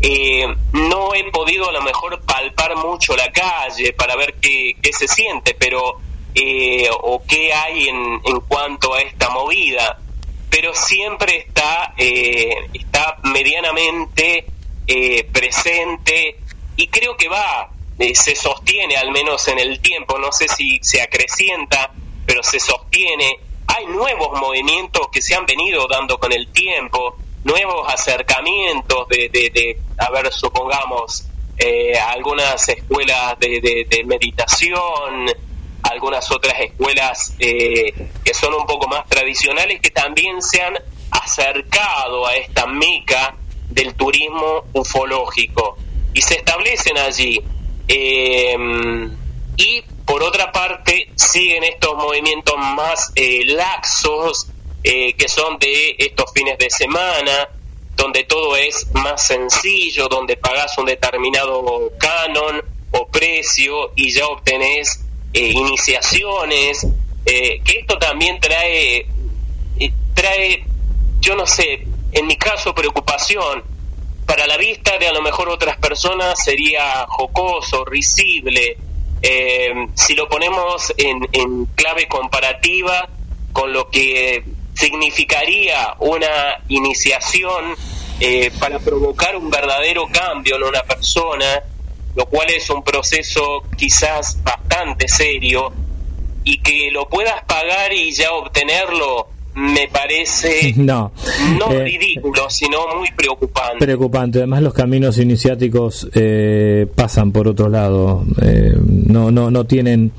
Eh, 0.00 0.46
no 0.72 1.14
he 1.14 1.24
podido 1.30 1.68
a 1.68 1.72
lo 1.72 1.82
mejor 1.82 2.20
palpar 2.22 2.76
mucho 2.76 3.16
la 3.16 3.30
calle 3.32 3.92
para 3.94 4.16
ver 4.16 4.34
qué, 4.40 4.76
qué 4.82 4.92
se 4.92 5.08
siente, 5.08 5.54
pero 5.58 6.00
eh, 6.34 6.88
o 6.90 7.22
qué 7.26 7.52
hay 7.52 7.88
en, 7.88 8.20
en, 8.24 8.40
cuanto 8.40 8.92
a 8.92 9.00
esta 9.00 9.30
movida, 9.30 9.98
pero 10.50 10.74
siempre 10.74 11.38
está, 11.38 11.94
eh, 11.96 12.54
está 12.72 13.18
medianamente 13.22 14.44
eh, 14.86 15.24
presente 15.32 16.38
y 16.76 16.88
creo 16.88 17.16
que 17.16 17.28
va, 17.28 17.70
eh, 17.98 18.14
se 18.14 18.34
sostiene 18.34 18.96
al 18.96 19.10
menos 19.10 19.46
en 19.48 19.58
el 19.58 19.80
tiempo, 19.80 20.18
no 20.18 20.32
sé 20.32 20.46
si 20.48 20.78
se 20.82 21.00
acrecienta, 21.02 21.92
pero 22.26 22.42
se 22.42 22.58
sostiene. 22.60 23.38
Hay 23.66 23.86
nuevos 23.86 24.38
movimientos 24.40 25.08
que 25.12 25.22
se 25.22 25.34
han 25.34 25.46
venido 25.46 25.86
dando 25.88 26.18
con 26.18 26.32
el 26.32 26.48
tiempo, 26.52 27.16
nuevos 27.44 27.86
acercamientos 27.92 29.08
de, 29.08 29.28
de, 29.32 29.50
de 29.50 29.78
a 29.98 30.10
ver, 30.10 30.32
supongamos, 30.32 31.24
eh, 31.58 31.96
algunas 31.98 32.68
escuelas 32.68 33.38
de, 33.38 33.60
de- 33.88 34.04
meditación, 34.04 35.26
algunas 35.82 36.30
otras 36.32 36.58
escuelas 36.60 37.34
eh, 37.38 37.92
que 38.24 38.34
son 38.34 38.54
un 38.54 38.66
poco 38.66 38.88
más 38.88 39.06
tradicionales 39.08 39.80
que 39.80 39.90
también 39.90 40.40
se 40.42 40.60
han 40.62 40.74
acercado 41.10 42.26
a 42.26 42.34
esta 42.36 42.66
meca 42.66 43.36
del 43.70 43.94
turismo 43.94 44.64
ufológico 44.72 45.76
y 46.12 46.20
se 46.22 46.36
establecen 46.36 46.96
allí. 46.98 47.40
Eh, 47.88 48.56
y 49.56 49.82
por 50.04 50.22
otra 50.22 50.52
parte 50.52 51.10
siguen 51.14 51.64
estos 51.64 51.94
movimientos 51.94 52.54
más 52.58 53.12
eh, 53.14 53.44
laxos 53.46 54.48
eh, 54.86 55.14
que 55.14 55.28
son 55.28 55.58
de 55.58 55.96
estos 55.98 56.30
fines 56.34 56.58
de 56.58 56.68
semana, 56.68 57.48
donde 57.96 58.24
todo 58.24 58.54
es 58.54 58.86
más 58.92 59.26
sencillo, 59.26 60.08
donde 60.08 60.36
pagas 60.36 60.76
un 60.76 60.84
determinado 60.84 61.90
canon 61.98 62.62
o 62.90 63.06
precio 63.08 63.92
y 63.96 64.12
ya 64.12 64.26
obtenés 64.26 65.00
eh, 65.32 65.46
iniciaciones, 65.46 66.86
eh, 67.24 67.62
que 67.64 67.78
esto 67.78 67.96
también 67.98 68.38
trae, 68.40 69.06
trae, 70.12 70.62
yo 71.20 71.34
no 71.34 71.46
sé, 71.46 71.86
en 72.12 72.26
mi 72.26 72.36
caso 72.36 72.74
preocupación, 72.74 73.64
para 74.26 74.46
la 74.46 74.56
vista 74.56 74.98
de 74.98 75.08
a 75.08 75.12
lo 75.12 75.22
mejor 75.22 75.48
otras 75.48 75.76
personas 75.78 76.42
sería 76.42 77.06
jocoso, 77.08 77.84
risible, 77.84 78.76
eh, 79.22 79.72
si 79.94 80.14
lo 80.14 80.28
ponemos 80.28 80.92
en, 80.98 81.66
clave 81.74 82.06
comparativa 82.08 83.08
con 83.52 83.72
lo 83.72 83.88
que 83.88 84.44
significaría 84.74 85.94
una 86.00 86.62
iniciación 86.68 87.74
eh, 88.20 88.50
para 88.58 88.78
provocar 88.78 89.36
un 89.36 89.50
verdadero 89.50 90.06
cambio 90.08 90.56
en 90.56 90.64
una 90.64 90.82
persona, 90.82 91.62
lo 92.14 92.26
cual 92.26 92.50
es 92.50 92.68
un 92.70 92.82
proceso 92.82 93.62
quizás 93.76 94.42
bastante 94.42 95.08
serio 95.08 95.72
y 96.44 96.58
que 96.58 96.90
lo 96.90 97.08
puedas 97.08 97.42
pagar 97.44 97.92
y 97.92 98.12
ya 98.12 98.32
obtenerlo 98.32 99.28
me 99.54 99.88
parece 99.88 100.72
No. 100.76 101.12
no 101.58 101.72
Eh, 101.72 101.84
ridículo, 101.84 102.48
sino 102.50 102.78
muy 102.96 103.08
preocupante. 103.12 103.78
Preocupante. 103.78 104.38
Además, 104.38 104.62
los 104.62 104.74
caminos 104.74 105.18
iniciáticos 105.18 106.08
eh, 106.14 106.86
pasan 106.94 107.32
por 107.32 107.48
otro 107.48 107.68
lado. 107.68 108.24
Eh, 108.42 108.74
no, 108.84 109.30
no, 109.30 109.50
no 109.50 109.64
tienen, 109.64 110.12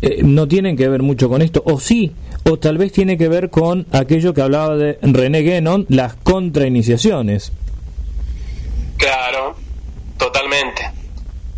eh, 0.00 0.20
no 0.22 0.46
tienen 0.46 0.76
que 0.76 0.88
ver 0.88 1.02
mucho 1.02 1.28
con 1.28 1.42
esto. 1.42 1.62
O 1.66 1.80
sí, 1.80 2.12
o 2.44 2.58
tal 2.58 2.78
vez 2.78 2.92
tiene 2.92 3.18
que 3.18 3.28
ver 3.28 3.50
con 3.50 3.86
aquello 3.92 4.32
que 4.32 4.42
hablaba 4.42 4.76
de 4.76 4.98
René 5.02 5.40
Guénon, 5.40 5.86
las 5.88 6.14
contrainiciaciones. 6.14 7.52
Claro, 8.96 9.56
totalmente, 10.16 10.82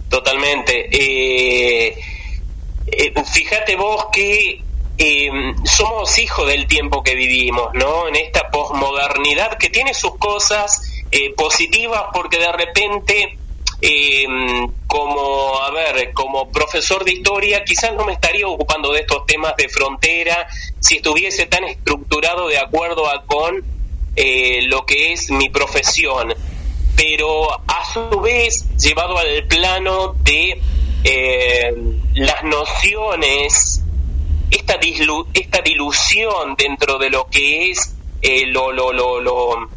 totalmente. 0.09 0.89
Fíjate 3.35 3.77
vos 3.77 4.07
que 4.13 4.63
eh, 4.99 5.31
somos 5.65 6.19
hijos 6.19 6.47
del 6.47 6.67
tiempo 6.67 7.03
que 7.03 7.15
vivimos, 7.15 7.69
¿no? 7.75 8.09
En 8.09 8.17
esta 8.17 8.51
posmodernidad 8.51 9.59
que 9.59 9.71
tiene 9.71 9.95
sus 9.95 10.17
cosas 10.17 10.83
eh, 11.11 11.33
positivas 11.35 12.05
porque 12.13 12.39
de 12.39 12.53
repente, 12.53 13.39
eh, 13.81 14.27
como, 14.87 15.59
a 15.61 15.71
ver, 15.71 16.13
como 16.13 16.51
profesor 16.51 17.05
de 17.05 17.13
historia, 17.13 17.65
quizás 17.65 17.95
no 17.95 18.05
me 18.05 18.13
estaría 18.13 18.47
ocupando 18.47 18.93
de 18.93 19.01
estos 19.01 19.27
temas 19.27 19.57
de 19.57 19.69
frontera 19.69 20.47
si 20.81 20.97
estuviese 20.97 21.47
tan 21.47 21.65
estructurado 21.65 22.49
de 22.49 22.59
acuerdo 22.59 23.09
a 23.09 23.25
con 23.25 23.65
eh, 24.17 24.63
lo 24.69 24.87
que 24.87 25.13
es 25.13 25.31
mi 25.31 25.49
profesión 25.49 26.35
pero 26.97 27.53
a 27.53 27.85
su 27.93 28.21
vez 28.21 28.67
llevado 28.77 29.19
al 29.19 29.47
plano 29.49 30.15
de 30.23 30.61
eh, 31.05 31.75
las 32.15 32.45
nociones, 32.45 33.83
esta, 34.55 34.79
dislu- 34.81 35.27
esta 35.35 35.61
dilución 35.61 36.55
dentro 36.57 36.99
de 36.99 37.11
lo 37.11 37.27
que 37.29 37.71
es 37.71 37.95
eh, 38.23 38.47
lo, 38.47 38.73
lo, 38.73 38.93
lo, 38.93 39.21
lo, 39.21 39.69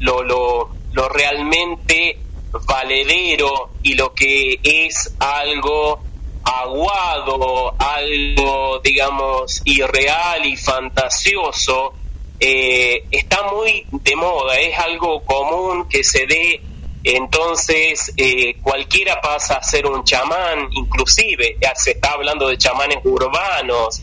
lo, 0.00 0.22
lo- 0.22 0.68
lo 0.92 1.08
realmente 1.08 2.18
valedero 2.66 3.70
y 3.82 3.94
lo 3.94 4.12
que 4.12 4.58
es 4.62 5.14
algo 5.20 6.00
aguado, 6.42 7.74
algo, 7.78 8.80
digamos, 8.82 9.62
irreal 9.64 10.44
y 10.46 10.56
fantasioso, 10.56 11.94
eh, 12.40 13.04
está 13.10 13.42
muy 13.52 13.86
de 13.90 14.16
moda, 14.16 14.58
es 14.58 14.76
algo 14.78 15.22
común 15.24 15.86
que 15.88 16.02
se 16.02 16.26
dé, 16.26 16.60
entonces 17.04 18.12
eh, 18.16 18.56
cualquiera 18.62 19.20
pasa 19.20 19.54
a 19.56 19.62
ser 19.62 19.86
un 19.86 20.04
chamán, 20.04 20.68
inclusive 20.72 21.56
se 21.76 21.92
está 21.92 22.12
hablando 22.12 22.48
de 22.48 22.58
chamanes 22.58 22.98
urbanos, 23.04 24.02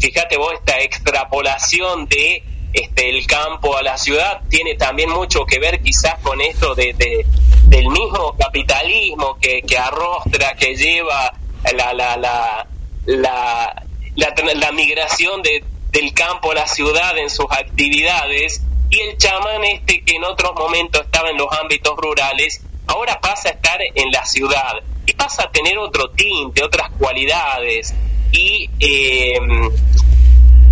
fíjate 0.00 0.36
vos 0.36 0.54
esta 0.54 0.78
extrapolación 0.80 2.06
de 2.06 2.42
este 2.72 3.08
el 3.10 3.26
campo 3.26 3.76
a 3.76 3.82
la 3.82 3.96
ciudad 3.96 4.42
tiene 4.48 4.74
también 4.76 5.10
mucho 5.10 5.44
que 5.46 5.58
ver 5.58 5.82
quizás 5.82 6.16
con 6.22 6.40
esto 6.40 6.74
de, 6.74 6.92
de- 6.94 7.26
del 7.64 7.86
mismo 7.88 8.34
capitalismo 8.38 9.36
que, 9.40 9.60
que 9.62 9.76
arrostra, 9.76 10.54
que 10.54 10.74
lleva 10.74 11.32
la 11.76 11.92
la 11.92 12.16
la 12.16 12.66
la, 13.06 13.84
la, 14.16 14.34
la 14.54 14.72
migración 14.72 15.42
de, 15.42 15.64
del 15.90 16.12
campo 16.14 16.52
a 16.52 16.54
la 16.54 16.66
ciudad 16.66 17.16
en 17.18 17.28
sus 17.30 17.46
actividades 17.50 18.62
y 18.90 19.00
el 19.00 19.16
chamán 19.18 19.64
este 19.64 20.02
que 20.02 20.16
en 20.16 20.24
otros 20.24 20.52
momentos 20.54 21.02
estaba 21.04 21.30
en 21.30 21.36
los 21.36 21.48
ámbitos 21.60 21.96
rurales 21.96 22.62
ahora 22.86 23.20
pasa 23.20 23.50
a 23.50 23.52
estar 23.52 23.78
en 23.94 24.10
la 24.10 24.24
ciudad 24.24 24.74
y 25.06 25.12
pasa 25.12 25.44
a 25.44 25.52
tener 25.52 25.78
otro 25.78 26.10
tinte, 26.10 26.62
otras 26.62 26.90
cualidades 26.98 27.94
y 28.32 28.68
eh, 28.80 29.38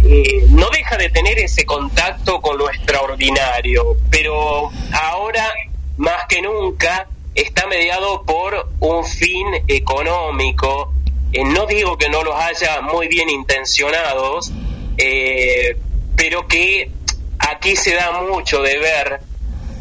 eh, 0.08 0.46
no 0.50 0.68
deja 0.70 0.96
de 0.96 1.10
tener 1.10 1.38
ese 1.38 1.64
contacto 1.64 2.40
con 2.40 2.56
lo 2.56 2.68
extraordinario, 2.70 3.96
pero 4.10 4.70
ahora 4.92 5.52
más 5.96 6.26
que 6.28 6.42
nunca 6.42 7.08
está 7.34 7.66
mediado 7.66 8.22
por 8.22 8.68
un 8.80 9.04
fin 9.04 9.46
económico. 9.66 10.92
Eh, 11.32 11.44
no 11.44 11.66
digo 11.66 11.98
que 11.98 12.08
no 12.08 12.22
los 12.22 12.36
haya 12.36 12.82
muy 12.82 13.08
bien 13.08 13.28
intencionados, 13.30 14.52
eh, 14.96 15.76
pero 16.14 16.46
que 16.46 16.90
aquí 17.39 17.76
se 17.76 17.95
da 17.95 18.22
mucho 18.22 18.62
de 18.62 18.78
ver 18.78 19.20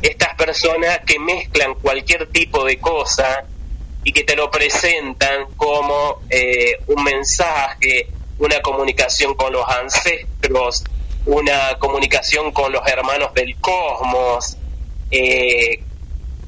estas 0.02 0.36
personas 0.36 1.00
que 1.06 1.20
mezclan 1.20 1.76
cualquier 1.76 2.28
tipo 2.28 2.64
de 2.64 2.78
cosa 2.78 3.46
y 4.04 4.12
que 4.12 4.24
te 4.24 4.36
lo 4.36 4.52
presentan 4.52 5.48
como 5.56 6.22
eh, 6.30 6.78
un 6.88 7.04
mensaje, 7.04 8.08
una 8.38 8.62
comunicación 8.62 9.34
con 9.34 9.52
los 9.52 9.66
ancestros, 9.68 10.84
una 11.26 11.78
comunicación 11.80 12.52
con 12.52 12.72
los 12.72 12.88
hermanos 12.88 13.34
del 13.34 13.56
cosmos, 13.58 14.58
eh, 15.10 15.80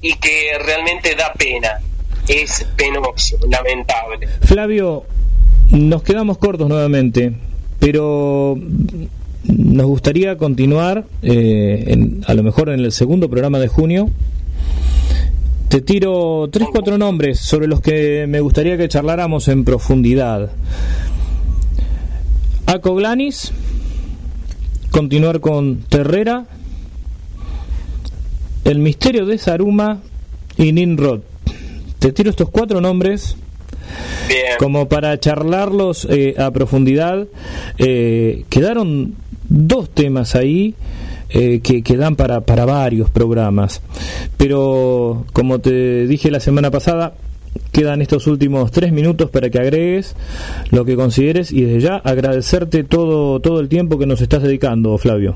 y 0.02 0.14
que 0.16 0.58
realmente 0.60 1.16
da 1.16 1.34
pena, 1.34 1.82
es 2.28 2.66
penoso, 2.76 3.38
lamentable. 3.50 4.28
Flavio, 4.44 5.06
nos 5.72 6.04
quedamos 6.04 6.38
cortos 6.38 6.70
nuevamente, 6.70 7.34
pero 7.80 8.56
nos 9.58 9.88
gustaría 9.88 10.38
continuar, 10.38 11.06
eh, 11.24 11.86
en- 11.88 12.22
a 12.28 12.34
lo 12.36 12.44
mejor 12.44 12.70
en 12.70 12.80
el 12.80 12.92
segundo 12.92 13.28
programa 13.30 13.60
de 13.60 13.68
junio. 13.68 14.10
Te 15.68 15.82
tiro 15.82 16.48
tres, 16.52 16.68
cuatro 16.72 16.98
nombres 16.98 17.40
sobre 17.40 17.68
los 17.68 17.82
que 17.82 18.26
me 18.30 18.40
gustaría 18.40 18.78
que 18.78 18.88
charláramos 18.88 19.48
en 19.50 19.66
profundidad. 19.66 20.52
Acoglanis, 22.66 23.52
continuar 24.92 25.40
con 25.40 25.78
Terrera, 25.90 26.46
El 28.64 28.80
misterio 28.80 29.26
de 29.26 29.38
Saruma 29.38 30.02
y 30.58 30.74
Ninrod. 30.74 31.22
Te 32.00 32.12
tiro 32.12 32.30
estos 32.30 32.50
cuatro 32.50 32.82
nombres 32.82 33.38
Bien, 34.28 34.42
como 34.60 34.90
para 34.90 35.18
charlarlos 35.20 36.06
eh, 36.10 36.36
a 36.38 36.52
profundidad. 36.52 37.28
eh, 37.78 38.44
quedaron 38.50 39.16
dos 39.50 39.90
temas 39.90 40.36
ahí 40.36 40.76
eh, 41.30 41.60
que, 41.62 41.82
que 41.84 41.98
dan 41.98 42.16
para, 42.16 42.42
para 42.42 42.66
varios 42.66 43.10
programas. 43.10 43.82
Pero 44.38 45.26
como 45.34 45.60
te 45.60 46.08
dije 46.08 46.32
la 46.32 46.40
semana 46.40 46.72
pasada, 46.72 47.14
quedan 47.72 48.02
estos 48.02 48.28
últimos 48.28 48.72
tres 48.72 48.92
minutos 48.92 49.30
para 49.30 49.50
que 49.50 49.60
agregues 49.60 50.16
lo 50.72 50.86
que 50.86 50.96
consideres 50.96 51.52
y 51.52 51.62
desde 51.62 51.82
ya 51.82 51.96
agradecerte 51.98 52.84
todo, 52.84 53.40
todo 53.40 53.60
el 53.60 53.70
tiempo 53.70 53.98
que 53.98 54.06
nos 54.06 54.22
estás 54.22 54.44
dedicando, 54.44 54.98
Flavio. 54.98 55.36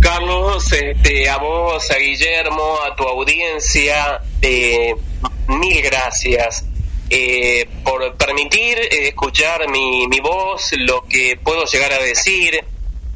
Carlos, 0.00 0.72
este, 0.72 1.28
a 1.28 1.38
vos, 1.38 1.90
a 1.90 1.98
Guillermo, 1.98 2.76
a 2.90 2.94
tu 2.94 3.02
audiencia, 3.02 4.20
eh, 4.40 4.94
mil 5.48 5.82
gracias 5.82 6.64
eh, 7.10 7.68
por 7.84 8.16
permitir 8.16 8.78
eh, 8.78 9.08
escuchar 9.08 9.68
mi, 9.68 10.06
mi 10.08 10.20
voz, 10.20 10.70
lo 10.78 11.02
que 11.02 11.38
puedo 11.42 11.64
llegar 11.64 11.92
a 11.92 11.98
decir. 11.98 12.64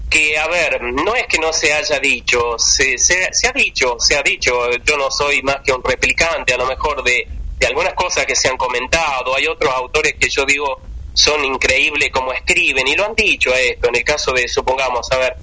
Que, 0.09 0.36
a 0.36 0.47
ver, 0.47 0.82
no 0.82 1.14
es 1.14 1.26
que 1.26 1.38
no 1.38 1.55
se 1.55 1.72
haya 1.72 1.99
dicho, 1.99 2.59
se, 2.59 2.99
se, 2.99 3.30
ha 3.49 3.53
dicho, 3.53 3.97
se 3.99 4.14
ha 4.14 4.22
dicho, 4.22 4.70
yo 4.84 4.99
no 4.99 5.11
soy 5.11 5.40
más 5.40 5.62
que 5.64 5.72
un 5.72 5.82
replicante 5.82 6.53
a 6.53 6.59
lo 6.59 6.66
mejor 6.66 7.03
de, 7.03 7.26
de 7.59 7.66
algunas 7.66 7.95
cosas 7.95 8.26
que 8.26 8.36
se 8.36 8.49
han 8.49 8.59
comentado, 8.59 9.34
hay 9.34 9.47
otros 9.47 9.72
autores 9.74 10.14
que 10.20 10.28
yo 10.28 10.45
digo 10.45 10.82
son 11.14 11.45
increíbles 11.45 12.11
como 12.11 12.32
escriben 12.32 12.86
y 12.88 12.95
lo 12.95 13.07
han 13.07 13.14
dicho 13.14 13.53
a 13.53 13.61
esto, 13.61 13.88
en 13.88 13.97
el 13.97 14.05
caso 14.05 14.32
de, 14.32 14.49
supongamos, 14.49 15.11
a 15.12 15.18
ver, 15.18 15.36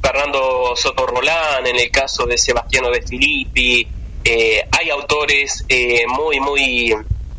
Fernando 0.00 0.74
Soto 0.76 1.06
Rolán, 1.06 1.66
en 1.66 1.76
el 1.76 1.90
caso 1.90 2.24
de 2.24 2.38
Sebastiano 2.38 2.90
de 2.90 3.02
Filippi, 3.02 3.86
eh, 4.24 4.64
hay 4.70 4.90
autores 4.90 5.64
eh, 5.68 6.04
muy, 6.06 6.38
muy, 6.40 6.94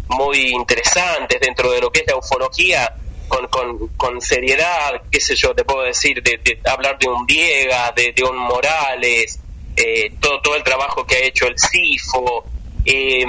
muy 0.10 0.50
interesantes 0.50 1.40
dentro 1.40 1.72
de 1.72 1.82
lo 1.82 1.92
que 1.92 2.02
es 2.02 2.08
la 2.08 2.18
ufología, 2.18 2.94
con, 3.28 3.48
con, 3.48 3.88
con 3.90 4.22
seriedad, 4.22 5.02
qué 5.12 5.20
sé 5.20 5.36
yo, 5.36 5.54
te 5.54 5.64
puedo 5.64 5.84
decir, 5.84 6.22
de, 6.24 6.60
hablar 6.66 6.98
de 6.98 7.08
un 7.08 7.26
Viegas, 7.26 7.94
de, 7.96 8.14
un 8.24 8.38
Morales, 8.38 9.40
eh, 9.76 10.12
todo, 10.20 10.42
todo 10.42 10.56
el 10.56 10.64
trabajo 10.64 11.06
que 11.06 11.16
ha 11.16 11.20
hecho 11.20 11.48
el 11.48 11.56
CIFO, 11.58 12.44
eh, 12.86 13.24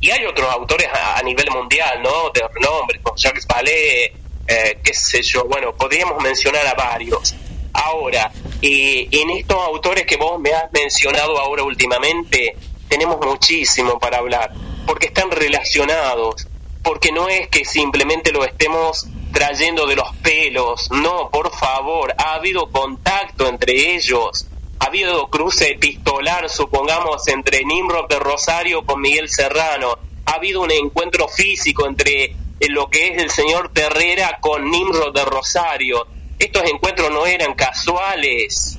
y 0.00 0.10
hay 0.10 0.24
otros 0.24 0.48
autores 0.50 0.88
a, 0.92 1.20
nivel 1.22 1.50
mundial, 1.50 2.00
¿no? 2.02 2.30
De 2.30 2.42
renombre, 2.54 3.00
como 3.02 3.16
Jacques 3.16 3.46
Vallée, 3.46 4.12
eh, 4.46 4.78
qué 4.82 4.94
sé 4.94 5.22
yo, 5.22 5.44
bueno, 5.44 5.74
podríamos 5.74 6.22
mencionar 6.22 6.66
a 6.66 6.74
varios. 6.74 7.34
Ahora, 7.72 8.30
eh, 8.62 9.08
en 9.10 9.30
estos 9.30 9.58
autores 9.58 10.06
que 10.06 10.16
vos 10.16 10.40
me 10.40 10.52
has 10.52 10.72
mencionado 10.72 11.38
ahora 11.38 11.62
últimamente, 11.64 12.56
tenemos 12.88 13.18
muchísimo 13.24 13.98
para 13.98 14.18
hablar, 14.18 14.52
porque 14.88 15.08
están 15.08 15.30
relacionados, 15.30 16.48
porque 16.82 17.12
no 17.12 17.28
es 17.28 17.48
que 17.48 17.66
simplemente 17.66 18.32
lo 18.32 18.42
estemos 18.42 19.06
trayendo 19.34 19.86
de 19.86 19.96
los 19.96 20.16
pelos, 20.22 20.90
no, 20.90 21.28
por 21.30 21.54
favor, 21.54 22.14
ha 22.16 22.32
habido 22.32 22.70
contacto 22.70 23.46
entre 23.46 23.94
ellos, 23.94 24.46
ha 24.78 24.86
habido 24.86 25.28
cruce 25.28 25.72
epistolar, 25.72 26.48
supongamos, 26.48 27.28
entre 27.28 27.66
Nimrod 27.66 28.08
de 28.08 28.18
Rosario 28.18 28.86
con 28.86 29.02
Miguel 29.02 29.28
Serrano, 29.28 29.98
ha 30.24 30.32
habido 30.32 30.62
un 30.62 30.70
encuentro 30.70 31.28
físico 31.28 31.86
entre 31.86 32.24
eh, 32.24 32.34
lo 32.70 32.88
que 32.88 33.08
es 33.08 33.22
el 33.22 33.28
señor 33.28 33.70
Terrera 33.74 34.38
con 34.40 34.70
Nimrod 34.70 35.14
de 35.14 35.24
Rosario. 35.26 36.06
Estos 36.38 36.64
encuentros 36.64 37.10
no 37.10 37.26
eran 37.26 37.52
casuales, 37.54 38.77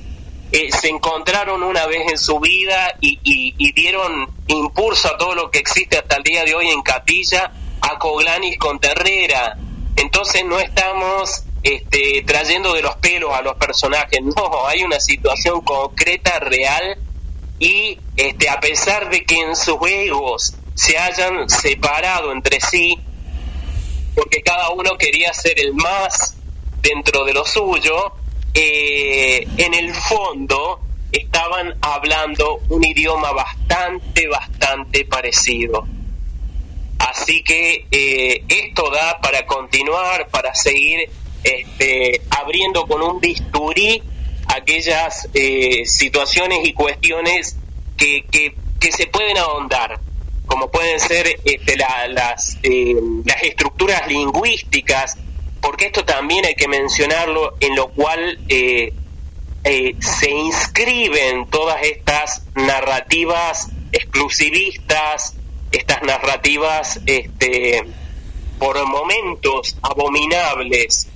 eh, 0.52 0.70
se 0.72 0.88
encontraron 0.88 1.62
una 1.62 1.86
vez 1.86 2.10
en 2.10 2.18
su 2.18 2.40
vida 2.40 2.94
y, 3.00 3.18
y- 3.22 3.72
dieron 3.72 4.28
impulso 4.48 5.08
a 5.08 5.16
todo 5.16 5.34
lo 5.34 5.50
que 5.50 5.58
existe 5.58 5.96
hasta 5.98 6.16
el 6.16 6.22
día 6.22 6.44
de 6.44 6.54
hoy 6.54 6.68
en 6.70 6.82
Capilla, 6.82 7.52
a 7.80 7.98
Coglanis 7.98 8.58
con 8.58 8.78
Terrera. 8.80 9.56
Entonces 9.96 10.44
no 10.44 10.58
estamos 10.58 11.44
este, 11.62 12.22
trayendo 12.26 12.72
de 12.74 12.82
los 12.82 12.96
pelos 12.96 13.32
a 13.32 13.42
los 13.42 13.54
personajes, 13.56 14.20
no, 14.22 14.66
hay 14.66 14.82
una 14.82 14.98
situación 14.98 15.60
concreta, 15.60 16.38
real, 16.40 16.98
y 17.58 17.98
este, 18.16 18.48
a 18.48 18.58
pesar 18.60 19.10
de 19.10 19.24
que 19.24 19.38
en 19.38 19.54
sus 19.54 19.76
egos 19.86 20.54
se 20.74 20.98
hayan 20.98 21.48
separado 21.48 22.32
entre 22.32 22.60
sí, 22.60 22.98
porque 24.14 24.42
cada 24.42 24.70
uno 24.70 24.96
quería 24.98 25.32
ser 25.34 25.60
el 25.60 25.74
más 25.74 26.36
dentro 26.82 27.24
de 27.24 27.34
lo 27.34 27.44
suyo, 27.44 28.14
eh, 28.54 29.46
en 29.56 29.74
el 29.74 29.92
fondo 29.94 30.80
estaban 31.12 31.74
hablando 31.80 32.60
un 32.68 32.84
idioma 32.84 33.32
bastante, 33.32 34.28
bastante 34.28 35.04
parecido. 35.04 35.86
Así 36.98 37.42
que 37.42 37.86
eh, 37.90 38.44
esto 38.48 38.90
da 38.90 39.18
para 39.20 39.46
continuar, 39.46 40.28
para 40.28 40.54
seguir 40.54 41.08
este, 41.42 42.20
abriendo 42.30 42.86
con 42.86 43.02
un 43.02 43.20
bisturí 43.20 44.02
aquellas 44.46 45.28
eh, 45.34 45.84
situaciones 45.86 46.60
y 46.64 46.72
cuestiones 46.72 47.56
que, 47.96 48.24
que, 48.30 48.54
se 48.92 49.06
pueden 49.06 49.36
ahondar, 49.38 50.00
como 50.46 50.70
pueden 50.70 50.98
ser 51.00 51.40
este, 51.44 51.76
la- 51.76 52.08
las, 52.08 52.58
las 53.24 53.42
estructuras 53.42 54.06
lingüísticas, 54.08 55.16
porque 55.60 55.86
esto 55.86 56.04
también 56.04 56.44
hay 56.46 56.54
que 56.54 56.68
mencionarlo, 56.68 57.54
en 57.60 57.76
lo 57.76 57.88
cual 57.88 58.38
eh, 58.48 58.92
eh, 59.64 59.94
se 60.00 60.30
inscriben 60.30 61.46
todas 61.50 61.82
estas 61.82 62.42
narrativas 62.54 63.68
exclusivistas, 63.92 65.34
estas 65.70 66.02
narrativas 66.02 67.00
este, 67.06 67.82
por 68.58 68.84
momentos 68.86 69.76
abominables. 69.82 71.08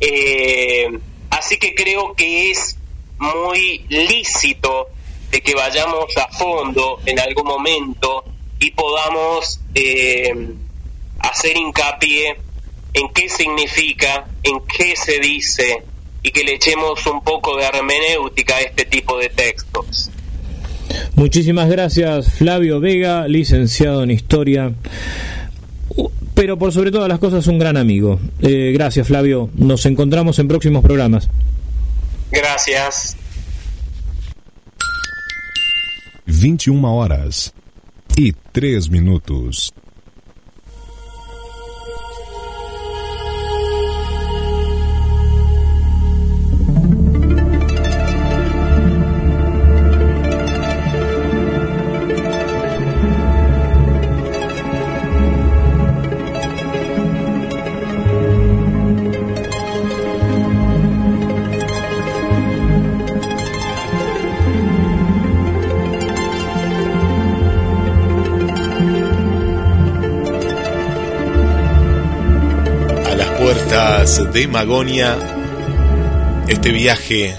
Eh, 0.00 0.88
así 1.30 1.58
que 1.58 1.74
creo 1.74 2.14
que 2.14 2.50
es 2.50 2.76
muy 3.18 3.84
lícito 3.88 4.88
de 5.30 5.40
que 5.40 5.54
vayamos 5.54 6.16
a 6.16 6.28
fondo 6.28 7.00
en 7.06 7.18
algún 7.20 7.46
momento 7.46 8.24
y 8.58 8.72
podamos 8.72 9.60
hacer 11.20 11.56
hincapié 11.56 12.36
en 12.94 13.08
qué 13.14 13.28
significa, 13.28 14.26
en 14.42 14.60
qué 14.66 14.94
se 14.96 15.18
dice 15.20 15.82
y 16.22 16.30
que 16.30 16.44
le 16.44 16.54
echemos 16.54 17.06
un 17.06 17.22
poco 17.22 17.56
de 17.56 17.64
hermenéutica 17.64 18.56
a 18.56 18.60
este 18.60 18.84
tipo 18.84 19.18
de 19.18 19.28
textos. 19.28 20.10
Muchísimas 21.14 21.68
gracias 21.68 22.32
Flavio 22.32 22.80
Vega, 22.80 23.28
licenciado 23.28 24.02
en 24.02 24.10
Historia, 24.10 24.72
pero 26.34 26.58
por 26.58 26.72
sobre 26.72 26.90
todas 26.90 27.08
las 27.08 27.18
cosas 27.18 27.46
un 27.46 27.58
gran 27.58 27.76
amigo. 27.76 28.18
Eh, 28.40 28.72
gracias 28.74 29.06
Flavio, 29.06 29.50
nos 29.54 29.86
encontramos 29.86 30.38
en 30.38 30.48
próximos 30.48 30.82
programas. 30.82 31.28
Gracias. 32.30 33.16
21 36.26 36.96
horas 36.96 37.52
y 38.16 38.32
3 38.52 38.90
minutos. 38.90 39.72
De 73.80 74.46
Magonia, 74.46 75.16
este 76.48 76.70
viaje 76.70 77.34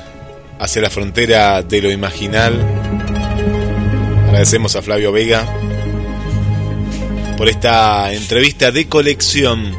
hacia 0.60 0.82
la 0.82 0.90
frontera 0.90 1.62
de 1.62 1.84
lo 1.84 1.92
imaginal. 1.92 2.60
Agradecemos 4.26 4.76
a 4.76 4.82
Flavio 4.82 5.12
Vega 5.12 5.46
por 7.38 7.48
esta 7.48 8.12
entrevista 8.12 8.72
de 8.72 8.88
colección. 8.88 9.72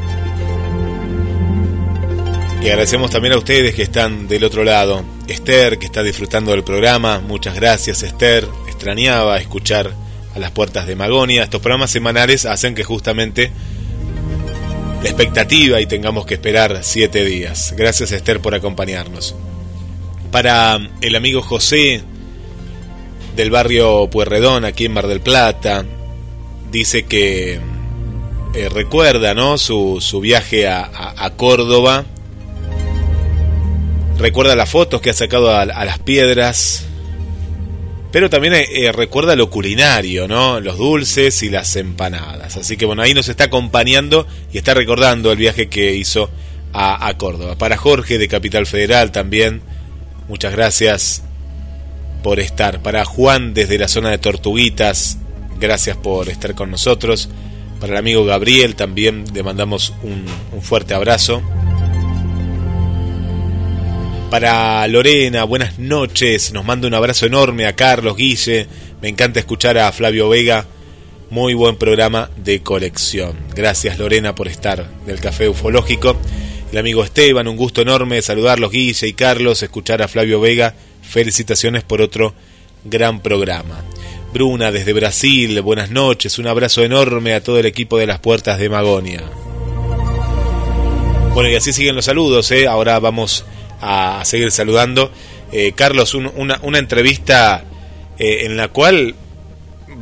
Y 2.61 2.67
agradecemos 2.67 3.11
también 3.11 3.33
a 3.33 3.39
ustedes 3.39 3.75
que 3.75 3.83
están 3.83 4.29
del 4.29 4.45
otro 4.45 4.63
lado. 4.63 5.03
Esther, 5.27 5.77
que 5.77 5.87
está 5.87 6.01
disfrutando 6.01 6.51
del 6.51 6.63
programa. 6.63 7.19
Muchas 7.19 7.55
gracias, 7.55 8.03
Esther. 8.03 8.47
Extrañaba 8.67 9.37
escuchar 9.37 9.91
a 10.33 10.39
las 10.39 10.51
puertas 10.51 10.87
de 10.87 10.95
Magonia. 10.95 11.43
Estos 11.43 11.59
programas 11.59 11.91
semanales 11.91 12.45
hacen 12.45 12.73
que 12.73 12.85
justamente 12.85 13.51
la 15.03 15.09
expectativa 15.09 15.81
y 15.81 15.85
tengamos 15.85 16.25
que 16.25 16.35
esperar 16.35 16.79
siete 16.81 17.23
días. 17.25 17.73
Gracias 17.77 18.11
Esther 18.11 18.39
por 18.39 18.55
acompañarnos. 18.55 19.35
Para 20.31 20.79
el 21.01 21.15
amigo 21.15 21.41
José 21.41 22.01
del 23.35 23.51
barrio 23.51 24.09
Puerredón, 24.09 24.65
aquí 24.65 24.85
en 24.85 24.93
Mar 24.93 25.07
del 25.07 25.19
Plata, 25.21 25.85
dice 26.71 27.03
que 27.05 27.59
eh, 28.55 28.69
recuerda 28.69 29.33
¿no? 29.33 29.57
su, 29.57 29.97
su 30.01 30.19
viaje 30.21 30.67
a, 30.67 30.89
a- 31.17 31.29
Córdoba, 31.35 32.05
recuerda 34.17 34.55
las 34.55 34.69
fotos 34.69 35.01
que 35.01 35.09
ha 35.09 35.13
sacado 35.13 35.51
a 35.55 35.65
las 35.65 35.99
piedras, 35.99 36.85
pero 38.13 38.29
también 38.29 38.53
eh, 38.53 38.67
eh, 38.71 38.91
recuerda 38.91 39.35
lo 39.35 39.49
culinario, 39.49 40.27
¿no? 40.27 40.59
Los 40.59 40.77
dulces 40.77 41.41
y 41.41 41.49
las 41.49 41.75
empanadas. 41.75 42.55
Así 42.57 42.77
que 42.77 42.85
bueno, 42.85 43.01
ahí 43.01 43.15
nos 43.15 43.27
está 43.27 43.45
acompañando 43.45 44.27
y 44.53 44.59
está 44.59 44.75
recordando 44.75 45.31
el 45.31 45.39
viaje 45.39 45.67
que 45.67 45.95
hizo 45.95 46.29
a, 46.73 47.11
Córdoba. 47.17 47.57
Para 47.57 47.75
Jorge 47.75 48.19
de 48.19 48.27
Capital 48.27 48.67
Federal 48.67 49.11
también, 49.11 49.63
muchas 50.27 50.51
gracias 50.51 51.23
por 52.21 52.39
estar. 52.39 52.83
Para 52.83 53.03
Juan 53.03 53.55
desde 53.55 53.79
la 53.79 53.87
zona 53.87 54.11
de 54.11 54.19
Tortuguitas, 54.19 55.17
gracias 55.59 55.97
por 55.97 56.29
estar 56.29 56.53
con 56.53 56.69
nosotros. 56.69 57.29
Para 57.79 57.93
el 57.93 57.97
amigo 57.97 58.25
Gabriel 58.25 58.75
también 58.75 59.25
le 59.33 59.41
mandamos 59.41 59.91
un 60.03 60.61
fuerte 60.61 60.93
abrazo. 60.93 61.41
Para 64.33 64.87
Lorena, 64.87 65.43
buenas 65.43 65.77
noches. 65.77 66.53
Nos 66.53 66.65
manda 66.65 66.87
un 66.87 66.95
abrazo 66.95 67.27
enorme 67.27 67.67
a 67.67 67.75
Carlos 67.75 68.17
Guille. 68.17 68.65
Me 68.99 69.07
encanta 69.07 69.39
escuchar 69.39 69.77
a 69.77 69.91
Flavio 69.91 70.27
Vega. 70.27 70.65
Muy 71.29 71.53
buen 71.53 71.75
programa 71.75 72.31
de 72.37 72.63
colección. 72.63 73.37
Gracias 73.53 73.99
Lorena 73.99 74.33
por 74.33 74.47
estar 74.47 74.89
del 75.05 75.19
Café 75.19 75.47
Ufológico. 75.47 76.17
El 76.71 76.79
amigo 76.79 77.03
Esteban, 77.03 77.47
un 77.47 77.55
gusto 77.55 77.83
enorme 77.83 78.23
saludarlos 78.23 78.71
Guille 78.71 79.05
y 79.05 79.13
Carlos, 79.13 79.61
escuchar 79.61 80.01
a 80.01 80.07
Flavio 80.07 80.41
Vega. 80.41 80.73
Felicitaciones 81.03 81.83
por 81.83 82.01
otro 82.01 82.33
gran 82.85 83.21
programa. 83.21 83.83
Bruna 84.33 84.71
desde 84.71 84.93
Brasil, 84.93 85.61
buenas 85.61 85.91
noches. 85.91 86.39
Un 86.39 86.47
abrazo 86.47 86.83
enorme 86.83 87.35
a 87.35 87.43
todo 87.43 87.59
el 87.59 87.67
equipo 87.67 87.99
de 87.99 88.07
las 88.07 88.17
puertas 88.17 88.57
de 88.57 88.67
Magonia. 88.67 89.21
Bueno, 91.35 91.51
y 91.51 91.55
así 91.55 91.71
siguen 91.71 91.93
los 91.93 92.05
saludos. 92.05 92.49
¿eh? 92.49 92.65
Ahora 92.65 92.97
vamos 92.97 93.45
a 94.19 94.23
seguir 94.25 94.49
saludando. 94.51 95.11
Eh, 95.51 95.73
Carlos, 95.75 96.13
un- 96.15 96.31
una, 96.35 96.59
una 96.63 96.79
entrevista 96.79 97.63
eh, 98.17 98.45
en 98.45 98.57
la 98.57 98.69
cual 98.69 99.13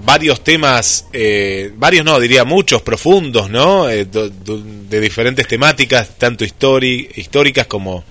varios 0.03 0.43
temas, 0.43 1.07
eh, 1.13 1.71
varios 1.75 2.05
no, 2.05 2.19
diría 2.19 2.43
muchos, 2.45 2.81
profundos, 2.81 3.49
¿no? 3.49 3.89
Eh, 3.89 4.05
do- 4.05 4.29
de 4.29 4.99
diferentes 4.99 5.47
temáticas, 5.47 6.17
tanto 6.17 6.43
históricas 6.43 7.67
como 7.67 8.03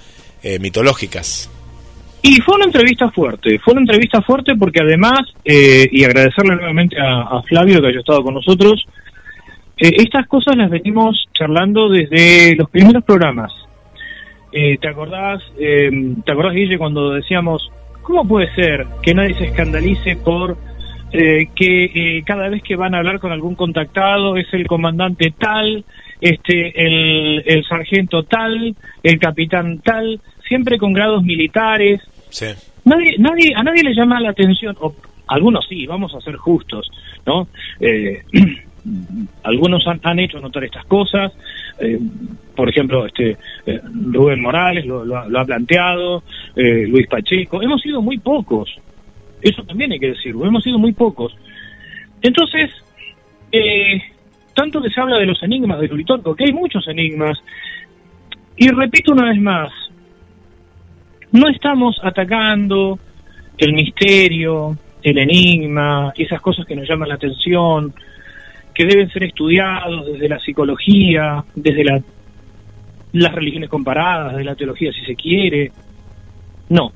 eh, 0.43 0.59
mitológicas. 0.59 1.49
Y 2.23 2.37
fue 2.43 2.57
una 2.57 2.67
entrevista 2.67 3.11
fuerte, 3.11 3.59
fue 3.65 3.73
una 3.73 3.81
entrevista 3.83 4.21
fuerte 4.23 4.55
porque 4.55 4.81
además, 4.83 5.21
eh, 5.45 5.89
y 5.91 6.05
agradecerle 6.05 6.55
nuevamente 6.57 6.97
a, 7.01 7.41
Flavio 7.49 7.81
que 7.81 7.89
haya 7.89 8.01
estado 8.01 8.23
con 8.23 8.35
nosotros, 8.35 8.85
estas 9.79 10.27
cosas 10.27 10.57
las 10.57 10.69
venimos 10.71 11.25
charlando 11.33 11.89
desde 11.89 12.55
los 12.57 12.69
primeros 12.69 13.03
programas. 13.05 13.51
Eh, 14.53 14.79
¿Te 14.81 14.89
acordás, 14.89 15.43
eh, 15.59 15.91
te 16.25 16.33
acordás, 16.33 16.55
Guille, 16.55 16.79
cuando 16.79 17.11
decíamos, 17.11 17.71
¿cómo 18.03 18.27
puede 18.27 18.53
ser 18.55 18.87
que 19.03 19.15
nadie 19.15 19.35
se 19.35 19.47
escandalice 19.47 20.17
por 20.17 20.57
eh, 21.13 21.49
que 21.57 21.85
eh, 21.85 22.23
cada 22.25 22.49
vez 22.49 22.63
que 22.63 22.77
van 22.77 22.95
a 22.95 22.99
hablar 22.99 23.19
con 23.19 23.33
algún 23.33 23.57
contactado 23.57 24.37
es 24.37 24.47
el 24.53 24.69
comandante 24.69 25.35
tal, 25.37 25.85
este, 26.21 26.73
el, 26.87 27.43
el 27.47 27.65
sargento 27.65 28.23
tal, 28.23 28.77
el 29.03 29.19
capitán 29.19 29.81
tal, 29.81 30.21
siempre 30.47 30.79
con 30.79 30.93
grados 30.93 31.25
militares? 31.25 32.01
Sí. 32.29 32.47
nadie, 32.85 33.17
nadie, 33.19 33.53
a 33.57 33.63
nadie 33.65 33.83
le 33.83 33.95
llama 33.95 34.21
la 34.21 34.31
atención, 34.31 34.77
o 34.81 34.95
algunos 35.27 35.67
sí, 35.69 35.85
vamos 35.87 36.15
a 36.15 36.21
ser 36.21 36.37
justos, 36.37 36.89
¿no? 37.27 37.49
Eh, 37.81 38.23
algunos 39.43 39.85
han, 39.89 40.01
han 40.05 40.21
hecho 40.21 40.39
notar 40.39 40.63
estas 40.63 40.85
cosas, 40.87 41.33
eh, 41.81 41.99
por 42.55 42.69
ejemplo, 42.69 43.07
este 43.07 43.37
eh, 43.67 43.81
Rubén 44.13 44.41
Morales 44.41 44.85
lo, 44.87 45.05
lo 45.05 45.41
ha- 45.41 45.45
planteado, 45.45 46.23
eh, 46.57 46.87
Luis 46.87 47.07
Pacheco, 47.09 47.63
hemos 47.63 47.81
sido 47.81 48.03
muy 48.03 48.19
pocos, 48.19 48.71
eso 49.41 49.63
también 49.65 49.93
hay 49.93 49.99
que 49.99 50.09
decirlo, 50.11 50.45
hemos 50.47 50.63
sido 50.63 50.79
muy 50.79 50.93
pocos. 50.93 51.35
Entonces, 52.23 52.71
eh, 53.53 54.01
tanto 54.55 54.83
que 54.83 54.91
se 54.91 55.01
habla 55.01 55.17
de 55.17 55.27
los 55.27 55.43
enigmas 55.43 55.81
del 55.81 55.93
Uritorco, 55.93 56.35
que 56.35 56.45
hay 56.45 56.53
muchos 56.53 56.87
enigmas, 56.89 57.39
y 58.57 58.69
repito 58.69 59.13
una 59.13 59.31
vez 59.31 59.41
más, 59.41 59.71
no 61.33 61.49
estamos 61.49 61.99
atacando 62.03 62.99
el 63.57 63.73
misterio, 63.73 64.77
el 65.03 65.19
enigma, 65.19 66.13
esas 66.17 66.41
cosas 66.43 66.67
que 66.67 66.77
nos 66.77 66.89
llaman 66.89 67.09
la 67.09 67.15
atención, 67.15 67.95
que 68.81 68.87
deben 68.87 69.11
ser 69.11 69.25
estudiados 69.25 70.07
desde 70.07 70.27
la 70.27 70.39
psicología, 70.39 71.45
desde 71.55 71.85
la, 71.85 72.01
las 73.13 73.35
religiones 73.35 73.69
comparadas, 73.69 74.35
de 74.37 74.43
la 74.43 74.55
teología 74.55 74.91
si 74.91 75.05
se 75.05 75.15
quiere. 75.17 75.71
No. 76.71 76.91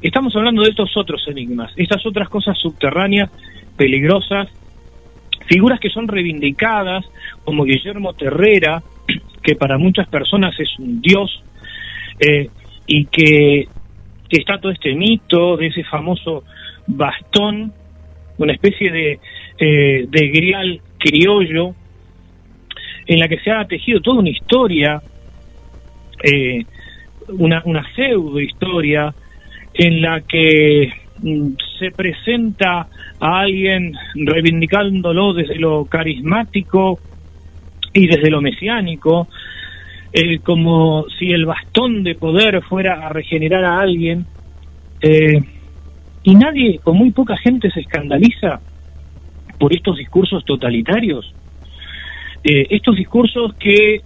Estamos 0.00 0.34
hablando 0.34 0.62
de 0.62 0.70
estos 0.70 0.96
otros 0.96 1.28
enigmas, 1.28 1.74
estas 1.76 2.06
otras 2.06 2.30
cosas 2.30 2.56
subterráneas, 2.56 3.30
peligrosas, 3.76 4.48
figuras 5.46 5.78
que 5.78 5.90
son 5.90 6.08
reivindicadas, 6.08 7.04
como 7.44 7.64
Guillermo 7.64 8.14
Terrera, 8.14 8.82
que 9.42 9.56
para 9.56 9.76
muchas 9.76 10.08
personas 10.08 10.58
es 10.58 10.70
un 10.78 11.02
dios, 11.02 11.44
eh, 12.18 12.48
y 12.86 13.04
que 13.04 13.68
está 14.30 14.58
todo 14.58 14.72
este 14.72 14.94
mito 14.94 15.58
de 15.58 15.66
ese 15.66 15.84
famoso 15.84 16.44
bastón, 16.86 17.74
una 18.38 18.54
especie 18.54 18.90
de, 18.90 19.20
eh, 19.58 20.06
de 20.08 20.28
grial 20.28 20.80
criollo, 20.98 21.74
en 23.06 23.18
la 23.18 23.28
que 23.28 23.38
se 23.38 23.50
ha 23.50 23.64
tejido 23.64 24.00
toda 24.00 24.20
una 24.20 24.30
historia, 24.30 25.02
eh, 26.22 26.64
una, 27.28 27.62
una 27.64 27.84
pseudo 27.94 28.40
historia, 28.40 29.14
en 29.74 30.02
la 30.02 30.20
que 30.20 30.92
mm, 31.22 31.48
se 31.78 31.90
presenta 31.90 32.88
a 33.20 33.40
alguien 33.40 33.94
reivindicándolo 34.14 35.32
desde 35.32 35.56
lo 35.56 35.84
carismático 35.86 36.98
y 37.92 38.06
desde 38.06 38.30
lo 38.30 38.40
mesiánico, 38.40 39.28
eh, 40.12 40.38
como 40.40 41.06
si 41.18 41.30
el 41.32 41.46
bastón 41.46 42.02
de 42.02 42.14
poder 42.14 42.62
fuera 42.62 43.06
a 43.06 43.08
regenerar 43.08 43.64
a 43.64 43.80
alguien, 43.80 44.26
eh, 45.00 45.40
y 46.22 46.34
nadie, 46.34 46.80
o 46.84 46.92
muy 46.92 47.10
poca 47.10 47.36
gente 47.36 47.70
se 47.70 47.80
escandaliza 47.80 48.60
por 49.58 49.72
estos 49.72 49.96
discursos 49.96 50.44
totalitarios, 50.44 51.34
Eh, 52.44 52.66
estos 52.70 52.94
discursos 52.96 53.54
que 53.54 54.00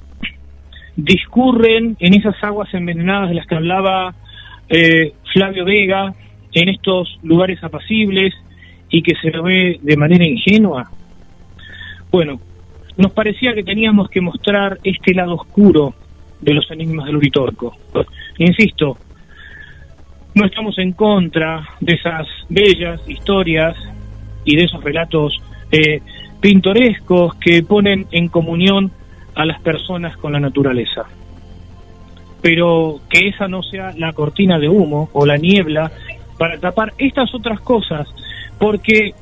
discurren 0.96 1.96
en 2.00 2.14
esas 2.14 2.34
aguas 2.42 2.72
envenenadas 2.72 3.28
de 3.28 3.34
las 3.34 3.46
que 3.46 3.54
hablaba 3.54 4.14
eh, 4.68 5.12
Flavio 5.32 5.64
Vega, 5.64 6.14
en 6.54 6.68
estos 6.68 7.18
lugares 7.22 7.62
apacibles 7.62 8.32
y 8.90 9.02
que 9.02 9.14
se 9.16 9.30
lo 9.30 9.42
ve 9.42 9.78
de 9.82 9.96
manera 9.96 10.24
ingenua. 10.26 10.90
Bueno, 12.10 12.40
nos 12.96 13.12
parecía 13.12 13.54
que 13.54 13.62
teníamos 13.62 14.08
que 14.08 14.20
mostrar 14.20 14.78
este 14.82 15.14
lado 15.14 15.34
oscuro 15.34 15.94
de 16.40 16.54
los 16.54 16.70
enigmas 16.70 17.06
del 17.06 17.16
Uritorco. 17.16 17.76
Insisto, 18.38 18.96
no 20.34 20.46
estamos 20.46 20.78
en 20.78 20.92
contra 20.92 21.62
de 21.80 21.94
esas 21.94 22.26
bellas 22.48 23.00
historias 23.08 23.76
y 24.44 24.56
de 24.56 24.64
esos 24.64 24.82
relatos 24.82 25.40
eh, 25.70 26.00
pintorescos 26.40 27.34
que 27.36 27.62
ponen 27.62 28.06
en 28.10 28.28
comunión 28.28 28.90
a 29.34 29.44
las 29.44 29.60
personas 29.62 30.16
con 30.16 30.32
la 30.32 30.40
naturaleza. 30.40 31.04
Pero 32.40 33.00
que 33.08 33.28
esa 33.28 33.48
no 33.48 33.62
sea 33.62 33.92
la 33.96 34.12
cortina 34.12 34.58
de 34.58 34.68
humo 34.68 35.08
o 35.12 35.24
la 35.24 35.36
niebla 35.36 35.90
para 36.38 36.58
tapar 36.58 36.92
estas 36.98 37.32
otras 37.34 37.60
cosas, 37.60 38.08
porque 38.58 39.14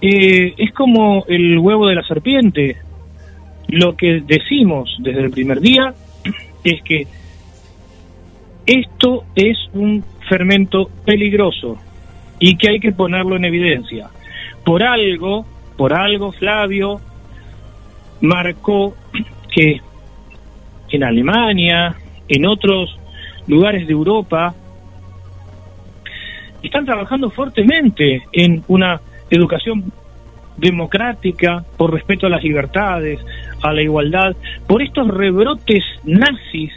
eh, 0.00 0.54
es 0.56 0.72
como 0.72 1.24
el 1.28 1.58
huevo 1.58 1.86
de 1.86 1.94
la 1.94 2.02
serpiente. 2.02 2.76
Lo 3.68 3.96
que 3.96 4.22
decimos 4.26 4.96
desde 4.98 5.20
el 5.20 5.30
primer 5.30 5.60
día 5.60 5.94
es 6.64 6.82
que 6.82 7.06
esto 8.66 9.24
es 9.34 9.56
un 9.72 10.04
fermento 10.28 10.90
peligroso 11.04 11.78
y 12.38 12.56
que 12.56 12.70
hay 12.70 12.80
que 12.80 12.92
ponerlo 12.92 13.36
en 13.36 13.44
evidencia. 13.44 14.08
Por 14.64 14.82
algo, 14.82 15.46
por 15.76 15.92
algo 15.92 16.32
Flavio 16.32 17.00
marcó 18.20 18.94
que 19.54 19.80
en 20.90 21.04
Alemania, 21.04 21.94
en 22.28 22.46
otros 22.46 22.98
lugares 23.46 23.86
de 23.86 23.92
Europa, 23.92 24.54
están 26.62 26.84
trabajando 26.84 27.30
fuertemente 27.30 28.22
en 28.32 28.62
una 28.68 29.00
educación 29.30 29.92
democrática, 30.56 31.64
por 31.76 31.92
respeto 31.92 32.26
a 32.26 32.30
las 32.30 32.42
libertades, 32.42 33.20
a 33.62 33.72
la 33.72 33.82
igualdad, 33.82 34.34
por 34.66 34.82
estos 34.82 35.08
rebrotes 35.08 35.84
nazis 36.04 36.72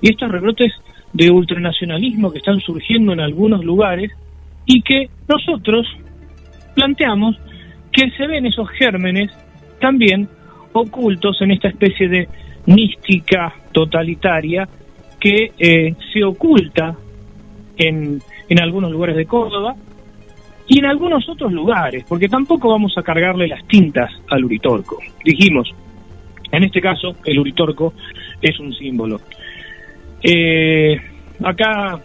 y 0.00 0.10
estos 0.10 0.30
rebrotes 0.30 0.72
de 1.12 1.30
ultranacionalismo 1.30 2.32
que 2.32 2.38
están 2.38 2.60
surgiendo 2.60 3.12
en 3.12 3.20
algunos 3.20 3.64
lugares 3.64 4.12
y 4.66 4.82
que 4.82 5.08
nosotros 5.28 5.86
planteamos 6.74 7.36
que 7.92 8.10
se 8.12 8.26
ven 8.26 8.46
esos 8.46 8.68
gérmenes 8.70 9.30
también 9.80 10.28
ocultos 10.72 11.40
en 11.42 11.50
esta 11.52 11.68
especie 11.68 12.08
de 12.08 12.28
mística 12.66 13.52
totalitaria 13.72 14.68
que 15.18 15.52
eh, 15.58 15.94
se 16.12 16.24
oculta 16.24 16.96
en, 17.76 18.20
en 18.48 18.60
algunos 18.60 18.90
lugares 18.90 19.16
de 19.16 19.26
Córdoba 19.26 19.74
y 20.68 20.78
en 20.78 20.86
algunos 20.86 21.28
otros 21.28 21.52
lugares, 21.52 22.04
porque 22.08 22.28
tampoco 22.28 22.68
vamos 22.68 22.96
a 22.96 23.02
cargarle 23.02 23.48
las 23.48 23.66
tintas 23.66 24.10
al 24.28 24.44
Uritorco. 24.44 24.98
Dijimos, 25.24 25.68
en 26.52 26.64
este 26.64 26.80
caso, 26.80 27.16
el 27.24 27.38
Uritorco 27.40 27.92
es 28.40 28.58
un 28.60 28.72
símbolo. 28.72 29.20
Eh, 30.22 30.96
acá, 31.42 32.00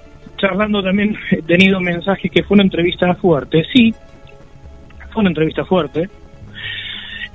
charlando 0.46 0.84
también, 0.84 1.18
he 1.32 1.41
tenido 1.41 1.80
mensajes 1.80 2.32
que 2.32 2.43
fue 2.43 2.56
una 2.56 2.64
entrevista 2.64 3.14
fuerte. 3.16 3.66
Sí, 3.74 3.93
fue 5.12 5.22
una 5.22 5.30
entrevista 5.30 5.66
fuerte. 5.66 6.10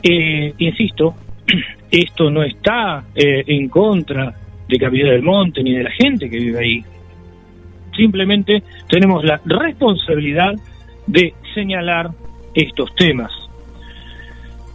Eh, 0.02 0.54
insisto, 0.58 1.14
esto 1.90 2.30
no 2.30 2.42
está 2.42 3.04
eh, 3.14 3.42
en 3.46 3.68
contra 3.68 4.32
de 4.68 4.78
Capilla 4.78 5.10
del 5.10 5.22
Monte 5.22 5.62
ni 5.62 5.74
de 5.74 5.82
la 5.82 5.90
gente 5.90 6.30
que 6.30 6.38
vive 6.38 6.58
ahí. 6.58 6.84
Simplemente 7.96 8.62
tenemos 8.88 9.24
la 9.24 9.40
responsabilidad 9.44 10.54
de 11.06 11.34
señalar 11.54 12.10
estos 12.54 12.94
temas. 12.94 13.32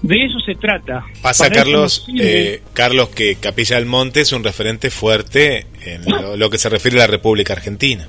De 0.01 0.23
eso 0.23 0.39
se 0.39 0.53
trata. 0.55 1.03
Pasa, 1.21 1.45
Para 1.45 1.63
Carlos, 1.63 2.05
eh, 2.19 2.61
Carlos, 2.73 3.09
que 3.09 3.37
Capilla 3.37 3.77
del 3.77 3.85
Monte 3.85 4.21
es 4.21 4.33
un 4.33 4.43
referente 4.43 4.91
fuerte 4.91 5.65
en 5.83 6.03
lo, 6.05 6.37
lo 6.37 6.49
que 6.49 6.57
se 6.57 6.69
refiere 6.69 6.97
a 6.97 7.01
la 7.01 7.07
República 7.07 7.53
Argentina. 7.53 8.07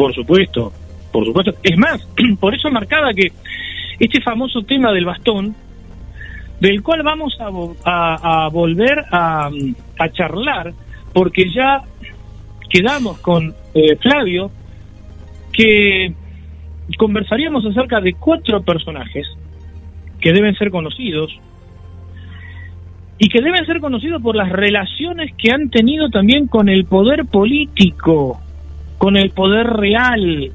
Por 0.00 0.14
supuesto, 0.14 0.72
por 1.12 1.26
supuesto. 1.26 1.52
Es 1.62 1.76
más, 1.76 2.00
por 2.40 2.54
eso 2.54 2.70
marcaba 2.70 3.12
que 3.12 3.30
este 3.98 4.22
famoso 4.22 4.62
tema 4.62 4.92
del 4.92 5.04
bastón, 5.04 5.54
del 6.58 6.82
cual 6.82 7.02
vamos 7.02 7.36
a, 7.38 7.50
vo- 7.50 7.76
a- 7.84 8.46
a 8.46 8.48
volver 8.48 9.04
a, 9.12 9.50
a 9.98 10.08
charlar, 10.10 10.72
porque 11.12 11.50
ya 11.54 11.82
quedamos 12.70 13.18
con 13.18 13.54
eh, 13.74 13.94
Flavio 13.96 14.50
que 15.52 16.14
conversaríamos 16.96 17.66
acerca 17.66 18.00
de 18.00 18.14
cuatro 18.14 18.62
personajes 18.62 19.26
que 20.18 20.32
deben 20.32 20.54
ser 20.54 20.70
conocidos 20.70 21.30
y 23.18 23.28
que 23.28 23.42
deben 23.42 23.66
ser 23.66 23.80
conocidos 23.80 24.22
por 24.22 24.34
las 24.34 24.48
relaciones 24.48 25.34
que 25.36 25.50
han 25.52 25.68
tenido 25.68 26.08
también 26.08 26.46
con 26.46 26.70
el 26.70 26.86
poder 26.86 27.26
político, 27.26 28.40
con 29.00 29.16
el 29.16 29.30
poder 29.30 29.66
real, 29.66 30.52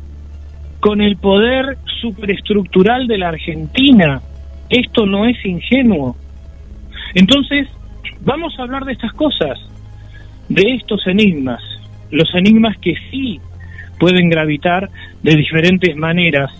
con 0.80 1.02
el 1.02 1.18
poder 1.18 1.80
superestructural 2.00 3.08
de 3.08 3.18
la 3.18 3.30
Argentina. 3.30 4.22
Esto 4.70 5.08
no 5.08 5.26
es 5.26 5.44
ingenuo. 5.44 6.16
Entonces, 7.16 7.68
vamos 8.22 8.54
a 8.60 8.62
hablar 8.62 8.86
de 8.86 8.92
estas 8.92 9.14
cosas, 9.14 9.58
de 10.48 10.76
estos 10.76 11.08
enigmas, 11.08 11.60
los 12.12 12.36
enigmas 12.36 12.78
que 12.78 12.94
sí 13.10 13.40
pueden 14.00 14.30
gravitar 14.30 14.92
de 15.24 15.36
diferentes 15.36 15.96
maneras, 15.96 16.52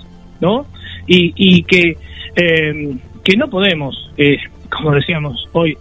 ¿no? 0.42 0.66
Y, 1.06 1.34
y 1.36 1.62
que, 1.62 1.98
eh, 2.36 2.96
que 3.24 3.38
no 3.38 3.48
podemos, 3.48 4.12
eh, 4.18 4.38
como 4.76 4.90
decíamos 4.90 5.48
hoy, 5.52 5.78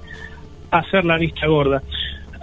hacer 0.71 1.07
la 1.07 1.17
vista 1.17 1.47
gorda. 1.47 1.83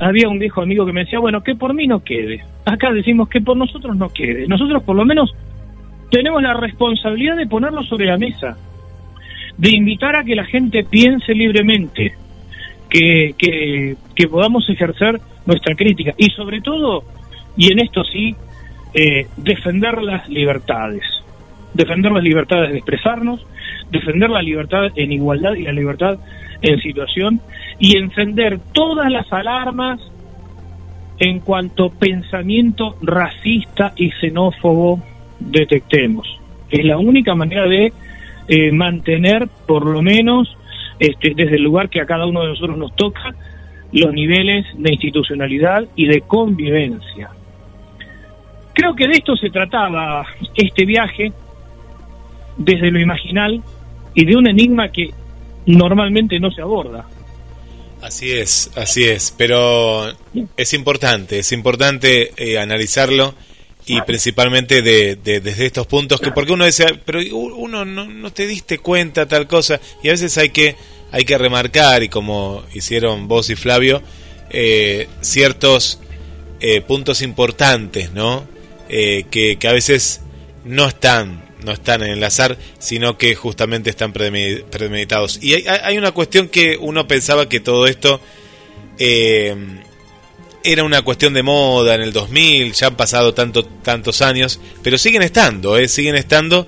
Había 0.01 0.27
un 0.27 0.39
viejo 0.39 0.63
amigo 0.63 0.83
que 0.83 0.93
me 0.93 1.01
decía, 1.01 1.19
bueno, 1.19 1.41
que 1.43 1.53
por 1.53 1.75
mí 1.75 1.85
no 1.85 2.03
quede. 2.03 2.43
Acá 2.65 2.91
decimos 2.91 3.29
que 3.29 3.39
por 3.39 3.55
nosotros 3.55 3.95
no 3.95 4.09
quede. 4.09 4.47
Nosotros 4.47 4.81
por 4.81 4.95
lo 4.95 5.05
menos 5.05 5.31
tenemos 6.09 6.41
la 6.41 6.55
responsabilidad 6.55 7.37
de 7.37 7.45
ponerlo 7.45 7.83
sobre 7.83 8.07
la 8.07 8.17
mesa, 8.17 8.57
de 9.57 9.69
invitar 9.69 10.15
a 10.15 10.23
que 10.23 10.35
la 10.35 10.45
gente 10.45 10.83
piense 10.83 11.33
libremente, 11.35 12.15
que, 12.89 13.35
que, 13.37 13.95
que 14.15 14.27
podamos 14.27 14.67
ejercer 14.69 15.21
nuestra 15.45 15.75
crítica 15.75 16.13
y 16.17 16.31
sobre 16.31 16.61
todo, 16.61 17.03
y 17.55 17.71
en 17.71 17.79
esto 17.79 18.03
sí, 18.03 18.35
eh, 18.95 19.27
defender 19.37 20.01
las 20.01 20.27
libertades, 20.27 21.03
defender 21.74 22.11
las 22.11 22.24
libertades 22.24 22.72
de 22.72 22.78
expresarnos, 22.78 23.45
defender 23.91 24.30
la 24.30 24.41
libertad 24.41 24.88
en 24.95 25.11
igualdad 25.11 25.53
y 25.53 25.63
la 25.63 25.72
libertad 25.72 26.19
en 26.61 26.80
situación 26.80 27.41
y 27.80 27.97
encender 27.97 28.59
todas 28.74 29.11
las 29.11 29.32
alarmas 29.32 29.99
en 31.19 31.39
cuanto 31.39 31.89
pensamiento 31.89 32.95
racista 33.01 33.93
y 33.95 34.11
xenófobo 34.11 35.01
detectemos. 35.39 36.39
Es 36.69 36.84
la 36.86 36.97
única 36.97 37.36
manera 37.36 37.67
de 37.67 37.93
eh, 38.47 38.72
mantener, 38.72 39.47
por 39.67 39.86
lo 39.86 40.01
menos, 40.01 40.57
este, 40.99 41.34
desde 41.36 41.55
el 41.55 41.63
lugar 41.63 41.89
que 41.89 42.01
a 42.01 42.05
cada 42.05 42.26
uno 42.26 42.41
de 42.41 42.49
nosotros 42.49 42.78
nos 42.78 42.95
toca, 42.95 43.36
los 43.91 44.13
niveles 44.13 44.65
de 44.78 44.93
institucionalidad 44.93 45.86
y 45.95 46.05
de 46.07 46.22
convivencia. 46.22 47.30
Creo 48.74 48.95
que 48.95 49.07
de 49.07 49.13
esto 49.13 49.36
se 49.36 49.49
trataba 49.49 50.26
este 50.55 50.86
viaje, 50.86 51.34
desde 52.57 52.91
lo 52.91 52.99
imaginal 52.99 53.61
y 54.13 54.25
de 54.25 54.35
un 54.35 54.47
enigma 54.47 54.91
que 54.91 55.09
normalmente 55.65 56.39
no 56.39 56.51
se 56.51 56.61
aborda. 56.61 57.05
Así 58.01 58.31
es, 58.31 58.71
así 58.75 59.03
es, 59.03 59.33
pero 59.37 60.11
es 60.57 60.73
importante, 60.73 61.39
es 61.39 61.51
importante 61.51 62.31
eh, 62.35 62.57
analizarlo 62.57 63.35
y 63.85 64.01
principalmente 64.01 64.81
de, 64.81 65.15
de- 65.17 65.39
desde 65.39 65.65
estos 65.67 65.85
puntos 65.87 66.19
que 66.21 66.31
porque 66.31 66.53
uno 66.53 66.65
dice 66.65 66.85
pero 67.05 67.19
uno 67.33 67.83
no, 67.83 68.05
no 68.05 68.31
te 68.31 68.45
diste 68.47 68.77
cuenta 68.79 69.27
tal 69.27 69.47
cosa 69.47 69.79
y 70.03 70.07
a 70.09 70.11
veces 70.11 70.37
hay 70.37 70.49
que 70.49 70.75
hay 71.11 71.25
que 71.25 71.37
remarcar 71.37 72.03
y 72.03 72.09
como 72.09 72.63
hicieron 72.73 73.27
vos 73.27 73.49
y 73.49 73.55
Flavio 73.55 74.01
eh, 74.51 75.07
ciertos 75.21 75.99
eh, 76.59 76.81
puntos 76.81 77.21
importantes 77.21 78.11
no 78.13 78.43
Eh, 78.93 79.25
que, 79.31 79.55
que 79.57 79.67
a 79.69 79.73
veces 79.73 80.19
no 80.65 80.85
están 80.85 81.41
no 81.64 81.72
están 81.72 82.03
en 82.03 82.12
el 82.12 82.24
azar 82.24 82.57
sino 82.80 83.18
que 83.18 83.36
justamente 83.36 83.89
están 83.89 84.14
premedi- 84.14 84.64
premeditados 84.64 85.39
y 85.41 85.53
hay, 85.68 85.97
una 85.97 86.12
cuestión 86.12 86.47
que 86.49 86.78
uno 86.80 87.07
pensaba 87.07 87.47
que 87.49 87.59
todo 87.59 87.88
esto 87.88 88.20
eh, 88.99 89.55
era 90.64 90.84
una 90.84 91.01
cuestión 91.01 91.34
de 91.34 91.41
moda 91.43 91.95
en 91.95 92.01
el 92.01 92.14
2000, 92.14 92.74
ya 92.74 92.88
han 92.88 92.95
pasado 92.95 93.34
tanto, 93.34 93.66
tantos 93.66 94.22
años, 94.22 94.59
pero 94.84 94.97
siguen 94.97 95.24
estando, 95.24 95.76
¿eh? 95.78 95.88
siguen 95.88 96.16
estando, 96.16 96.68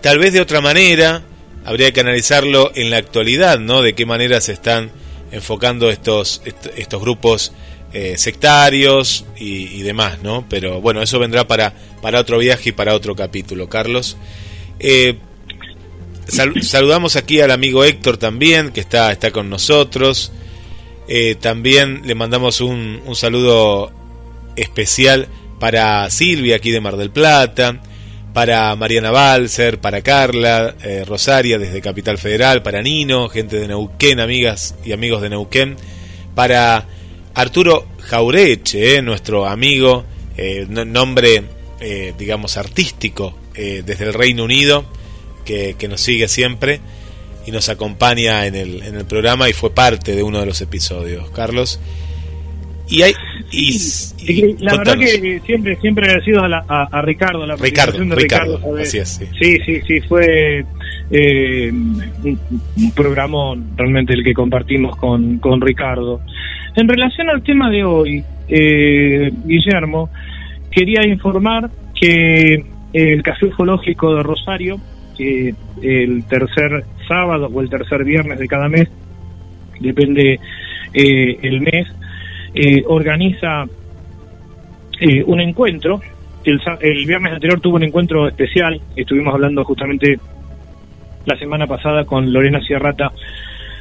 tal 0.00 0.18
vez 0.20 0.32
de 0.32 0.40
otra 0.40 0.60
manera, 0.60 1.22
habría 1.64 1.92
que 1.92 2.00
analizarlo 2.00 2.70
en 2.76 2.90
la 2.90 2.98
actualidad, 2.98 3.58
¿no? 3.58 3.82
De 3.82 3.94
qué 3.94 4.06
manera 4.06 4.40
se 4.40 4.52
están 4.52 4.92
enfocando 5.32 5.90
estos, 5.90 6.40
est- 6.44 6.68
estos 6.76 7.00
grupos 7.00 7.52
eh, 7.92 8.14
sectarios 8.16 9.24
y, 9.38 9.66
y 9.78 9.82
demás, 9.82 10.22
¿no? 10.22 10.44
Pero 10.48 10.80
bueno, 10.80 11.02
eso 11.02 11.18
vendrá 11.18 11.46
para, 11.46 11.72
para 12.00 12.20
otro 12.20 12.38
viaje 12.38 12.70
y 12.70 12.72
para 12.72 12.94
otro 12.94 13.14
capítulo, 13.14 13.68
Carlos. 13.68 14.16
Eh, 14.78 15.16
sal- 16.26 16.54
saludamos 16.62 17.16
aquí 17.16 17.40
al 17.40 17.50
amigo 17.50 17.84
Héctor 17.84 18.16
también, 18.16 18.70
que 18.72 18.80
está, 18.80 19.12
está 19.12 19.30
con 19.30 19.50
nosotros. 19.50 20.32
Eh, 21.08 21.34
también 21.40 22.02
le 22.04 22.14
mandamos 22.14 22.60
un, 22.60 23.02
un 23.04 23.14
saludo 23.16 23.90
especial 24.56 25.28
para 25.58 26.08
Silvia 26.10 26.56
aquí 26.56 26.70
de 26.70 26.80
Mar 26.80 26.96
del 26.96 27.10
Plata, 27.10 27.80
para 28.32 28.74
Mariana 28.76 29.10
Balser, 29.10 29.78
para 29.78 30.00
Carla, 30.02 30.74
eh, 30.82 31.04
Rosaria 31.06 31.58
desde 31.58 31.80
Capital 31.82 32.18
Federal, 32.18 32.62
para 32.62 32.82
Nino, 32.82 33.28
gente 33.28 33.58
de 33.60 33.68
Neuquén, 33.68 34.20
amigas 34.20 34.74
y 34.84 34.92
amigos 34.92 35.20
de 35.22 35.28
Neuquén, 35.30 35.76
para 36.34 36.86
Arturo 37.34 37.86
Jaureche, 38.00 38.96
eh, 38.96 39.02
nuestro 39.02 39.46
amigo, 39.46 40.04
eh, 40.36 40.66
no- 40.68 40.84
nombre, 40.84 41.42
eh, 41.80 42.12
digamos, 42.18 42.56
artístico 42.56 43.36
eh, 43.54 43.82
desde 43.84 44.04
el 44.06 44.14
Reino 44.14 44.44
Unido, 44.44 44.84
que, 45.44 45.74
que 45.78 45.88
nos 45.88 46.00
sigue 46.00 46.28
siempre 46.28 46.80
y 47.46 47.50
nos 47.50 47.68
acompaña 47.68 48.46
en 48.46 48.54
el, 48.54 48.82
en 48.82 48.94
el 48.96 49.04
programa 49.04 49.48
y 49.48 49.52
fue 49.52 49.74
parte 49.74 50.14
de 50.14 50.22
uno 50.22 50.40
de 50.40 50.46
los 50.46 50.60
episodios, 50.60 51.30
Carlos. 51.30 51.80
Y 52.88 53.02
hay... 53.02 53.14
Y, 53.50 54.56
la 54.60 54.76
verdad 54.76 54.98
que 54.98 55.40
siempre 55.44 55.76
siempre 55.80 56.06
agradecido 56.06 56.42
a, 56.42 56.48
la- 56.48 56.64
a, 56.68 56.84
a 56.84 57.02
Ricardo, 57.02 57.44
la 57.46 57.56
Ricardo, 57.56 57.98
de 57.98 58.14
Ricardo, 58.14 58.60
¿sabes? 58.60 58.88
así 58.88 58.98
es, 58.98 59.08
sí. 59.08 59.26
Sí, 59.40 59.56
sí, 59.66 59.80
sí, 59.86 60.00
fue 60.08 60.64
eh, 61.10 61.70
un, 61.70 62.40
un 62.76 62.90
programón 62.92 63.72
realmente 63.76 64.14
el 64.14 64.22
que 64.24 64.32
compartimos 64.34 64.96
con, 64.96 65.38
con 65.38 65.60
Ricardo. 65.60 66.20
En 66.74 66.88
relación 66.88 67.28
al 67.28 67.42
tema 67.42 67.70
de 67.70 67.84
hoy, 67.84 68.24
eh, 68.48 69.30
Guillermo, 69.44 70.08
quería 70.70 71.06
informar 71.06 71.70
que 71.98 72.64
el 72.92 73.22
Café 73.22 73.46
Ufológico 73.46 74.14
de 74.14 74.22
Rosario, 74.22 74.80
que 75.16 75.54
el 75.82 76.24
tercer 76.24 76.84
sábado 77.06 77.50
o 77.52 77.60
el 77.60 77.68
tercer 77.68 78.04
viernes 78.04 78.38
de 78.38 78.48
cada 78.48 78.68
mes, 78.68 78.88
depende 79.80 80.40
eh, 80.94 81.38
el 81.42 81.60
mes, 81.60 81.88
eh, 82.54 82.82
organiza 82.86 83.64
eh, 85.00 85.22
un 85.26 85.40
encuentro. 85.40 86.00
El, 86.44 86.60
el 86.80 87.06
viernes 87.06 87.34
anterior 87.34 87.60
tuvo 87.60 87.76
un 87.76 87.84
encuentro 87.84 88.28
especial. 88.28 88.80
Estuvimos 88.96 89.34
hablando 89.34 89.64
justamente 89.64 90.18
la 91.24 91.36
semana 91.36 91.66
pasada 91.66 92.04
con 92.04 92.32
Lorena 92.32 92.60
Sierrata 92.60 93.12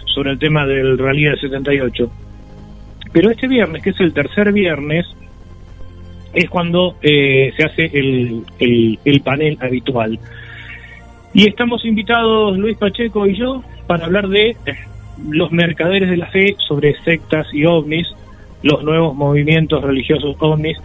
sobre 0.06 0.32
el 0.32 0.40
tema 0.40 0.66
del 0.66 0.98
rally 0.98 1.24
del 1.24 1.40
78. 1.40 2.12
Pero 3.12 3.30
este 3.30 3.48
viernes, 3.48 3.84
que 3.84 3.90
es 3.92 4.00
el 4.00 4.14
tercer 4.14 4.52
viernes, 4.54 5.06
es 6.34 6.50
cuando 6.50 6.96
eh, 7.02 7.52
se 7.58 7.64
hace 7.64 7.86
el, 7.94 8.44
el, 8.60 9.00
el 9.04 9.22
panel 9.22 9.58
habitual. 9.62 10.18
Y 11.34 11.48
estamos 11.48 11.86
invitados 11.86 12.58
Luis 12.58 12.78
Pacheco 12.78 13.28
y 13.28 13.36
yo 13.36 13.64
para 13.88 14.06
hablar 14.06 14.28
de 14.28 14.50
eh, 14.50 14.56
los 15.30 15.52
mercaderes 15.52 16.10
de 16.10 16.18
la 16.18 16.28
fe 16.28 16.56
sobre 16.68 16.96
sectas 17.04 17.48
y 17.54 17.66
ovnis, 17.66 18.08
los 18.64 18.84
nuevos 18.84 19.16
movimientos 19.16 19.84
religiosos 19.84 20.36
ovnis, 20.40 20.78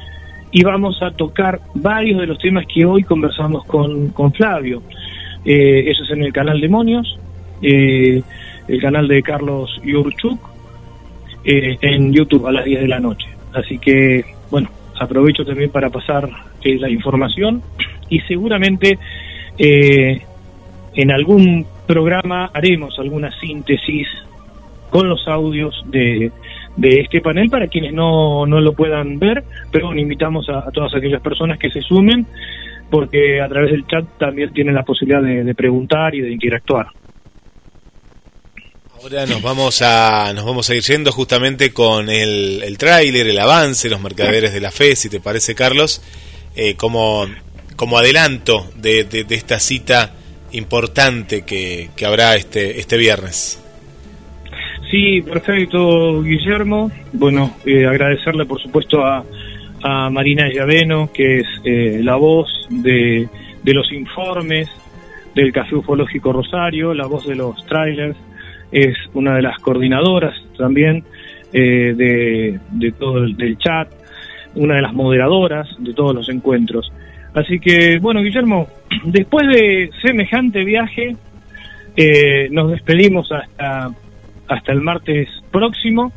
y 0.51 0.63
vamos 0.63 1.03
a 1.03 1.11
tocar 1.11 1.61
varios 1.75 2.21
de 2.21 2.27
los 2.27 2.39
temas 2.39 2.65
que 2.73 2.85
hoy 2.85 3.03
conversamos 3.03 3.65
con, 3.67 4.09
con 4.09 4.33
Flavio. 4.33 4.83
Eh, 5.45 5.91
eso 5.91 6.03
es 6.03 6.11
en 6.11 6.23
el 6.23 6.33
canal 6.33 6.61
Demonios, 6.61 7.19
eh, 7.63 8.23
el 8.67 8.81
canal 8.81 9.07
de 9.07 9.23
Carlos 9.23 9.81
Yurchuk, 9.85 10.56
eh, 11.49 11.79
en 11.81 12.13
YouTube 12.13 12.47
a 12.49 12.53
las 12.53 12.65
10 12.65 12.81
de 12.81 12.89
la 12.89 12.99
noche. 12.99 13.29
Así 13.53 13.79
que, 13.79 14.25
bueno, 14.51 14.69
aprovecho 14.99 15.45
también 15.45 15.71
para 15.71 15.91
pasar 15.91 16.29
eh, 16.63 16.77
la 16.77 16.91
información 16.91 17.63
y 18.09 18.19
seguramente 18.21 18.99
eh, 19.57 20.23
en 20.95 21.11
algún 21.13 21.65
programa 21.87 22.51
haremos 22.53 22.99
alguna 22.99 23.31
síntesis 23.31 24.09
con 24.91 25.09
los 25.09 25.29
audios 25.29 25.85
de, 25.87 26.33
de 26.77 27.01
este 27.01 27.21
panel 27.21 27.49
para 27.49 27.69
quienes 27.69 27.93
no, 27.93 28.45
no 28.45 28.61
lo 28.61 28.73
puedan 28.73 29.21
ver, 29.21 29.45
pero 29.71 29.87
bueno, 29.87 30.01
invitamos 30.01 30.49
a, 30.49 30.69
todas 30.73 30.97
aquellas 30.97 31.23
personas 31.23 31.61
que 31.61 31.71
se 31.71 31.81
sumen 31.81 32.27
porque 32.91 33.41
a 33.41 33.49
través 33.49 33.71
del 33.71 33.87
chat 33.87 34.05
también 34.19 34.53
tienen 34.53 34.75
la 34.75 34.83
posibilidad 34.83 35.23
de 35.23 35.55
preguntar 35.55 36.13
y 36.15 36.23
de 36.23 36.33
interactuar. 36.33 36.87
Ahora 39.03 39.27
nos 39.27 39.43
vamos 39.43 39.83
a 39.83 40.33
nos 40.35 40.45
vamos 40.45 40.69
a 40.71 40.75
ir 40.75 40.83
yendo 40.83 41.13
justamente 41.13 41.73
con 41.73 42.09
el, 42.09 42.63
el 42.65 42.79
tráiler, 42.79 43.29
el 43.29 43.39
avance, 43.39 43.89
los 43.89 44.01
mercaderes 44.01 44.53
de 44.53 44.61
la 44.61 44.71
fe, 44.71 44.97
si 44.97 45.09
te 45.09 45.21
parece, 45.21 45.55
Carlos, 45.55 46.03
eh, 46.57 46.75
como, 46.75 47.27
como 47.77 47.99
adelanto 47.99 48.67
de, 48.77 49.05
de- 49.05 49.27
esta 49.35 49.59
cita 49.61 50.15
importante 50.53 51.43
que, 51.43 51.91
que 51.95 52.07
habrá 52.07 52.35
este, 52.37 52.81
este 52.81 52.97
viernes. 52.97 53.63
Sí, 54.91 55.21
perfecto, 55.23 56.23
Guillermo. 56.23 56.91
Bueno, 57.13 57.57
eh, 57.67 57.87
agradecerle 57.87 58.45
por 58.47 58.61
supuesto 58.63 59.05
a, 59.05 59.25
a 59.83 60.11
Marina 60.11 60.49
Llaveno, 60.49 61.11
que 61.13 61.41
es 61.41 61.47
eh, 61.65 62.01
la 62.03 62.17
voz 62.17 62.49
de, 62.71 63.29
de 63.63 63.75
los 63.75 63.93
informes 63.93 64.69
del 65.35 65.53
Café 65.53 65.77
Ufológico 65.77 66.33
Rosario, 66.33 66.95
la 66.95 67.07
voz 67.07 67.27
de 67.27 67.35
los 67.35 67.65
trailers, 67.67 68.17
es 68.73 68.97
una 69.15 69.37
de 69.37 69.43
las 69.43 69.59
coordinadoras 69.61 70.35
también 70.57 71.05
eh, 71.53 71.95
de, 71.97 72.61
de 72.73 72.93
todo 72.93 73.19
el 73.19 73.37
del 73.37 73.57
chat, 73.59 73.89
una 74.55 74.77
de 74.77 74.83
las 74.83 74.93
moderadoras 74.93 75.69
de 75.79 75.95
todos 75.95 76.15
los 76.15 76.29
encuentros. 76.29 76.93
Así 77.35 77.61
que, 77.61 77.99
bueno, 77.99 78.23
Guillermo, 78.23 78.67
después 79.05 79.47
de 79.47 79.91
semejante 80.03 80.65
viaje, 80.65 81.17
eh, 81.97 82.49
nos 82.51 82.71
despedimos 82.71 83.31
hasta, 83.31 83.91
hasta 84.49 84.73
el 84.73 84.81
martes 84.81 85.29
próximo, 85.51 86.13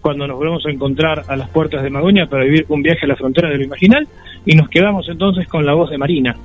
cuando 0.00 0.26
nos 0.26 0.36
volvemos 0.36 0.64
a 0.66 0.70
encontrar 0.70 1.24
a 1.26 1.36
las 1.36 1.48
puertas 1.48 1.82
de 1.82 1.90
Magoña 1.90 2.26
para 2.26 2.44
vivir 2.44 2.64
un 2.68 2.80
viaje 2.80 3.04
a 3.04 3.08
la 3.08 3.16
frontera 3.16 3.50
de 3.50 3.58
lo 3.58 3.64
imaginal, 3.64 4.06
y 4.44 4.54
nos 4.54 4.68
quedamos 4.68 5.08
entonces 5.08 5.48
con 5.48 5.66
la 5.66 5.74
voz 5.74 5.90
de 5.90 5.98
Marina. 5.98 6.36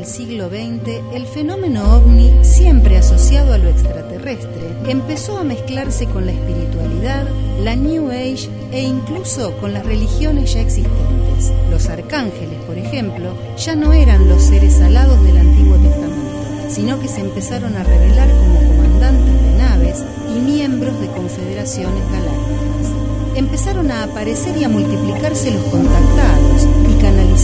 Del 0.00 0.08
siglo 0.08 0.48
XX, 0.48 1.14
el 1.14 1.26
fenómeno 1.26 1.94
ovni, 1.94 2.32
siempre 2.42 2.96
asociado 2.96 3.52
a 3.52 3.58
lo 3.58 3.68
extraterrestre, 3.68 4.74
empezó 4.88 5.36
a 5.36 5.44
mezclarse 5.44 6.06
con 6.06 6.24
la 6.24 6.32
espiritualidad, 6.32 7.28
la 7.62 7.76
New 7.76 8.08
Age 8.10 8.48
e 8.72 8.80
incluso 8.80 9.54
con 9.58 9.74
las 9.74 9.84
religiones 9.84 10.54
ya 10.54 10.62
existentes. 10.62 11.52
Los 11.70 11.90
arcángeles, 11.90 12.58
por 12.66 12.78
ejemplo, 12.78 13.34
ya 13.58 13.76
no 13.76 13.92
eran 13.92 14.26
los 14.26 14.42
seres 14.42 14.80
alados 14.80 15.22
del 15.22 15.36
Antiguo 15.36 15.76
Testamento, 15.76 16.70
sino 16.70 16.98
que 16.98 17.08
se 17.08 17.20
empezaron 17.20 17.76
a 17.76 17.84
revelar 17.84 18.30
como 18.30 18.58
comandantes 18.58 19.42
de 19.42 19.58
naves 19.58 20.04
y 20.34 20.40
miembros 20.40 20.98
de 20.98 21.08
confederaciones 21.08 22.04
galácticas 22.10 22.70
empezaron 23.36 23.90
a 23.90 24.04
aparecer 24.04 24.56
y 24.56 24.64
a 24.64 24.68
multiplicarse 24.68 25.50
los 25.50 25.62
contactados 25.64 26.59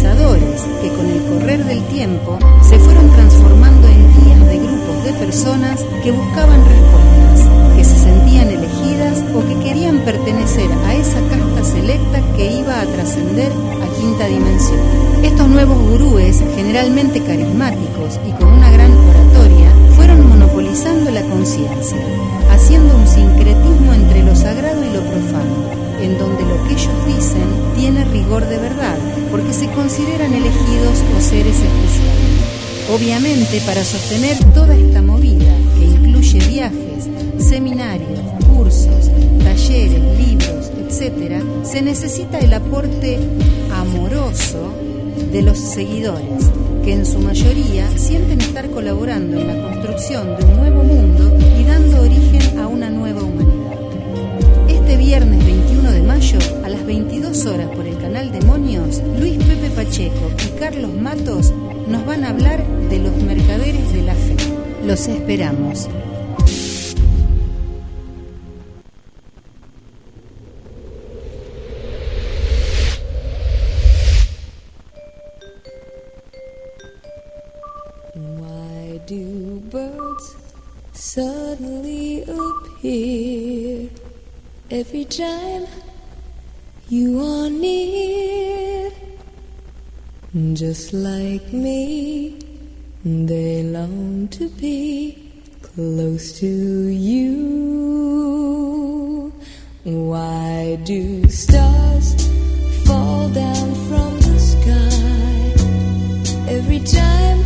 que 0.03 0.89
con 0.91 1.07
el 1.09 1.23
correr 1.23 1.65
del 1.65 1.83
tiempo 1.85 2.39
se 2.61 2.79
fueron 2.79 3.11
transformando 3.13 3.89
en 3.89 4.25
guías 4.25 4.47
de 4.47 4.59
grupos 4.59 5.05
de 5.05 5.13
personas 5.15 5.87
que 6.05 6.11
buscaban 6.11 6.61
respuestas, 6.67 7.49
que 7.75 7.83
se 7.83 7.97
sentían 7.97 8.49
elegidas 8.49 9.25
o 9.35 9.41
que 9.49 9.59
querían 9.67 10.01
pertenecer 10.01 10.71
a 10.85 10.95
esa 10.95 11.19
casta 11.31 11.65
selecta 11.65 12.21
que 12.37 12.59
iba 12.59 12.79
a 12.79 12.85
trascender 12.85 13.51
a 13.51 13.99
quinta 13.99 14.27
dimensión. 14.27 14.81
Estos 15.23 15.49
nuevos 15.49 15.79
gurúes, 15.79 16.45
generalmente 16.55 17.23
carismáticos 17.23 18.21
y 18.29 18.33
con 18.33 18.49
una 18.49 18.71
gran 18.71 18.93
oratoria, 18.93 19.73
fueron 19.97 20.29
monopolizando 20.29 21.11
la 21.11 21.23
conciencia, 21.23 21.97
haciendo 22.51 22.95
un 22.95 23.07
sincretismo 23.07 23.95
entre 23.95 24.23
lo 24.23 24.37
sagrado 24.37 24.85
y 24.85 24.93
lo 24.93 25.01
profano, 25.01 25.86
en 26.01 26.19
donde 26.19 26.45
lo 26.45 26.63
que 26.65 26.75
ellos 26.75 27.07
dicen 27.07 27.47
tiene 27.77 28.05
rigor 28.05 28.47
de 28.47 28.59
verdad, 28.59 28.97
porque 29.31 29.53
se 29.53 29.69
consideran 29.71 30.33
elegidos 30.33 31.03
o 31.17 31.21
seres 31.21 31.57
especiales. 31.57 32.57
Obviamente, 32.95 33.61
para 33.67 33.85
sostener 33.85 34.37
toda 34.55 34.77
esta 34.77 35.03
movida, 35.03 35.53
que 35.79 35.85
incluye 35.87 36.39
viajes, 36.39 37.09
seminarios, 37.39 38.21
cursos, 38.49 39.11
talleres, 39.43 40.19
libros, 40.19 40.71
etc., 40.79 41.43
se 41.65 41.83
necesita 41.83 42.39
el 42.39 42.55
aporte 42.55 43.19
amoroso 43.75 44.73
de 45.33 45.43
los 45.43 45.59
seguidores, 45.59 46.51
que 46.85 46.93
en 46.93 47.05
su 47.05 47.19
mayoría 47.19 47.91
sienten 47.99 48.41
estar 48.41 48.71
colaborando 48.71 49.41
en 49.41 49.49
la 49.49 49.63
construcción 49.63 50.37
de 50.37 50.45
un 50.45 50.57
nuevo 50.57 50.83
mundo 50.85 51.37
y 51.59 51.65
dando 51.65 52.03
origen 52.03 52.59
a 52.61 52.69
una 52.69 52.89
nueva 52.89 53.23
humanidad. 53.23 53.79
Este 54.69 54.97
viernes 54.97 55.45
21 55.87 55.91
de 55.93 56.03
mayo, 56.03 56.39
a 56.65 56.69
las 56.69 56.85
22 56.85 57.47
horas 57.47 57.69
por 57.69 57.87
el 57.87 57.97
canal 57.99 58.33
Demonios, 58.33 59.01
Luis 59.19 59.37
Pepe 59.45 59.71
Pacheco 59.71 60.31
y 60.45 60.59
Carlos 60.59 60.93
Matos 60.93 61.53
nos 61.87 62.05
van 62.05 62.25
a 62.25 62.31
hablar 62.31 62.65
de 62.89 62.99
los 62.99 63.15
mercaderes 63.23 63.93
de 63.93 64.03
la 64.03 64.15
fe. 64.15 64.37
Los 64.85 65.07
esperamos. 65.07 65.89
Every 84.71 85.05
time 85.05 85.67
you 86.89 87.21
are 87.21 87.49
near? 87.51 88.91
Just 90.55 90.93
like 90.93 91.53
me, 91.53 92.39
they 93.05 93.63
long 93.63 94.29
to 94.29 94.49
be 94.49 95.33
close 95.63 96.39
to 96.41 96.47
you. 96.47 97.67
Why 99.85 100.79
do 100.85 101.29
stars 101.29 102.15
fall 102.85 103.29
down 103.29 103.75
from 103.89 104.19
the 104.21 104.39
sky 104.41 105.55
every 106.51 106.81
time? 106.81 107.46